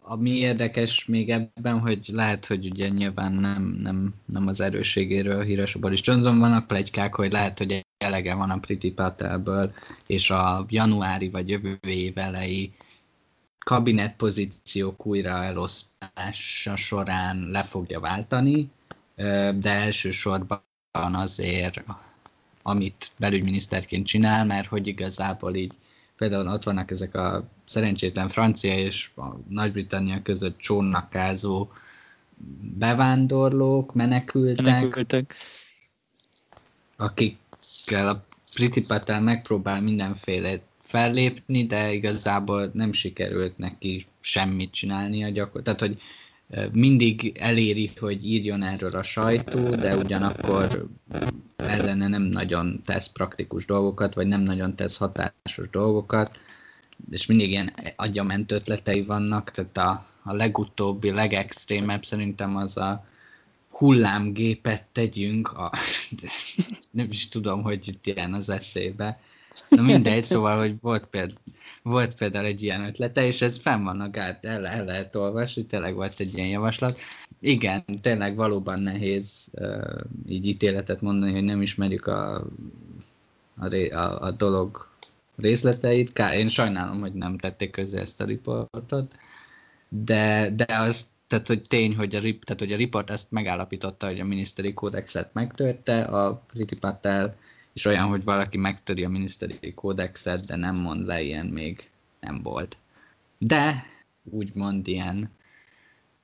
[0.01, 5.75] Ami érdekes még ebben, hogy lehet, hogy ugye nyilván nem, nem, nem az erősségéről híres
[5.75, 9.73] a Boris Johnson, vannak plegykák, hogy lehet, hogy elege van a Priti Patelből,
[10.07, 12.73] és a januári vagy jövő év elejé
[13.59, 18.71] kabinetpozíciók újra elosztása során le fogja váltani,
[19.55, 21.85] de elsősorban azért,
[22.63, 25.73] amit belügyminiszterként csinál, mert hogy igazából így
[26.17, 31.69] például ott vannak ezek a szerencsétlen Francia és a Nagy-Britannia között csónakázó
[32.79, 35.35] bevándorlók, menekültek, menekültek.
[36.97, 38.25] akikkel a
[38.55, 45.63] Priti Patel megpróbál mindenféle fellépni, de igazából nem sikerült neki semmit csinálni a gyakor.
[45.63, 46.01] Tehát, hogy
[46.73, 50.89] mindig eléri, hogy írjon erről a sajtó, de ugyanakkor
[51.57, 56.41] ellene nem nagyon tesz praktikus dolgokat, vagy nem nagyon tesz hatásos dolgokat,
[57.11, 63.05] és mindig ilyen agyament ötletei vannak, tehát a, a legutóbbi, legextrémebb szerintem az a
[63.71, 65.71] hullámgépet tegyünk, a,
[66.91, 69.21] nem is tudom, hogy itt ilyen az eszébe.
[69.69, 71.39] Na mindegy, szóval, hogy volt például,
[71.83, 75.65] volt például egy ilyen ötlete, és ez fenn van a gárd, el, el lehet olvasni,
[75.65, 76.99] tényleg volt egy ilyen javaslat.
[77.41, 82.47] Igen, tényleg valóban nehéz uh, így ítéletet mondani, hogy nem ismerjük a,
[83.57, 84.89] a, a, a dolog
[85.37, 86.13] részleteit.
[86.13, 89.13] Kár, én sajnálom, hogy nem tették közé ezt a riportot,
[89.89, 94.21] de, de az tehát, hogy tény, hogy a, tehát, hogy a report ezt megállapította, hogy
[94.21, 97.37] a miniszteri kódexet megtörte, a Priti Patel
[97.73, 101.91] és olyan, hogy valaki megtöri a miniszteri kódexet, de nem mond le, ilyen még
[102.21, 102.77] nem volt.
[103.39, 103.85] De
[104.31, 105.31] úgymond ilyen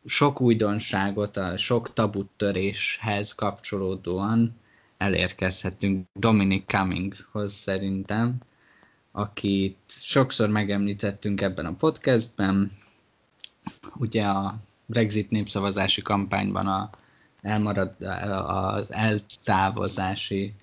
[0.05, 4.57] sok újdonságot, a sok tabuttöréshez kapcsolódóan
[4.99, 8.39] elérkezhetünk Dominic Cummingshoz szerintem,
[9.13, 12.71] akit sokszor megemlítettünk ebben a podcastben.
[13.95, 14.55] Ugye a
[14.87, 16.91] Brexit népszavazási kampányban a,
[17.41, 17.95] elmarad,
[18.47, 20.55] az eltávozási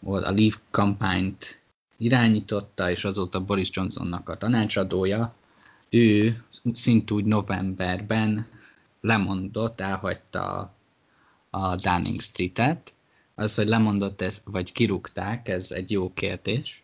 [0.00, 1.62] a Leave kampányt
[1.98, 5.34] irányította, és azóta Boris Johnsonnak a tanácsadója.
[5.90, 6.42] Ő
[6.72, 8.46] szintúgy novemberben
[9.00, 10.74] lemondott, elhagyta
[11.50, 12.92] a Downing Street-et.
[13.34, 16.82] Az, hogy lemondott, ez, vagy kirúgták, ez egy jó kérdés.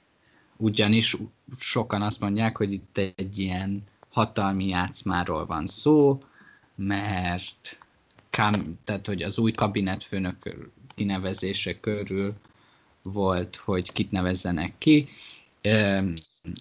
[0.57, 1.17] Ugyanis
[1.59, 6.23] sokan azt mondják, hogy itt egy ilyen hatalmi játszmáról van szó,
[6.75, 7.79] mert
[8.85, 10.57] tehát, hogy az új kabinetfőnök
[10.97, 12.35] kinevezése körül
[13.03, 15.09] volt, hogy kit nevezzenek ki,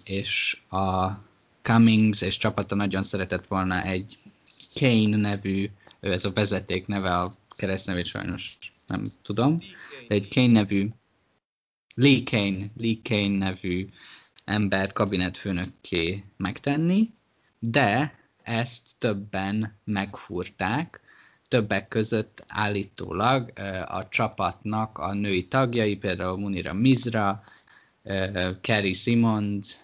[0.04, 1.10] és a
[1.62, 4.18] Cummings és csapata nagyon szeretett volna egy
[4.74, 9.58] Kane nevű, ez a vezeték neve, a keresztnevét sajnos nem tudom,
[10.08, 10.88] de egy Kane nevű,
[11.94, 13.88] Lee Kane, Lee Kane nevű
[14.44, 17.14] ember kabinetfőnökké megtenni,
[17.58, 21.00] de ezt többen megfúrták,
[21.48, 23.52] többek között állítólag
[23.86, 27.42] a csapatnak a női tagjai, például Munira Mizra,
[28.60, 29.76] Kerry Simmons,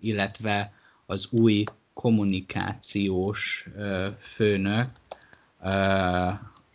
[0.00, 0.72] illetve
[1.06, 3.68] az új kommunikációs
[4.18, 4.88] főnök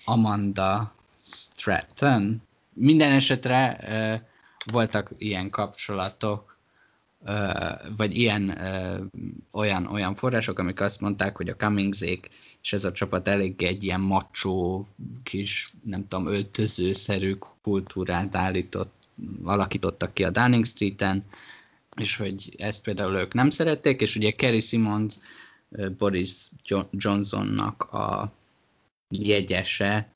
[0.05, 2.41] Amanda Stratton.
[2.73, 3.79] Minden esetre
[4.71, 6.57] voltak ilyen kapcsolatok,
[7.97, 8.57] vagy ilyen
[9.51, 12.29] olyan, olyan források, amik azt mondták, hogy a Cummingsék
[12.61, 14.85] és ez a csapat eléggé egy ilyen macsó,
[15.23, 18.93] kis, nem tudom, öltözőszerű kultúrát állított,
[19.43, 21.23] alakítottak ki a Downing Street-en,
[21.95, 25.15] és hogy ezt például ők nem szerették, és ugye Kerry Simons
[25.97, 26.49] Boris
[26.91, 28.33] Johnsonnak a
[29.09, 30.09] jegyese,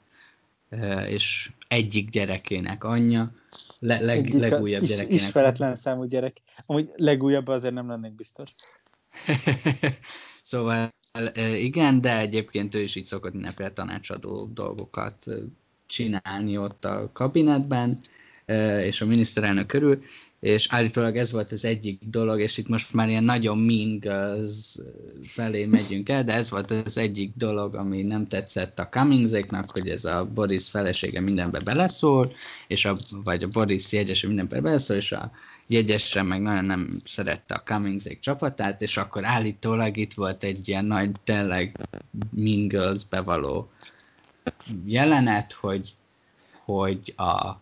[1.07, 3.32] és egyik gyerekének anyja,
[3.80, 5.22] le, leg, egyik legújabb is, gyerekének.
[5.22, 6.38] Ismeretlen számú gyerek.
[6.65, 8.49] Amúgy legújabb azért nem lennék biztos.
[10.41, 10.90] szóval
[11.56, 15.26] igen, de egyébként ő is így szokott mindenféle tanácsadó dolgokat
[15.88, 17.99] csinálni ott a kabinetben,
[18.80, 20.03] és a miniszterelnök körül,
[20.44, 24.76] és állítólag ez volt az egyik dolog, és itt most már ilyen nagyon mean girls
[25.22, 29.90] felé megyünk el, de ez volt az egyik dolog, ami nem tetszett a Cummingséknak, hogy
[29.90, 32.34] ez a Boris felesége mindenbe beleszól,
[32.68, 35.32] és a, vagy a Boris jegyese mindenbe beleszól, és a
[35.68, 40.86] jegyesre meg nagyon nem szerette a Cummingsék csapatát, és akkor állítólag itt volt egy ilyen
[40.86, 41.88] nagy, tényleg
[42.36, 43.72] mean girls bevaló
[44.86, 45.94] jelenet, hogy,
[46.65, 47.61] hogy a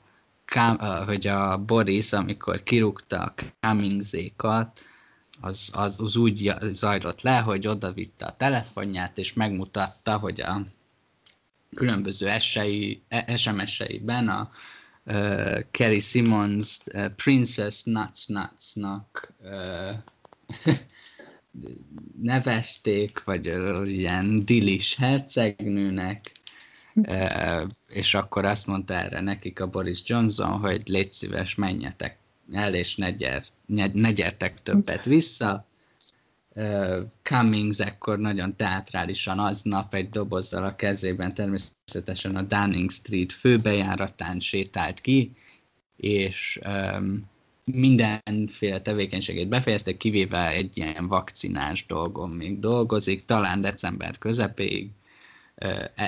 [1.06, 4.80] hogy a Boris, amikor kirúgta a Cummingsékat,
[5.41, 10.61] az, az, az úgy zajlott le, hogy oda vitte a telefonját, és megmutatta, hogy a
[11.76, 13.03] különböző esei,
[13.36, 14.49] SMS-eiben a
[15.06, 19.91] uh, Kerry Simmons uh, Princess Nuts Nuts-nak uh,
[22.22, 26.32] nevezték, vagy uh, ilyen dilis hercegnőnek,
[27.93, 32.18] és akkor azt mondta erre nekik a Boris Johnson, hogy légy szíves, menjetek
[32.51, 35.65] el, és ne, gyer, ne, ne gyertek többet vissza.
[37.22, 45.01] Cummings ekkor nagyon teátrálisan aznap egy dobozzal a kezében természetesen a Downing Street főbejáratán sétált
[45.01, 45.31] ki,
[45.97, 46.59] és
[47.65, 54.89] mindenféle tevékenységét befejezte, kivéve egy ilyen vakcinás dolgon még dolgozik, talán december közepéig,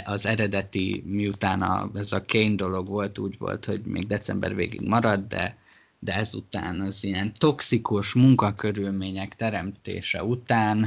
[0.05, 4.81] az eredeti, miután a, ez a Kane dolog volt, úgy volt, hogy még december végig
[4.87, 5.57] marad, de,
[5.99, 10.85] de ezután az ilyen toxikus munkakörülmények teremtése után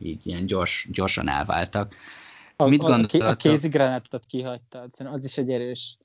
[0.00, 1.94] így ilyen gyors, gyorsan elváltak.
[2.56, 5.98] A, Mit a, a kézigránátot kihagyta, az is egy erős,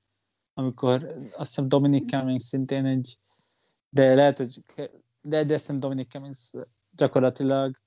[0.53, 3.17] amikor azt hiszem Dominic Cummings szintén egy,
[3.89, 4.63] de lehet, hogy
[5.21, 6.51] de, de azt hiszem Dominic Cummings
[6.91, 7.81] gyakorlatilag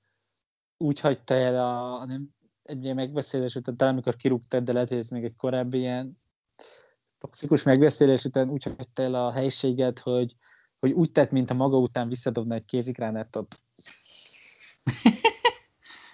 [0.77, 2.35] úgy hagyta el a, a nem,
[2.67, 6.17] egy ilyen megbeszélés után, talán amikor kirúgtad, de lehet, hogy ez még egy korábbi ilyen
[7.17, 10.35] toxikus megbeszélés után úgy hagyta el a helységet, hogy,
[10.79, 13.59] hogy úgy tett, mint a maga után visszadobna egy kézikránátot.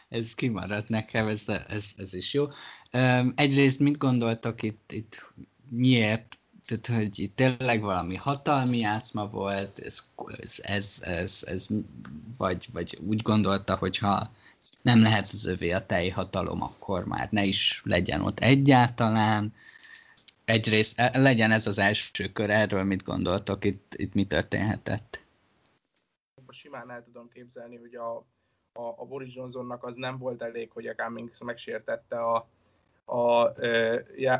[0.10, 2.44] ez kimaradt nekem, ez, ez, ez is jó.
[2.94, 5.32] Um, egyrészt mit gondoltak itt, itt
[5.70, 10.04] miért, tehát, hogy itt tényleg valami hatalmi játszma volt, ez,
[10.38, 11.68] ez, ez, ez, ez
[12.38, 14.32] vagy, vagy úgy gondolta, hogy ha
[14.84, 19.54] nem lehet az övé a teljhatalom, akkor már ne is legyen ott egyáltalán.
[20.46, 25.24] Egyrészt e, legyen ez az első kör, erről mit gondoltok, itt, itt mi történhetett?
[26.50, 28.16] Simán el tudom képzelni, hogy a,
[28.74, 32.48] a, a Boris Johnsonnak az nem volt elég, hogy a Cummings megsértette a,
[33.18, 33.54] a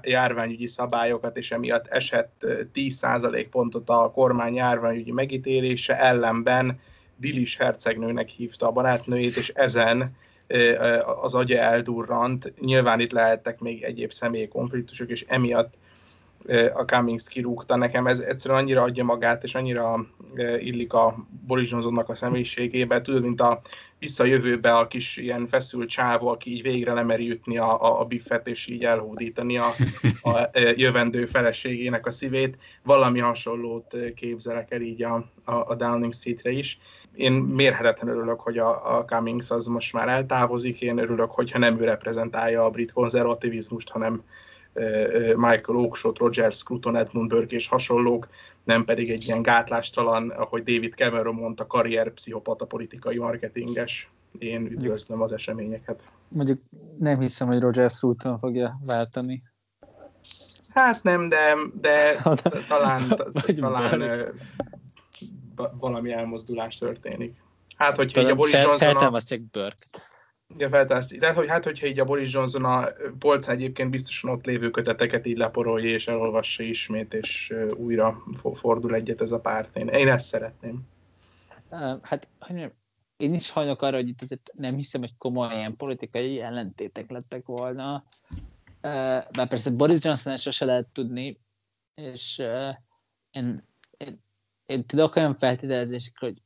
[0.02, 6.80] járványügyi szabályokat, és emiatt esett 10% pontot a kormány járványügyi megítélése, ellenben
[7.16, 10.16] Dilis hercegnőnek hívta a barátnőjét, és ezen
[11.22, 12.54] az agya eldurrant.
[12.60, 15.74] Nyilván itt lehettek még egyéb személyi konfliktusok, és emiatt
[16.74, 17.76] a Cummings kirúgta.
[17.76, 20.06] Nekem ez egyszerűen annyira adja magát, és annyira
[20.58, 21.16] illik a
[21.48, 23.62] Boris Johnsonnak a személyiségébe, tudod, mint a
[24.00, 28.48] visszajövőbe a kis ilyen feszült csávó, aki így végre lemeri ütni a, a, a biffet,
[28.48, 29.68] és így elhódítani a,
[30.22, 32.58] a jövendő feleségének a szívét.
[32.84, 36.80] Valami hasonlót képzelek el így a, a, a Downing Streetre is
[37.16, 41.82] én mérhetetlen örülök, hogy a, a Cummings az most már eltávozik, én örülök, hogyha nem
[41.82, 44.24] ő reprezentálja a brit konzervativizmust, hanem
[45.36, 48.28] Michael Oakeshott, Roger Scruton, Edmund Burke és hasonlók,
[48.64, 54.12] nem pedig egy ilyen gátlástalan, ahogy David Cameron mondta, karrier pszichopata politikai marketinges.
[54.38, 56.00] Én üdvözlöm az eseményeket.
[56.28, 56.62] Mondjuk
[57.00, 59.44] nem hiszem, hogy Roger Scruton fogja váltani.
[60.70, 62.22] Hát nem, de, de
[62.68, 63.16] talán,
[63.56, 64.02] talán
[65.80, 67.44] valami elmozdulás történik.
[67.78, 68.78] Hát, hogyha így a Boris Johnson...
[68.78, 69.86] Feltámasztják Burke.
[70.56, 71.20] Igen, feltámasztják.
[71.20, 72.88] De hogy, hát, hogyha így a Boris Johnson a
[73.20, 78.24] polcán egyébként biztosan ott lévő köteteket így leporolja és elolvassa ismét, és újra
[78.54, 79.76] fordul egyet ez a párt.
[79.76, 80.82] Én, én ezt szeretném.
[82.02, 82.28] Hát,
[83.18, 87.46] én is hajlok arra, hogy itt azért nem hiszem, hogy komoly ilyen politikai ellentétek lettek
[87.46, 88.04] volna.
[88.82, 91.40] Bár persze Boris Johnson sose lehet tudni,
[91.96, 92.44] és
[93.32, 93.68] én,
[93.98, 94.24] én,
[94.74, 96.42] én tudok olyan feltételezések, hogy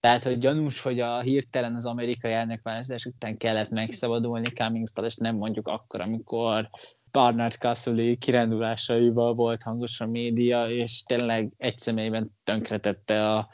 [0.00, 5.36] tehát, hogy gyanús, hogy a hirtelen az amerikai elnökválasztás után kellett megszabadulni cummings és nem
[5.36, 6.70] mondjuk akkor, amikor
[7.10, 13.48] Barnard Castle kirándulásaival volt hangos a média, és tényleg egy személyben tönkretette a,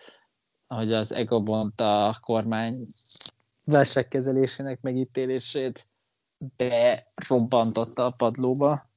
[0.66, 2.86] ahogy az Egobont a kormány
[3.64, 5.88] válságkezelésének megítélését
[6.56, 8.90] berobbantotta a padlóba,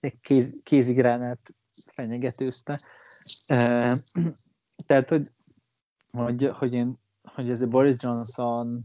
[0.00, 1.54] egy kéz, kézigránát
[1.94, 2.80] fenyegetőzte.
[4.86, 5.30] Tehát, hogy,
[6.10, 8.84] hogy, hogy, én, hogy ez a Boris Johnson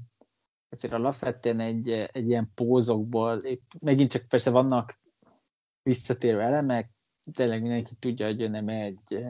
[0.70, 4.99] egyszerűen alapvetően egy, egy ilyen pózokból, épp, megint csak persze vannak
[5.84, 6.90] visszatérő elemek,
[7.34, 9.26] tényleg mindenki tudja, hogy ő nem egy,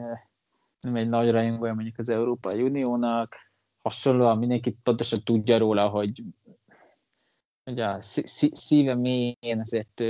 [0.80, 3.36] nem egy nagy rajongója mondjuk az Európai Uniónak,
[3.82, 6.22] hasonlóan mindenki pontosan tudja róla, hogy,
[7.64, 10.02] hogy a szíve mélyén azért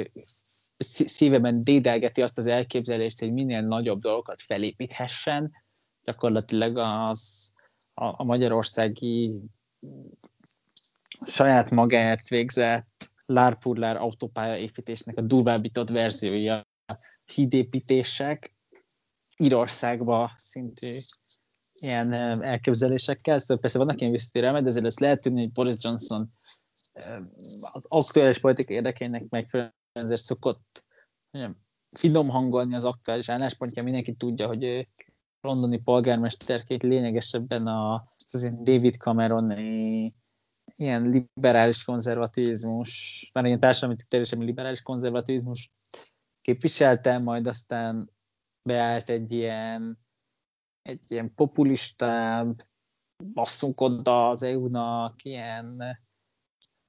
[0.86, 5.52] szívemen dédelgeti azt az elképzelést, hogy minél nagyobb dolgokat felépíthessen,
[6.04, 7.52] gyakorlatilag az
[7.94, 9.32] a, a magyarországi
[11.26, 16.66] saját magáért végzett lárpullár autópálya építésnek a durvábbított verziója,
[17.34, 18.54] hídépítések,
[19.36, 20.96] Írországba szintű
[21.72, 22.12] ilyen
[22.42, 23.38] elképzelésekkel.
[23.38, 26.32] Szóval persze vannak ilyen visszatérelmek, de ezért ezt lehet tudni, hogy Boris Johnson
[27.72, 30.84] az aktuális politika érdekeinek megfelelően ezért szokott
[31.30, 34.88] mondjam, finom hangolni az aktuális álláspontja, mindenki tudja, hogy ő
[35.40, 37.94] londoni polgármesterként lényegesebben a,
[38.32, 39.50] az ilyen David Cameron
[40.76, 45.72] ilyen liberális konzervatizmus, már ilyen társadalmi teljesen liberális konzervatizmus
[46.40, 48.10] képviselte, majd aztán
[48.68, 50.02] beállt egy ilyen
[50.82, 52.66] egy ilyen populistább,
[53.34, 55.82] basszunk oda az EU-nak, ilyen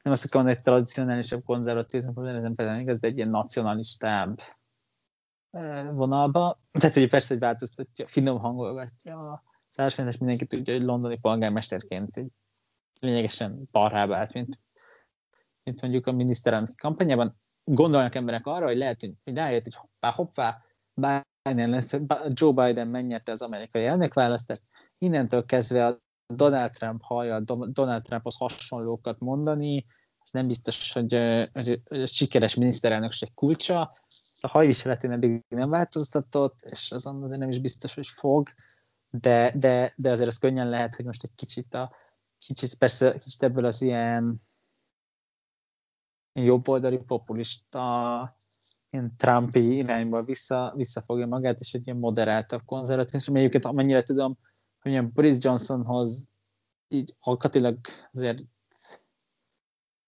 [0.05, 4.39] nem azt akarom egy tradicionálisabb konzervatizmus, ez nem például igaz, de egy ilyen nacionalistább
[5.91, 6.59] vonalba.
[6.71, 12.27] Tehát, hogy persze, hogy változtatja, finom hangolgatja a szállásmentes, mindenki tudja, hogy londoni polgármesterként egy
[12.99, 14.59] lényegesen balrább állt, mint,
[15.63, 17.39] mint mondjuk a miniszterelnök kampányában.
[17.63, 20.65] Gondolnak emberek arra, hogy lehet, hogy rájött, hogy hoppá, hoppá,
[21.41, 24.61] Biden lesz, Joe Biden megnyerte az amerikai elnökválasztást,
[24.97, 26.03] innentől kezdve a
[26.33, 29.85] Donald Trump hallja Donald Trumphoz hasonlókat mondani,
[30.21, 31.13] ez nem biztos, hogy,
[31.53, 33.81] hogy, hogy sikeres miniszterelnökség kulcsa.
[34.41, 38.49] A hajviseletén eddig nem változtatott, és azon azért nem is biztos, hogy fog,
[39.09, 41.95] de, de, de azért az könnyen lehet, hogy most egy kicsit a
[42.37, 44.41] kicsit persze kicsit ebből az ilyen
[46.33, 48.35] jobboldali populista
[48.89, 54.37] ilyen Trumpi irányba vissza, visszafogja magát, és egy ilyen moderáltabb konzervatív, és egyébként amennyire tudom,
[54.89, 56.27] ilyen Boris Johnsonhoz
[56.87, 57.77] így alkatilag
[58.11, 58.39] azért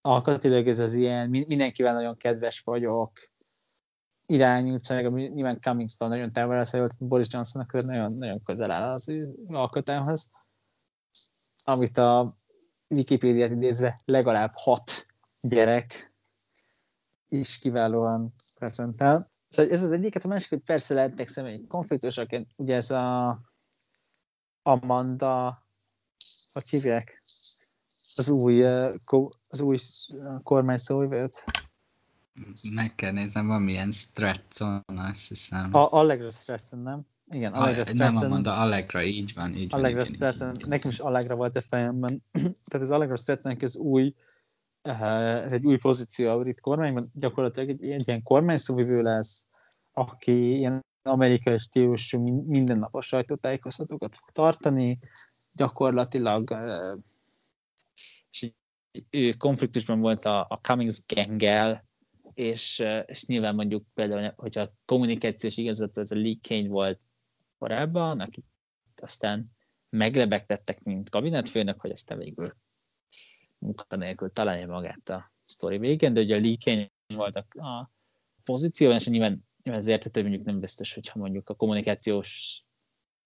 [0.02, 3.12] alkatilag ez az ilyen, mindenkivel nagyon kedves vagyok,
[4.26, 9.34] irányultság, nyilván Cummings-tól nagyon távol hogy Boris Johnsonnak nagyon, nagyon közel áll az ő
[11.64, 12.36] amit a
[12.88, 14.92] Wikipédiát idézve legalább hat
[15.42, 16.14] gyerek
[17.30, 19.32] is kiválóan prezentál.
[19.50, 23.40] Szóval ez az egyiket, a másik, hogy persze lehetnek személyi konfliktusok, ugye ez a
[24.68, 25.64] Amanda,
[26.54, 27.22] hogy hívják?
[28.16, 28.66] Az új,
[29.50, 29.78] az új
[30.44, 31.44] kormány szóvivőt.
[32.74, 35.74] Meg kell néznem, van milyen Stratton, azt hiszem.
[35.74, 37.06] A Allegra Stratton, nem?
[37.30, 38.14] Igen, Allegra Stratton.
[38.14, 40.06] Nem Amanda, Allegra, így van, így Allegra van.
[40.06, 42.24] Igen, Stratton, igen, nekem is Allegra volt a fejemben.
[42.66, 44.14] Tehát az Allegra Stratton az új,
[44.82, 49.46] ez egy új pozíció a brit kormányban, gyakorlatilag egy, egy ilyen kormányszóvivő lesz,
[49.94, 55.00] aki ilyen amerikai stílusú mindennapos sajtótájékoztatókat fog tartani,
[55.54, 56.58] gyakorlatilag
[58.32, 58.52] és
[59.10, 61.82] ő konfliktusban volt a, a Cummings gang
[62.34, 67.00] és, és nyilván mondjuk például, hogyha a kommunikációs igazgató ez a Lee Kane volt
[67.58, 68.44] korábban, aki
[68.96, 69.52] aztán
[69.90, 72.56] meglebegtettek, mint kabinetfőnök, hogy aztán végül
[73.58, 77.92] munkanélkül találja magát a sztori végén, de ugye a Lee volt a, a
[78.44, 82.64] pozíció, és nyilván, az értető mondjuk nem biztos, hogyha mondjuk a kommunikációs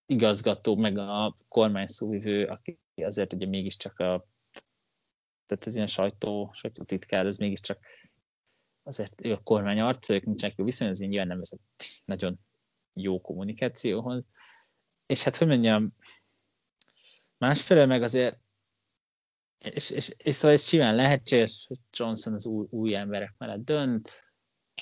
[0.06, 4.26] igazgató, meg a kormány szóvivő, aki azért ugye mégiscsak a
[5.46, 7.86] tehát ez ilyen sajtó, sajtótitkár, ez mégiscsak
[8.84, 11.60] azért ő a kormány arca, ők nincsenek jó viszony, az ilyen nyilván nem vezet
[12.06, 12.40] nagyon
[12.94, 14.24] jó kommunikációhoz.
[15.06, 15.96] És hát, hogy mondjam,
[17.38, 18.40] másfelől meg azért,
[19.58, 24.31] és, és, és szóval ez simán lehetséges, hogy Johnson az új, új emberek mellett dönt,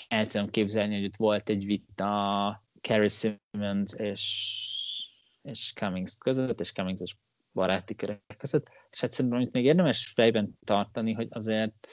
[0.08, 5.10] el tudom képzelni, hogy ott volt egy vita Carrie Simmons és,
[5.42, 7.16] és Cummings között, és Cummings és
[7.54, 11.88] baráti körek között, és szerintem amit még érdemes fejben tartani, hogy azért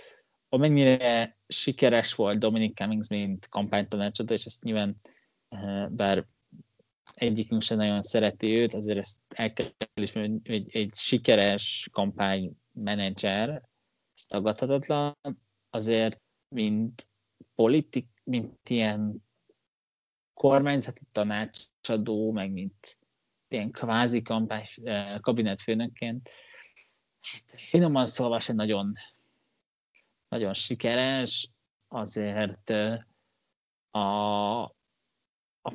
[0.49, 4.97] amennyire sikeres volt Dominic Cummings, mint kampánytanácsadó, és ezt nyilván
[5.49, 6.27] eh, bár
[7.15, 13.63] egyikünk sem nagyon szereti őt, azért ezt el kell ismerni, hogy egy, egy sikeres kampánymenedzser,
[14.15, 15.19] ez tagadhatatlan,
[15.71, 17.09] azért mint
[17.57, 19.25] politik, mint ilyen
[20.35, 22.99] kormányzati tanácsadó, meg mint
[23.49, 26.31] ilyen kvázi kampány eh, kabinetfőnökként,
[27.57, 28.93] finoman szólva se nagyon,
[30.29, 31.51] nagyon sikeres,
[31.89, 33.03] azért eh,
[33.91, 34.63] a,
[35.63, 35.73] a,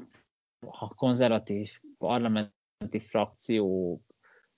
[0.60, 4.02] a konzervatív parlamenti frakció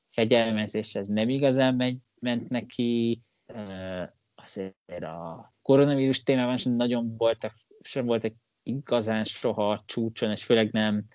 [0.09, 7.53] fegyelmezés ez nem igazán megy, ment neki, eh, azért a koronavírus témában sem nagyon voltak,
[7.81, 8.33] sem voltak
[8.63, 11.05] igazán soha csúcson, és főleg nem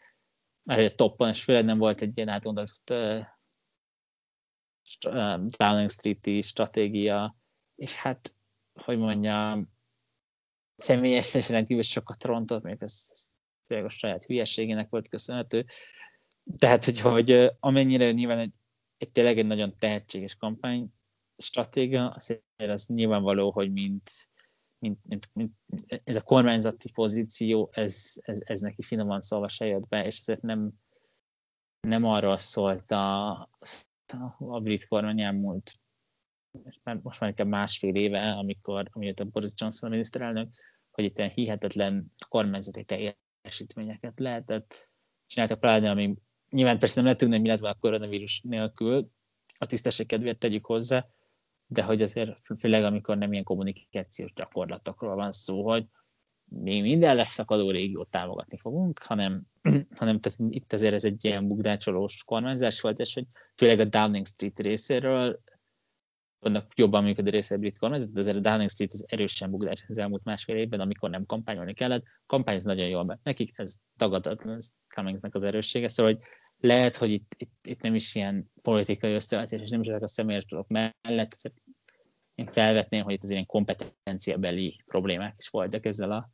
[0.69, 3.25] mert a toppon, és főleg nem volt egy ilyen átgondolott uh,
[5.57, 7.37] Downing Street-i stratégia,
[7.75, 8.35] és hát,
[8.85, 9.73] hogy mondjam,
[10.77, 13.27] személyesen is rendkívül sokat rontott, még ez, ez
[13.67, 15.65] főleg a saját hülyeségének volt köszönhető.
[16.59, 18.55] Tehát, hogy, hogy amennyire nyilván egy,
[18.97, 20.93] egy tényleg egy nagyon tehetséges kampány
[21.37, 24.11] stratégia, azért az nyilvánvaló, hogy mint,
[24.79, 25.53] mint, mint, mint,
[26.05, 30.43] ez a kormányzati pozíció, ez, ez, ez neki finoman szólva se jött be, és ezért
[30.43, 30.73] nem,
[31.81, 33.31] nem arról szólt a,
[34.39, 35.73] a brit kormány elmúlt
[37.03, 40.49] most már inkább másfél éve, amikor, amióta Boris Johnson a miniszterelnök,
[40.91, 44.91] hogy itt ilyen hihetetlen kormányzati teljesítményeket lehetett
[45.27, 46.15] csináltak pláne, ami
[46.51, 49.11] nyilván persze nem lehet tudni, hogy mi lett volna a koronavírus nélkül,
[49.59, 51.07] a tisztesség kedvéért tegyük hozzá,
[51.71, 55.87] de hogy azért főleg amikor nem ilyen kommunikációs gyakorlatokról van szó, hogy
[56.45, 59.45] mi minden leszakadó régiót támogatni fogunk, hanem,
[59.99, 63.27] hanem tehát itt azért ez egy ilyen bugdácsolós kormányzás volt, és hogy
[63.57, 65.41] főleg a Downing Street részéről
[66.39, 69.81] vannak jobban működő része a brit kormányzat, de azért a Downing Street az erősen bugdács
[69.89, 72.05] az elmúlt másfél évben, amikor nem kampányolni kellett.
[72.27, 76.23] Kampány az nagyon jól mert nekik, ez tagadatlan, ez Cummingsnek az erőssége, szóval hogy
[76.61, 80.09] lehet, hogy itt, itt, itt nem is ilyen politikai összevetés, és nem is ezek a
[80.09, 81.53] személyes dolgok mellett,
[82.39, 86.31] én felvetném, hogy itt az ilyen kompetenciabeli problémák is voltak ezzel a,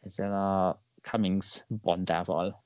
[0.00, 2.64] ezzel a Cummings bandával.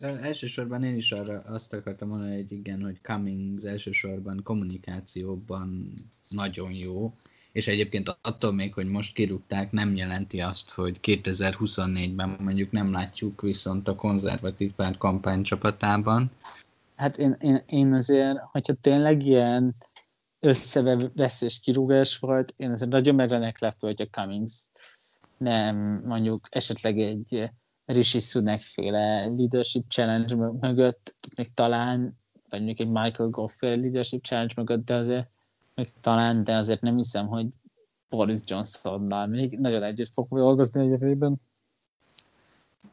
[0.00, 5.94] Elsősorban én is arra azt akartam mondani, hogy igen, hogy Cummings elsősorban kommunikációban
[6.28, 7.12] nagyon jó,
[7.52, 13.40] és egyébként attól még, hogy most kirúgták, nem jelenti azt, hogy 2024-ben mondjuk nem látjuk
[13.40, 16.30] viszont a konzervatív párt kampánycsapatában.
[16.96, 19.74] Hát én, én, én azért, hogyha tényleg ilyen
[20.40, 24.54] összeveszés kirúgás volt, én azért nagyon meg lennék lepve, hogy a Cummings
[25.36, 27.50] nem mondjuk esetleg egy
[27.84, 32.18] Rishi Sunak féle leadership challenge mögött, még talán,
[32.48, 35.30] vagy mondjuk egy Michael Goff féle leadership challenge mögött, de azért
[36.00, 37.46] talán, de azért nem hiszem, hogy
[38.08, 41.36] Boris Johnsonnal még nagyon együtt fog dolgozni a jövőben.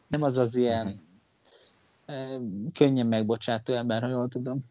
[0.08, 1.02] Nem az az ilyen
[2.74, 4.66] könnyen megbocsátó ember, ha jól tudom.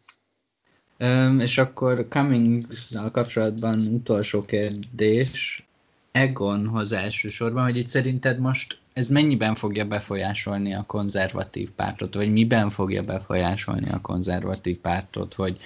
[0.99, 5.63] Um, és akkor cummings kapcsolatban utolsó kérdés.
[6.11, 12.69] Egonhoz elsősorban, hogy itt szerinted most ez mennyiben fogja befolyásolni a konzervatív pártot, vagy miben
[12.69, 15.57] fogja befolyásolni a konzervatív pártot, hogy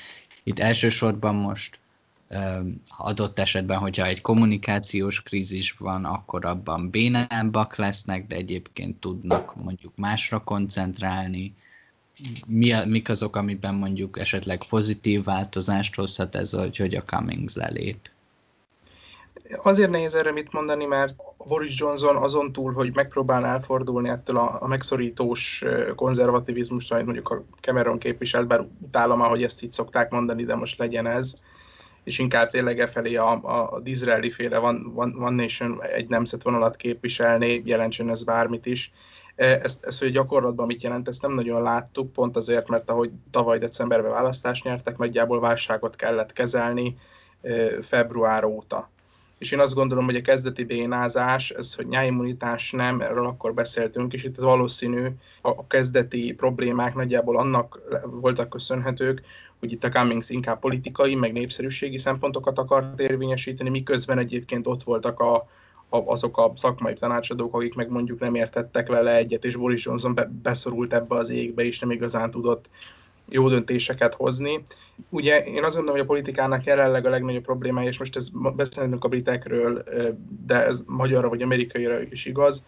[0.43, 1.79] itt elsősorban most
[2.97, 9.93] adott esetben, hogyha egy kommunikációs krízis van, akkor abban bénábbak lesznek, de egyébként tudnak mondjuk
[9.95, 11.55] másra koncentrálni.
[12.47, 17.97] Mi a, mik azok, amiben mondjuk esetleg pozitív változást hozhat ez, hogy a Cummings lelép?
[19.63, 21.15] Azért nehéz erre mit mondani, mert
[21.47, 25.63] Boris Johnson azon túl, hogy megpróbál elfordulni ettől a, a megszorítós
[25.95, 30.77] konzervativizmus, amit mondjuk a Cameron képviselt, bár utálom, ahogy ezt így szokták mondani, de most
[30.77, 31.33] legyen ez,
[32.03, 36.07] és inkább tényleg e felé a, a, a izraeli féle One, One, One Nation egy
[36.09, 38.91] nemzet vonalat képviselni, jelentsen ez bármit is.
[39.35, 43.57] Ezt, ezt, hogy gyakorlatban mit jelent, ezt nem nagyon láttuk, pont azért, mert ahogy tavaly
[43.57, 46.97] decemberben választást nyertek, nagyjából válságot kellett kezelni
[47.81, 48.91] február óta.
[49.37, 54.13] És én azt gondolom, hogy a kezdeti bénázás, ez, hogy nyáimmunitás nem, erről akkor beszéltünk,
[54.13, 55.07] és itt valószínű,
[55.41, 59.21] a kezdeti problémák nagyjából annak voltak köszönhetők,
[59.63, 65.19] hogy itt a Cummings inkább politikai, meg népszerűségi szempontokat akart érvényesíteni, miközben egyébként ott voltak
[65.19, 65.35] a,
[65.89, 70.13] a, azok a szakmai tanácsadók, akik meg mondjuk nem értettek vele egyet, és Boris Johnson
[70.13, 72.69] be, beszorult ebbe az égbe, és nem igazán tudott
[73.29, 74.65] jó döntéseket hozni.
[75.09, 79.03] Ugye én azt gondolom, hogy a politikának jelenleg a legnagyobb problémája, és most ez beszélünk
[79.03, 79.83] a britekről,
[80.45, 82.63] de ez magyarra vagy amerikaira is igaz,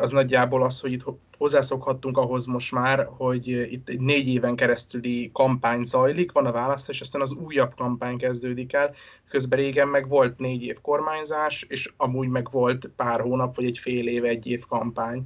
[0.00, 1.04] az nagyjából az, hogy itt
[1.38, 7.20] hozzászokhattunk ahhoz most már, hogy itt négy éven keresztüli kampány zajlik, van a választás, aztán
[7.20, 8.94] az újabb kampány kezdődik el,
[9.28, 13.78] közben régen meg volt négy év kormányzás, és amúgy meg volt pár hónap, vagy egy
[13.78, 15.24] fél év, egy év kampány.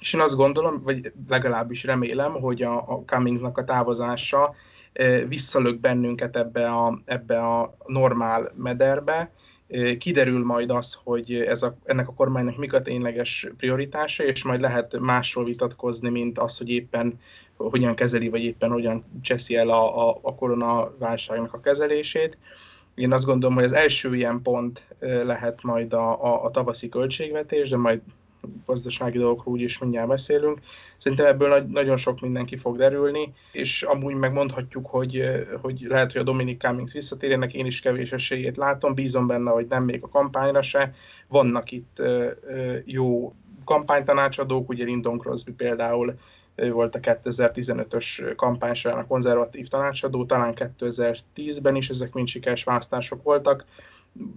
[0.00, 4.54] És én azt gondolom, vagy legalábbis remélem, hogy a, a Cummingsnak a távozása
[5.28, 9.32] visszalök bennünket ebbe a, ebbe a normál mederbe,
[9.98, 14.60] kiderül majd az, hogy ez a, ennek a kormánynak mik a tényleges prioritása, és majd
[14.60, 17.18] lehet másról vitatkozni, mint az, hogy éppen
[17.56, 22.38] hogyan kezeli, vagy éppen hogyan cseszi el a, a, a koronaválságnak a kezelését.
[22.94, 27.68] Én azt gondolom, hogy az első ilyen pont lehet majd a, a, a tavaszi költségvetés,
[27.68, 28.00] de majd
[28.66, 30.60] gazdasági dolgokról úgyis mindjárt beszélünk.
[30.96, 35.22] Szerintem ebből nagy, nagyon sok mindenki fog derülni, és amúgy megmondhatjuk, hogy,
[35.60, 39.66] hogy lehet, hogy a Dominic Cummings visszatérjenek, én is kevés esélyét látom, bízom benne, hogy
[39.68, 40.94] nem még a kampányra se.
[41.28, 42.02] Vannak itt
[42.84, 43.34] jó
[43.64, 46.14] kampánytanácsadók, ugye Lyndon Crosby például
[46.54, 52.64] ő volt a 2015-ös kampány során a konzervatív tanácsadó, talán 2010-ben is ezek mind sikeres
[52.64, 53.64] választások voltak.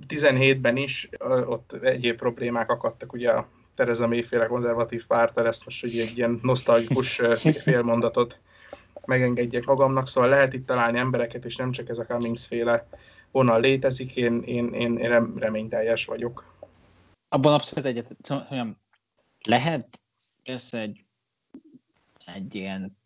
[0.08, 1.10] 17-ben is
[1.46, 7.22] ott egyéb problémák akadtak ugye a Tereza Mayféle konzervatív párta lesz most egy ilyen nosztalgikus
[7.64, 8.40] félmondatot
[9.06, 12.88] megengedjek magamnak, szóval lehet itt találni embereket, és nem csak ez a Cummings féle
[13.32, 16.52] vonal létezik, én, én, én, én reményteljes vagyok.
[17.30, 18.78] Abban abszolút egyet, szóval,
[19.48, 20.02] lehet
[20.44, 21.06] ez egy,
[22.26, 22.98] egy ilyen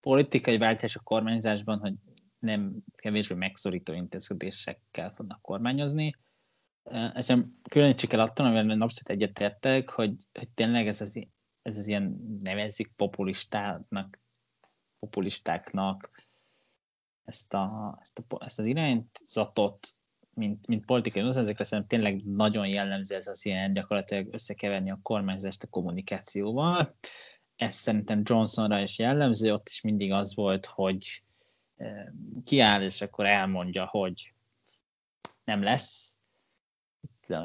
[0.00, 1.94] politikai váltás a kormányzásban, hogy
[2.38, 6.16] nem kevésbé megszorító intézkedésekkel fognak kormányozni,
[6.90, 11.28] Ezen különítsük el attól, amivel abszolút egyetértek, hogy, hogy tényleg ez az,
[11.62, 14.20] ez az ilyen nevezik populistának,
[14.98, 16.10] populistáknak
[17.24, 19.88] ezt, a, ezt, a, ezt az irányzatot,
[20.34, 25.62] mint, mint politikai ezekre szerintem tényleg nagyon jellemző ez az ilyen gyakorlatilag összekeverni a kormányzást
[25.62, 26.96] a kommunikációval.
[27.56, 31.22] Ez szerintem Johnsonra is jellemző, ott is mindig az volt, hogy
[32.44, 34.34] kiáll, és akkor elmondja, hogy
[35.44, 36.16] nem lesz,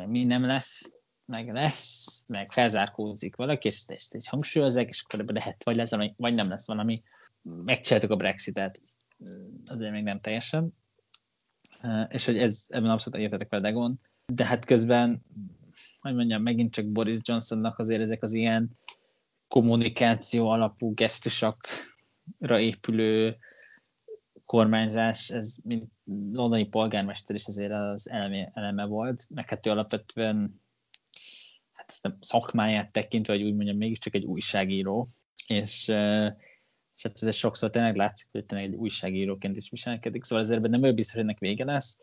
[0.08, 0.94] mi nem lesz,
[1.26, 6.36] meg lesz, meg felzárkózik valaki, és ezt egy hangsúlyozzák, és akkor lehet, vagy lesz, vagy
[6.36, 7.04] nem lesz valami.
[7.42, 8.82] Megcsináltuk a Brexitet,
[9.66, 10.74] azért még nem teljesen.
[12.10, 14.00] És hogy ez, ebben abszolút egyetetek vele Degon,
[14.34, 15.26] de hát közben,
[16.00, 18.70] hogy mondjam, megint csak Boris Johnsonnak azért ezek az ilyen
[19.48, 23.38] kommunikáció alapú gesztusokra épülő
[24.50, 25.92] kormányzás, ez mint
[26.32, 30.62] londoni polgármester is azért az eleme, eleme volt, meg hát ő alapvetően
[31.72, 35.08] hát ezt nem szakmáját tekintve, vagy úgy mondjam, mégiscsak egy újságíró,
[35.48, 35.88] és,
[36.94, 40.84] és hát ez sokszor tényleg látszik, hogy tényleg egy újságíróként is viselkedik, szóval ezért nem
[40.84, 42.00] ő biztos, hogy ennek vége lesz,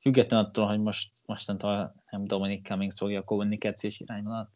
[0.00, 4.50] független attól, hogy most mostantól nem Dominic Cummings fogja a kommunikációs irányvonalat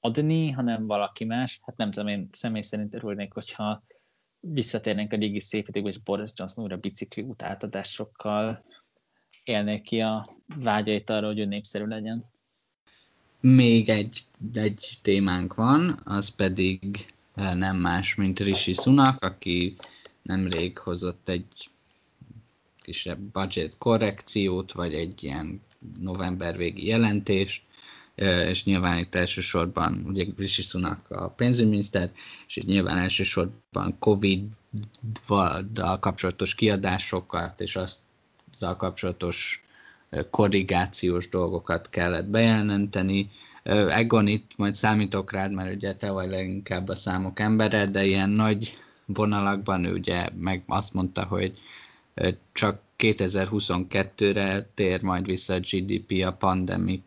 [0.00, 1.60] adni, hanem valaki más.
[1.62, 3.84] Hát nem tudom, én személy szerint örülnék, hogyha
[4.52, 8.64] visszatérnénk a régi szép és Boris Johnson újra bicikli utáltatásokkal
[9.44, 10.24] élnék ki a
[10.56, 12.24] vágyait arra, hogy ő népszerű legyen.
[13.40, 14.20] Még egy,
[14.54, 19.76] egy témánk van, az pedig eh, nem más, mint Rishi Sunak, aki
[20.22, 21.68] nemrég hozott egy
[22.82, 25.60] kisebb budget korrekciót, vagy egy ilyen
[26.00, 27.62] november végi jelentést,
[28.16, 30.62] és nyilván itt elsősorban ugye Rishi
[31.08, 32.10] a pénzügyminiszter,
[32.46, 39.64] és itt nyilván elsősorban Covid-dal kapcsolatos kiadásokat, és azzal kapcsolatos
[40.30, 43.30] korrigációs dolgokat kellett bejelenteni.
[43.88, 48.30] Egon itt majd számítok rád, mert ugye te vagy leginkább a számok embere, de ilyen
[48.30, 48.76] nagy
[49.06, 51.52] vonalakban ő ugye meg azt mondta, hogy
[52.52, 57.02] csak 2022-re tér majd vissza a GDP a pandemik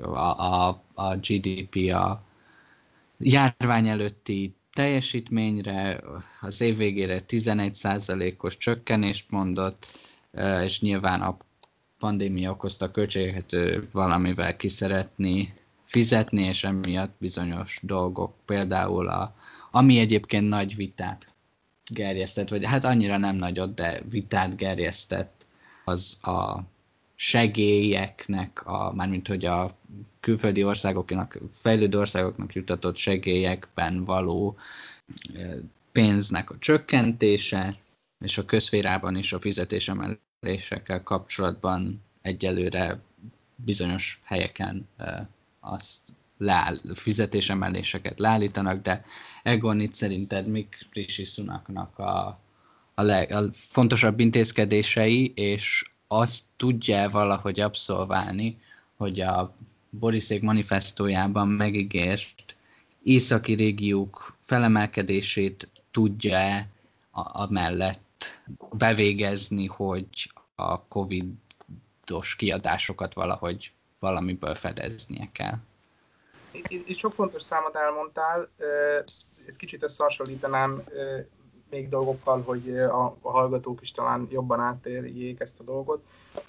[0.00, 2.22] a, a, a GDP a
[3.18, 6.00] járvány előtti teljesítményre,
[6.40, 9.86] az év végére 11%-os csökkenést mondott,
[10.62, 11.36] és nyilván a
[11.98, 13.56] pandémia okozta költségeket
[13.92, 15.54] valamivel ki szeretni
[15.84, 19.34] fizetni, és emiatt bizonyos dolgok, például a,
[19.70, 21.34] ami egyébként nagy vitát
[21.90, 25.46] gerjesztett, vagy hát annyira nem nagyot, de vitát gerjesztett,
[25.84, 26.60] az a
[27.22, 29.70] segélyeknek, a, mármint hogy a
[30.20, 34.56] külföldi országoknak, fejlődő országoknak jutatott segélyekben való
[35.92, 37.74] pénznek a csökkentése,
[38.24, 43.00] és a közférában is a fizetésemelésekkel kapcsolatban egyelőre
[43.56, 44.88] bizonyos helyeken
[45.60, 49.02] azt leáll, fizetésemeléseket leállítanak, de
[49.42, 52.40] Egon itt szerinted mik Rishi Sunaknak a,
[52.94, 58.60] a, leg, a fontosabb intézkedései, és azt tudja valahogy abszolválni,
[58.96, 59.54] hogy a
[59.90, 62.56] Boriszék manifestójában megígért
[63.02, 66.68] északi régiók felemelkedését tudja-e
[67.12, 68.40] amellett
[68.72, 75.56] bevégezni, hogy a Covid-os kiadásokat valahogy valamiből fedeznie kell.
[76.68, 78.48] Itt, sok fontos számot elmondtál,
[79.46, 80.82] egy kicsit összehasonlítanám
[81.72, 86.02] még dolgokkal, hogy a, a hallgatók is talán jobban átérjék ezt a dolgot.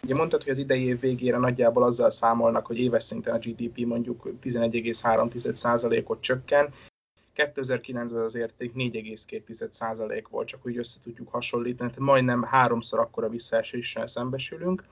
[0.04, 3.86] Ugye mondtad, hogy az idei év végére nagyjából azzal számolnak, hogy éves szinten a GDP
[3.86, 6.74] mondjuk 11,3%-ot csökken,
[7.36, 14.08] 2009-ben az érték 4,2% volt, csak úgy össze tudjuk hasonlítani, tehát majdnem háromszor akkora visszaeséssel
[14.08, 14.84] szembesülünk.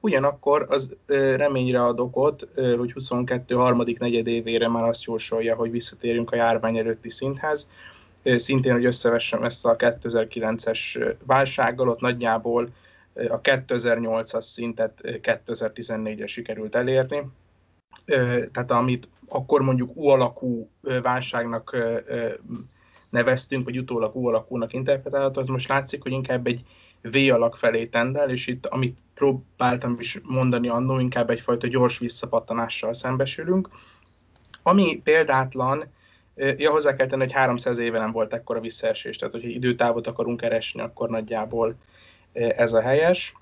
[0.00, 0.96] Ugyanakkor az
[1.36, 7.10] reményre ad okot, hogy 22 harmadik negyedévére már azt jósolja, hogy visszatérünk a járvány előtti
[7.10, 7.68] szinthez.
[8.36, 12.68] Szintén, hogy összevessem ezt a 2009-es válsággal, ott nagyjából
[13.14, 17.22] a 2008-as szintet 2014-re sikerült elérni.
[18.52, 20.70] Tehát amit akkor mondjuk U alakú
[21.02, 21.76] válságnak
[23.10, 26.64] neveztünk, vagy utólag U alakúnak interpretálható, az most látszik, hogy inkább egy
[27.02, 32.92] V alak felé tendel, és itt, amit próbáltam is mondani annó, inkább egyfajta gyors visszapattanással
[32.92, 33.68] szembesülünk.
[34.62, 35.84] Ami példátlan,
[36.56, 40.40] ja, hozzá kell tenni, hogy 300 éve nem volt ekkora visszaesés, tehát hogyha időtávot akarunk
[40.40, 41.76] keresni, akkor nagyjából
[42.32, 43.34] ez a helyes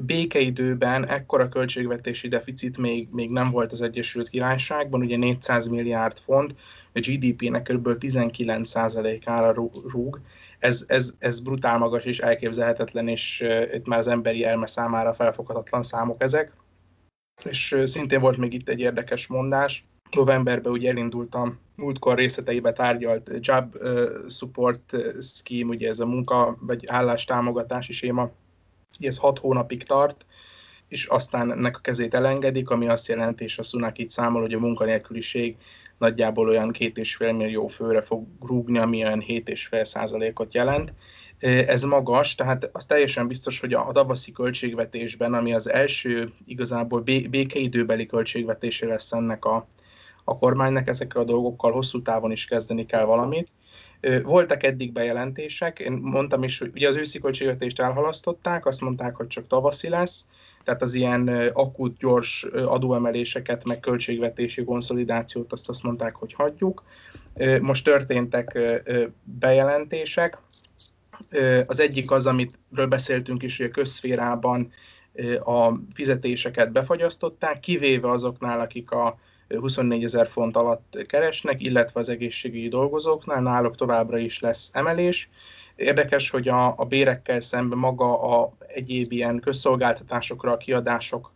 [0.00, 6.54] békeidőben ekkora költségvetési deficit még, még nem volt az Egyesült Királyságban, ugye 400 milliárd font,
[6.92, 7.88] a GDP-nek kb.
[8.00, 9.52] 19%-ára
[9.92, 10.20] rúg.
[10.58, 15.82] Ez, ez, ez brutál magas és elképzelhetetlen, és itt már az emberi elme számára felfoghatatlan
[15.82, 16.52] számok ezek.
[17.44, 19.84] És szintén volt még itt egy érdekes mondás.
[20.14, 23.76] Novemberben ugye elindultam múltkor részleteibe tárgyalt Job
[24.28, 28.30] Support Scheme, ugye ez a munka vagy állástámogatási séma,
[28.98, 30.26] ez hat hónapig tart,
[30.88, 34.52] és aztán ennek a kezét elengedik, ami azt jelenti, és a Sunak itt számol, hogy
[34.52, 35.56] a munkanélküliség
[35.98, 40.92] nagyjából olyan két és fél millió főre fog rúgni, ami olyan 7,5 százalékot jelent.
[41.40, 47.00] Ez magas, tehát az teljesen biztos, hogy a tavaszi költségvetésben, ami az első igazából
[47.30, 49.68] békeidőbeli költségvetésé lesz ennek a,
[50.30, 53.48] a kormánynak, ezekkel a dolgokkal hosszú távon is kezdeni kell valamit.
[54.22, 59.26] Voltak eddig bejelentések, én mondtam is, hogy ugye az őszi költségvetést elhalasztották, azt mondták, hogy
[59.26, 60.24] csak tavaszi lesz,
[60.64, 66.84] tehát az ilyen akut, gyors adóemeléseket, meg költségvetési konszolidációt azt azt mondták, hogy hagyjuk.
[67.60, 68.58] Most történtek
[69.22, 70.38] bejelentések.
[71.66, 74.72] Az egyik az, amitről beszéltünk is, hogy a közszférában
[75.44, 79.18] a fizetéseket befagyasztották, kivéve azoknál, akik a
[79.58, 85.30] 24 ezer font alatt keresnek, illetve az egészségügyi dolgozóknál náluk továbbra is lesz emelés.
[85.76, 91.32] Érdekes, hogy a, a bérekkel szemben maga a egyéb ilyen közszolgáltatásokra a kiadásoknak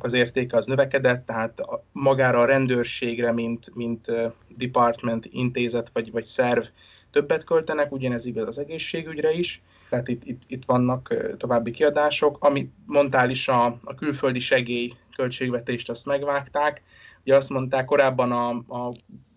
[0.00, 1.60] az értéke az növekedett, tehát
[1.92, 4.12] magára a rendőrségre, mint, mint
[4.48, 6.64] department, intézet vagy, vagy szerv
[7.10, 9.62] többet költenek, ugyanez igaz az egészségügyre is,
[9.92, 12.44] tehát itt, itt, itt vannak további kiadások.
[12.44, 16.82] Amit mondtál is, a, a külföldi segély költségvetést azt megvágták,
[17.24, 18.92] Ugye azt mondták, korábban a, a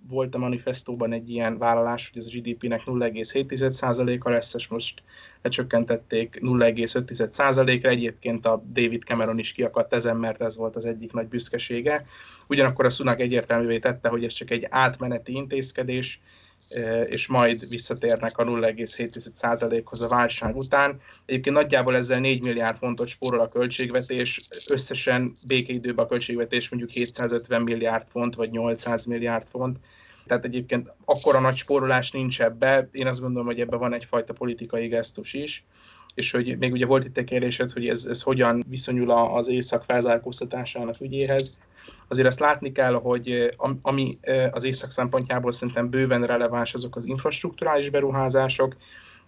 [0.07, 5.03] volt a manifestóban egy ilyen vállalás, hogy ez a GDP-nek 0,7%-a lesz, és most
[5.41, 7.89] lecsökkentették 0,5%-ra.
[7.89, 12.05] Egyébként a David Cameron is kiakadt ezen, mert ez volt az egyik nagy büszkesége.
[12.47, 16.21] Ugyanakkor a Sunak egyértelművé tette, hogy ez csak egy átmeneti intézkedés,
[17.05, 20.99] és majd visszatérnek a 0,7%-hoz a válság után.
[21.25, 27.61] Egyébként nagyjából ezzel 4 milliárd fontot spórol a költségvetés, összesen békeidőben a költségvetés mondjuk 750
[27.61, 29.79] milliárd font, vagy 800 milliárd font.
[30.27, 32.89] Tehát egyébként akkora nagy spórolás nincs ebbe.
[32.91, 35.65] Én azt gondolom, hogy ebben van egyfajta politikai gesztus is
[36.15, 39.83] és hogy még ugye volt itt egy kérdésed, hogy ez, ez hogyan viszonyul az észak
[39.83, 41.61] felzárkóztatásának ügyéhez.
[42.07, 44.17] Azért azt látni kell, hogy ami
[44.51, 48.75] az észak szempontjából szerintem bőven releváns, azok az infrastruktúrális beruházások,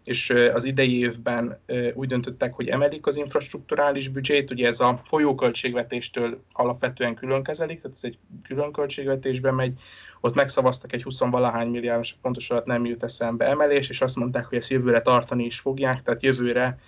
[0.03, 1.59] és az idei évben
[1.93, 7.97] úgy döntöttek, hogy emelik az infrastruktúrális büdzsét, ugye ez a folyóköltségvetéstől alapvetően külön kezelik, tehát
[7.97, 9.79] ez egy külön költségvetésbe megy,
[10.27, 14.45] ott megszavaztak egy 20 valahány milliárdos, pontos alatt nem jut eszembe emelés, és azt mondták,
[14.45, 16.79] hogy ezt jövőre tartani is fogják, tehát jövőre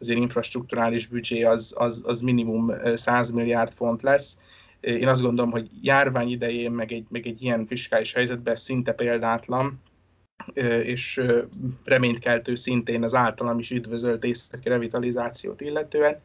[0.00, 4.36] azért infrastruktúrális büdzsé az, az, az minimum 100 milliárd font lesz.
[4.80, 9.80] Én azt gondolom, hogy járvány idején, meg egy, meg egy ilyen fiskális helyzetben szinte példátlan,
[10.82, 11.22] és
[11.84, 16.20] reménykeltő szintén az általam is üdvözölt északi revitalizációt illetően.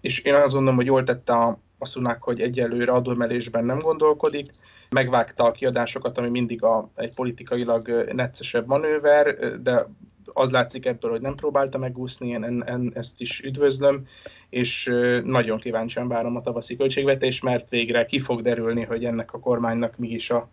[0.00, 4.46] És én azt gondolom, hogy jól tette a, a Sunak, hogy egyelőre adóemelésben nem gondolkodik,
[4.90, 9.86] megvágta a kiadásokat, ami mindig a, egy politikailag neccesebb manőver, de
[10.32, 14.06] az látszik ebből, hogy nem próbálta megúszni, én en, en, ezt is üdvözlöm,
[14.48, 14.90] és
[15.24, 19.96] nagyon kíváncsian várom a tavaszi költségvetés, mert végre ki fog derülni, hogy ennek a kormánynak
[19.96, 20.48] mi is a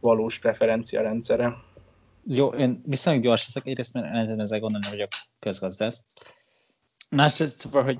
[0.00, 1.56] valós preferencia rendszere.
[2.26, 5.08] Jó, én viszonylag gyors leszek, egyrészt mert ezzel gondolni, a
[5.38, 6.04] közgazdász.
[7.10, 7.98] Másrészt, szóval, hogy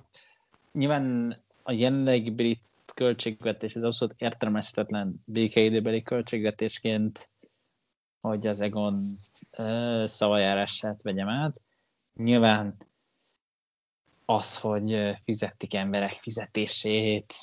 [0.72, 2.60] nyilván a jelenlegi brit
[2.94, 7.30] költségvetés, az abszolút értelmezhetetlen békeidőbeli költségvetésként,
[8.20, 9.18] hogy az Egon
[10.04, 11.60] szavajárását vegyem át.
[12.14, 12.76] Nyilván
[14.24, 17.34] az, hogy fizettik emberek fizetését,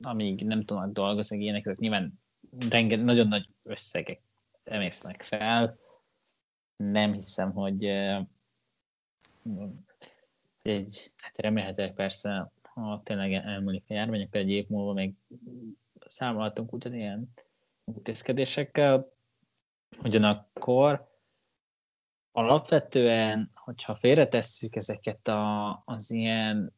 [0.00, 2.20] amíg nem tudnak dolgozni, ilyenek, ezek nyilván
[2.68, 4.20] renget, nagyon nagy összegek
[4.64, 5.78] emésznek fel.
[6.76, 7.84] Nem hiszem, hogy
[10.62, 15.14] egy, hát remélhetőleg persze, ha tényleg elmúlik a járvány, akkor egy év múlva még
[16.06, 17.32] számolhatunk ugyanilyen
[17.84, 19.12] intézkedésekkel.
[20.02, 21.12] Ugyanakkor
[22.32, 26.72] alapvetően, hogyha félretesszük ezeket a, az ilyen,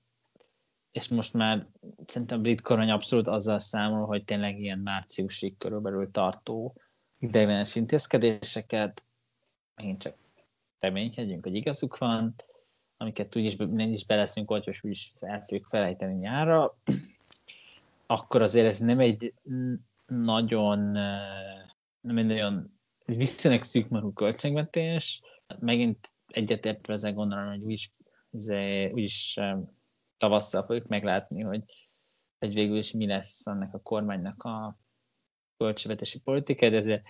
[0.90, 1.68] és most már
[2.06, 6.74] szerintem a brit kormány abszolút azzal számol, hogy tényleg ilyen márciusig körülbelül tartó
[7.18, 9.06] ideiglenes intézkedéseket,
[9.74, 10.16] megint csak
[10.78, 12.35] reménykedjünk, hogy igazuk van,
[12.97, 16.77] amiket úgyis nem is beleszünk olcsó, és úgyis el fogjuk felejteni nyárra,
[18.06, 19.35] akkor azért ez nem egy
[20.06, 20.78] nagyon,
[22.01, 25.23] nem egy nagyon viszonylag szűkmarú költségvetés,
[25.59, 27.93] megint egyetértve ezzel gondolom, hogy úgyis,
[28.93, 29.40] úgyis
[30.18, 31.62] tavasszal fogjuk meglátni, hogy,
[32.39, 34.78] hogy végül is mi lesz annak a kormánynak a
[35.56, 37.02] költségvetési politika, de ezért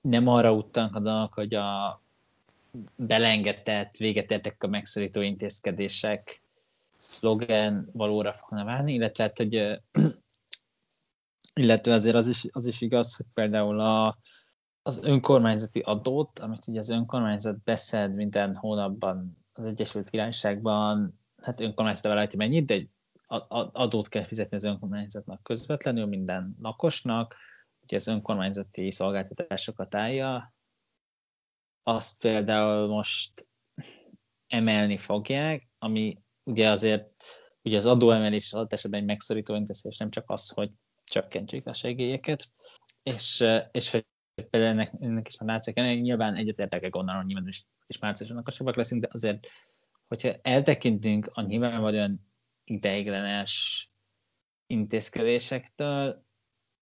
[0.00, 2.02] nem arra utalnak a dolgok, hogy a
[2.96, 6.42] belengedett, véget értek a megszorító intézkedések
[6.98, 9.54] szlogen valóra fogna válni, illetve hát, hogy
[11.60, 14.18] illetve azért az is, az is igaz, hogy például a,
[14.82, 22.04] az önkormányzati adót, amit ugye az önkormányzat beszed minden hónapban az Egyesült Királyságban, hát önkormányzat
[22.04, 22.88] vállalja mennyit, de egy
[23.72, 27.36] adót kell fizetni az önkormányzatnak közvetlenül minden lakosnak,
[27.82, 30.53] ugye az önkormányzati szolgáltatásokat állja,
[31.84, 33.48] azt például most
[34.46, 37.10] emelni fogják, ami ugye azért
[37.62, 40.70] ugye az adóemelés alatt esetben egy megszorító intézkedés nem csak az, hogy
[41.04, 42.52] csökkentsék a segélyeket,
[43.02, 47.48] és, és hogy például ennek, ennek is már látszik, ennek nyilván egyetértek gondolom, hogy nyilván
[47.48, 49.46] is, is márciusban okosabbak leszünk, de azért,
[50.06, 52.32] hogyha eltekintünk a nyilvánvalóan
[52.64, 53.88] ideiglenes
[54.66, 56.24] intézkedésektől,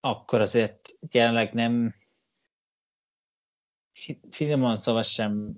[0.00, 0.80] akkor azért
[1.12, 1.94] jelenleg nem
[4.30, 5.52] finoman szóval sem,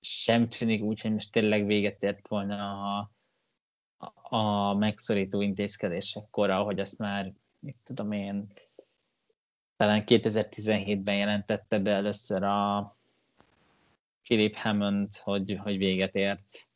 [0.00, 3.10] sem tűnik úgy, hogy most tényleg véget ért volna a,
[4.22, 8.52] a megszorító intézkedésekkor, ahogy azt már, mit tudom én,
[9.76, 12.96] talán 2017-ben jelentette be először a
[14.22, 16.68] Philip Hammond, hogy, hogy véget ért,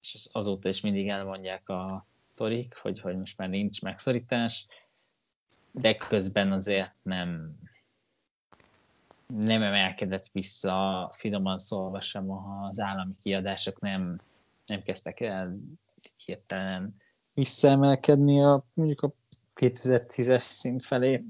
[0.00, 4.66] és azóta is mindig elmondják a torik, hogy, hogy most már nincs megszorítás,
[5.70, 7.58] de közben azért nem,
[9.34, 14.20] nem emelkedett vissza, finoman szólva sem az állami kiadások nem,
[14.66, 15.58] nem kezdtek el
[16.24, 16.96] hirtelen
[17.34, 19.12] visszaemelkedni a mondjuk a
[19.54, 21.24] 2010-es szint felé,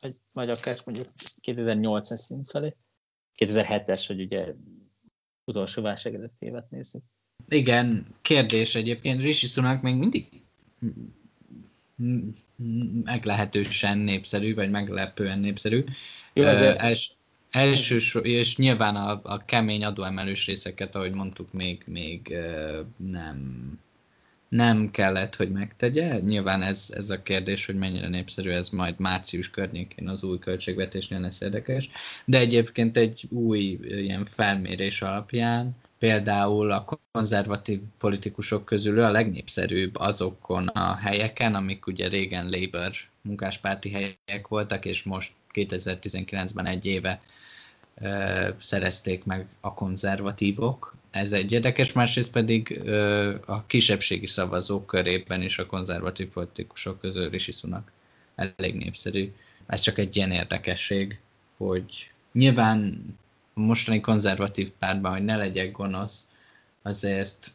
[0.00, 1.08] vagy, vagy akár mondjuk
[1.42, 2.76] 2008-as szint felé.
[3.36, 4.54] 2007-es, hogy ugye
[5.44, 7.02] utolsó válság előtt évet nézzük.
[7.48, 10.44] Igen, kérdés egyébként, Rishi Sunak még mindig
[13.04, 15.84] meglehetősen népszerű, vagy meglepően népszerű.
[16.32, 16.78] Jó, azért...
[16.78, 17.12] Els,
[17.54, 22.36] Elsős, és nyilván a, a kemény adóemelős részeket, ahogy mondtuk, még, még
[22.96, 23.78] nem,
[24.48, 26.18] nem kellett, hogy megtegye.
[26.18, 31.20] Nyilván ez, ez a kérdés, hogy mennyire népszerű, ez majd március környékén az új költségvetésnél
[31.20, 31.88] lesz érdekes.
[32.24, 40.66] De egyébként egy új ilyen felmérés alapján például a konzervatív politikusok közül a legnépszerűbb azokon
[40.66, 47.20] a helyeken, amik ugye régen Labour munkáspárti helyek voltak, és most 2019-ben egy éve
[48.58, 50.96] szerezték meg a konzervatívok.
[51.10, 52.80] ez egy érdekes, másrészt pedig
[53.46, 57.92] a kisebbségi szavazók körében is a konzervatív politikusok közül is iszunak
[58.34, 59.32] elég népszerű.
[59.66, 61.20] Ez csak egy ilyen érdekesség,
[61.56, 63.04] hogy nyilván
[63.54, 66.28] mostani konzervatív pártban, hogy ne legyek gonosz,
[66.82, 67.50] azért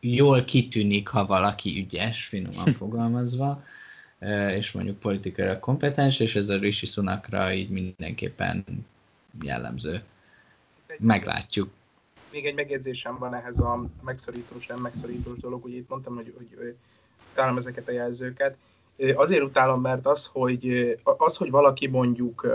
[0.00, 3.62] jól kitűnik, ha valaki ügyes, finoman fogalmazva,
[4.28, 8.64] és mondjuk politikai kompetens, és ez a Rishi Sunakra így mindenképpen
[9.42, 10.02] jellemző.
[10.98, 11.70] Meglátjuk.
[12.32, 16.76] Még egy megjegyzésem van ehhez a megszorítós, nem megszorítós dolog, ugye itt mondtam, hogy, hogy
[17.32, 18.56] utálom ezeket a jelzőket.
[19.14, 22.46] Azért utálom, mert az, hogy, az, hogy valaki mondjuk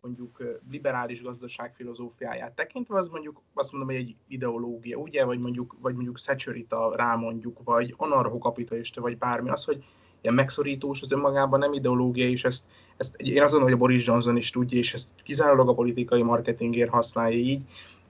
[0.00, 5.76] mondjuk liberális gazdaság filozófiáját tekintve, az mondjuk azt mondom, hogy egy ideológia, ugye, vagy mondjuk,
[5.80, 9.84] vagy mondjuk Secsörita rá mondjuk, vagy anarchokapitalista, vagy bármi, az, hogy
[10.24, 12.64] ilyen megszorítós, az önmagában nem ideológia, és ezt,
[12.96, 16.90] ezt én gondolom, hogy a Boris Johnson is tudja, és ezt kizárólag a politikai marketingért
[16.90, 17.62] használja így.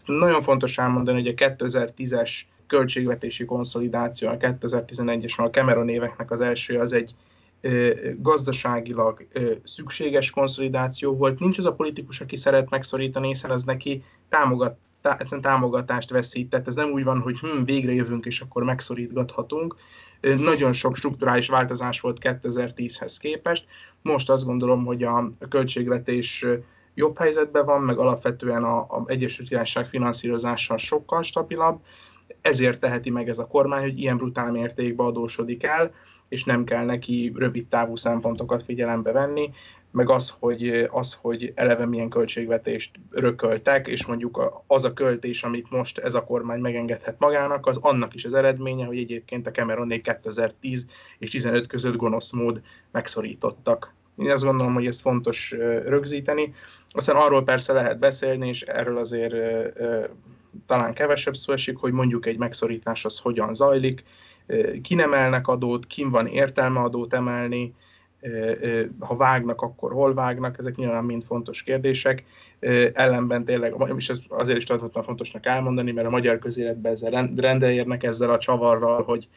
[0.07, 2.31] Nagyon fontos elmondani, hogy a 2010-es
[2.67, 7.15] költségvetési konszolidáció, a 2011-es, a Cameron éveknek az első, az egy
[8.19, 9.27] gazdaságilag
[9.65, 11.39] szükséges konszolidáció volt.
[11.39, 16.67] Nincs az a politikus, aki szeret megszorítani, hiszen az neki támogat, tá, támogatást veszített.
[16.67, 19.77] Ez nem úgy van, hogy hm, végre jövünk, és akkor megszorítgathatunk.
[20.37, 23.67] Nagyon sok strukturális változás volt 2010-hez képest.
[24.03, 26.47] Most azt gondolom, hogy a költségvetés
[26.95, 31.81] jobb helyzetben van, meg alapvetően a, Egyesült Királyság finanszírozása sokkal stabilabb.
[32.41, 35.93] Ezért teheti meg ez a kormány, hogy ilyen brutál mértékben adósodik el
[36.29, 39.51] és nem kell neki rövid távú szempontokat figyelembe venni,
[39.95, 45.71] meg az, hogy, az, hogy eleve milyen költségvetést rököltek, és mondjuk az a költés, amit
[45.71, 50.03] most ez a kormány megengedhet magának, az annak is az eredménye, hogy egyébként a Cameronék
[50.03, 50.87] 2010
[51.19, 52.61] és 15 között gonosz mód
[52.93, 53.95] megszorítottak.
[54.19, 55.51] Én azt gondolom, hogy ez fontos
[55.87, 56.55] rögzíteni.
[56.91, 59.35] Aztán arról persze lehet beszélni, és erről azért
[60.67, 64.05] talán kevesebb szó esik, hogy mondjuk egy megszorítás az hogyan zajlik,
[64.83, 67.75] kinemelnek adót, kim van értelme adót emelni,
[68.99, 72.25] ha vágnak, akkor hol vágnak, ezek nyilván mind fontos kérdések.
[72.93, 78.03] Ellenben tényleg, és ez azért is tartottam fontosnak elmondani, mert a magyar közéletben ezzel rendelérnek
[78.03, 79.29] ezzel a csavarral, hogy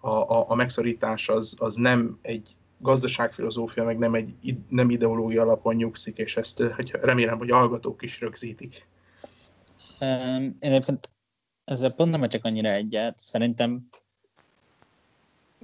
[0.00, 4.34] a, a, a megszorítás az, az nem egy gazdaságfilozófia, meg nem egy
[4.68, 8.86] nem ideológia alapon nyugszik, és ezt hogy remélem, hogy hallgatók is rögzítik.
[10.00, 11.10] Én egyébként
[11.64, 13.18] ezzel pont nem csak annyira egyet.
[13.18, 13.88] Szerintem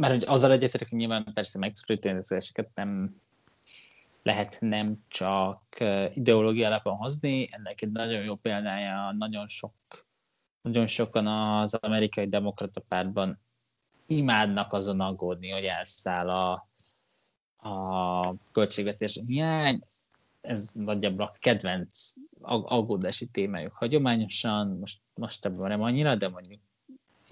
[0.02, 3.20] mert hogy azzal egyetértek, hogy nyilván persze megszorító intézkedéseket nem
[4.22, 5.62] lehet nem csak
[6.12, 9.74] ideológia alapon hozni, ennek egy nagyon jó példája, nagyon sok
[10.62, 13.40] nagyon sokan az amerikai demokrata pártban
[14.06, 16.68] imádnak azon aggódni, hogy elszáll a,
[17.68, 19.80] a költségvetés hiány.
[20.40, 22.12] Ez nagyjából a kedvenc
[22.42, 26.60] aggódási témájuk hagyományosan, most, most ebben nem annyira, de mondjuk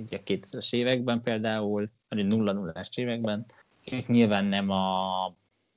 [0.00, 3.46] így a 2000-es években például, vagy a nulla nullás években,
[3.90, 5.24] ők nyilván nem a,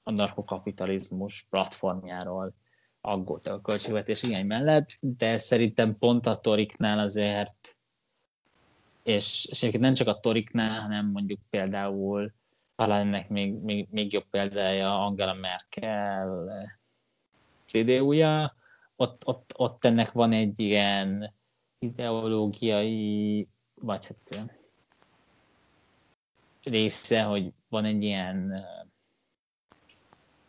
[0.03, 2.53] a narkokapitalizmus platformjáról
[3.01, 7.77] aggódtak a költségvetés hiány mellett, de szerintem pont a Toriknál azért,
[9.03, 12.33] és, és egyébként nem csak a Toriknál, hanem mondjuk például
[12.75, 16.67] talán ennek még, még, még jobb példája Angela Merkel
[17.65, 18.55] CDU-ja,
[18.95, 21.33] ott, ott, ott ennek van egy ilyen
[21.79, 23.47] ideológiai
[23.83, 24.49] vagy hát
[26.63, 28.65] része, hogy van egy ilyen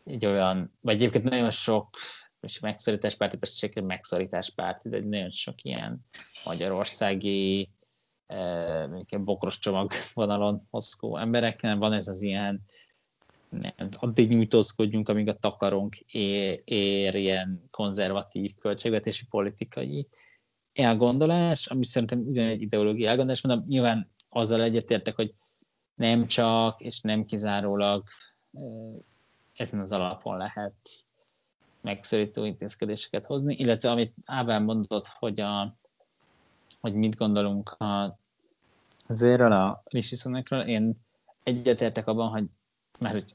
[0.04, 1.88] egy olyan, vagy egyébként nagyon sok
[2.40, 6.06] és megszorítás párti, persze csak megszorítás párti, de nagyon sok ilyen
[6.44, 7.70] magyarországi
[8.26, 12.64] e, bokros csomag vonalon mozgó embereknek van ez az ilyen
[13.48, 20.08] nem, addig nyújtózkodjunk, amíg a takarónk ér, ér ilyen konzervatív költségvetési politikai
[20.74, 25.34] elgondolás, ami szerintem ugyanegy ideológiai elgondolás, mondom, nyilván azzal egyetértek, hogy
[25.94, 28.04] nem csak és nem kizárólag
[29.54, 30.74] ezen az alapon lehet
[31.80, 35.76] megszorító intézkedéseket hozni, illetve amit Ábel mondott, hogy, a,
[36.80, 38.18] hogy mit gondolunk a,
[39.08, 40.16] zérről, a Rishi
[40.66, 40.94] én
[41.42, 42.44] egyetértek abban, hogy
[42.98, 43.32] már hogy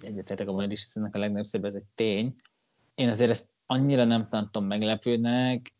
[0.00, 2.34] egyetértek abban, hogy Rishi a legnagyobb ez egy tény.
[2.94, 5.77] Én azért ezt annyira nem tartom meglepőnek,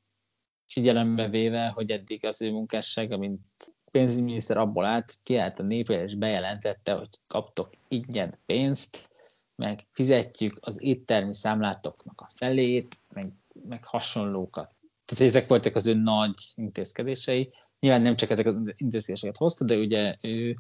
[0.69, 3.40] figyelembe véve, hogy eddig az ő munkássága, mint
[3.90, 9.11] pénzügyminiszter abból állt, kiállt a népére és bejelentette, hogy kaptok ingyen pénzt,
[9.57, 13.32] meg fizetjük az éttermi számlátoknak a felét, meg,
[13.69, 14.74] meg hasonlókat.
[15.05, 17.53] Tehát ezek voltak az ő nagy intézkedései.
[17.81, 20.57] Nyilván nem csak ezeket az intézkedéseket hozta, de ugye ő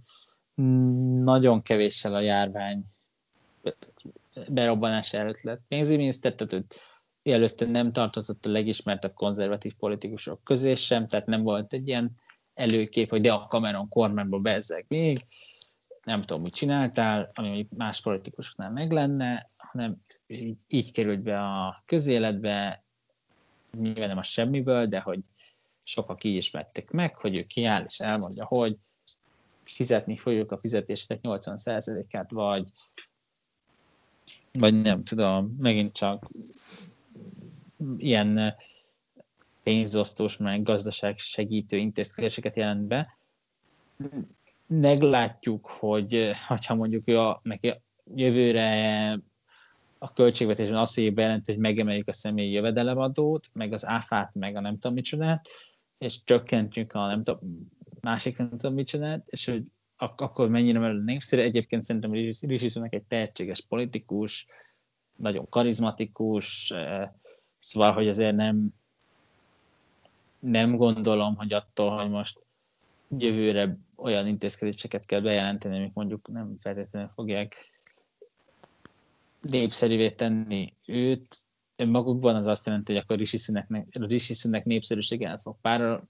[1.22, 2.84] nagyon kevéssel a járvány
[4.48, 6.64] berobbanása előtt lett pénzügyminiszter, tehát
[7.32, 12.10] előtte nem tartozott a legismertebb konzervatív politikusok közé sem, tehát nem volt egy ilyen
[12.54, 15.26] előkép, hogy de a Cameron kormányba bezzeg még,
[16.04, 19.96] nem tudom, mit csináltál, ami más politikusoknál meg lenne, hanem
[20.26, 22.84] így, így került be a közéletbe,
[23.78, 25.20] nyilván nem a semmiből, de hogy
[25.82, 28.76] sokak így ismerték meg, hogy ő kiáll és elmondja, hogy
[29.64, 32.68] fizetni fogjuk a fizetésnek 80%-át, vagy,
[34.52, 36.26] vagy nem tudom, megint csak
[37.96, 38.54] ilyen
[39.62, 43.18] pénzosztós, meg gazdaság segítő intézkedéseket jelent be.
[44.66, 46.32] Meglátjuk, hogy
[46.66, 47.74] ha mondjuk a, neki
[48.14, 49.20] jövőre
[49.98, 54.72] a költségvetésben azt bejelent, hogy megemeljük a személyi jövedelemadót, meg az áfát, meg a nem
[54.72, 55.48] tudom micsodát,
[55.98, 57.68] és csökkentjük a nem tudom,
[58.00, 59.64] másik nem tudom micsodát, és hogy
[59.96, 61.42] ak- akkor mennyire mert népszerű.
[61.42, 64.46] Egyébként szerintem Rishi egy tehetséges politikus,
[65.16, 66.74] nagyon karizmatikus,
[67.58, 68.68] szóval, hogy azért nem,
[70.38, 72.40] nem gondolom, hogy attól, hogy most
[73.18, 77.56] jövőre olyan intézkedéseket kell bejelenteni, amik mondjuk nem feltétlenül fogják
[79.40, 81.36] népszerűvé tenni őt,
[81.76, 83.16] magukban az azt jelenti, hogy akkor
[84.08, 86.08] Rishi Sunak népszerűsége el fog párol,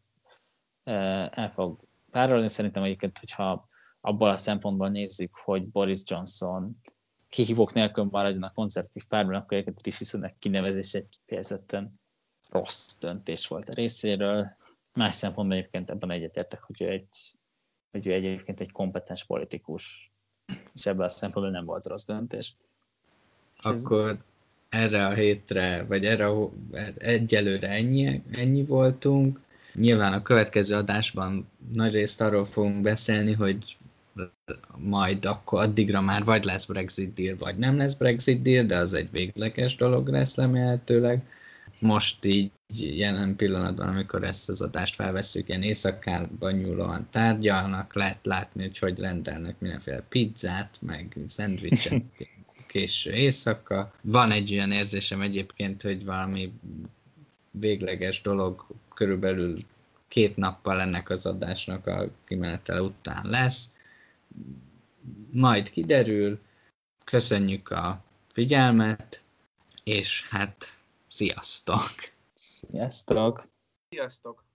[1.31, 1.81] el fog
[2.11, 2.49] párolni.
[2.49, 3.69] Szerintem egyébként, hogyha
[4.01, 6.81] abból a szempontból nézzük, hogy Boris Johnson
[7.29, 12.01] kihívók nélkül maradjon a konzervatív párban, akkor egyébként Rishi Sunak kinevezés egy kifejezetten
[12.51, 14.57] rossz döntés volt a részéről.
[14.93, 17.37] Más szempontból egyébként ebben egyetértek, hogy ő, egy,
[17.91, 20.13] hogy ő egyébként egy kompetens politikus,
[20.75, 22.57] és ebben a szempontból nem volt rossz döntés.
[23.57, 24.19] Akkor
[24.69, 26.51] erre a hétre, vagy erre a,
[26.99, 29.41] egyelőre ennyi, ennyi voltunk.
[29.75, 33.77] Nyilván a következő adásban nagy részt arról fogunk beszélni, hogy
[34.77, 38.95] majd akkor addigra már vagy lesz Brexit deal, vagy nem lesz Brexit deal, de az
[38.95, 41.23] egy végleges dolog lesz remélhetőleg.
[41.79, 48.63] Most így jelen pillanatban, amikor ezt az adást felveszünk, ilyen éjszakában nyúlóan tárgyalnak, lehet látni,
[48.63, 52.03] hogy hogy rendelnek mindenféle pizzát, meg szendvicset
[52.69, 53.93] késő éjszaka.
[54.03, 56.53] Van egy olyan érzésem egyébként, hogy valami
[57.51, 59.65] végleges dolog körülbelül
[60.09, 63.73] két nappal ennek az adásnak a kimenetele után lesz.
[65.33, 66.41] Majd kiderül.
[67.05, 69.23] Köszönjük a figyelmet,
[69.85, 70.79] és hát
[71.09, 71.83] sziasztok!
[72.35, 73.49] Sziasztok!
[73.89, 74.48] Sziasztok!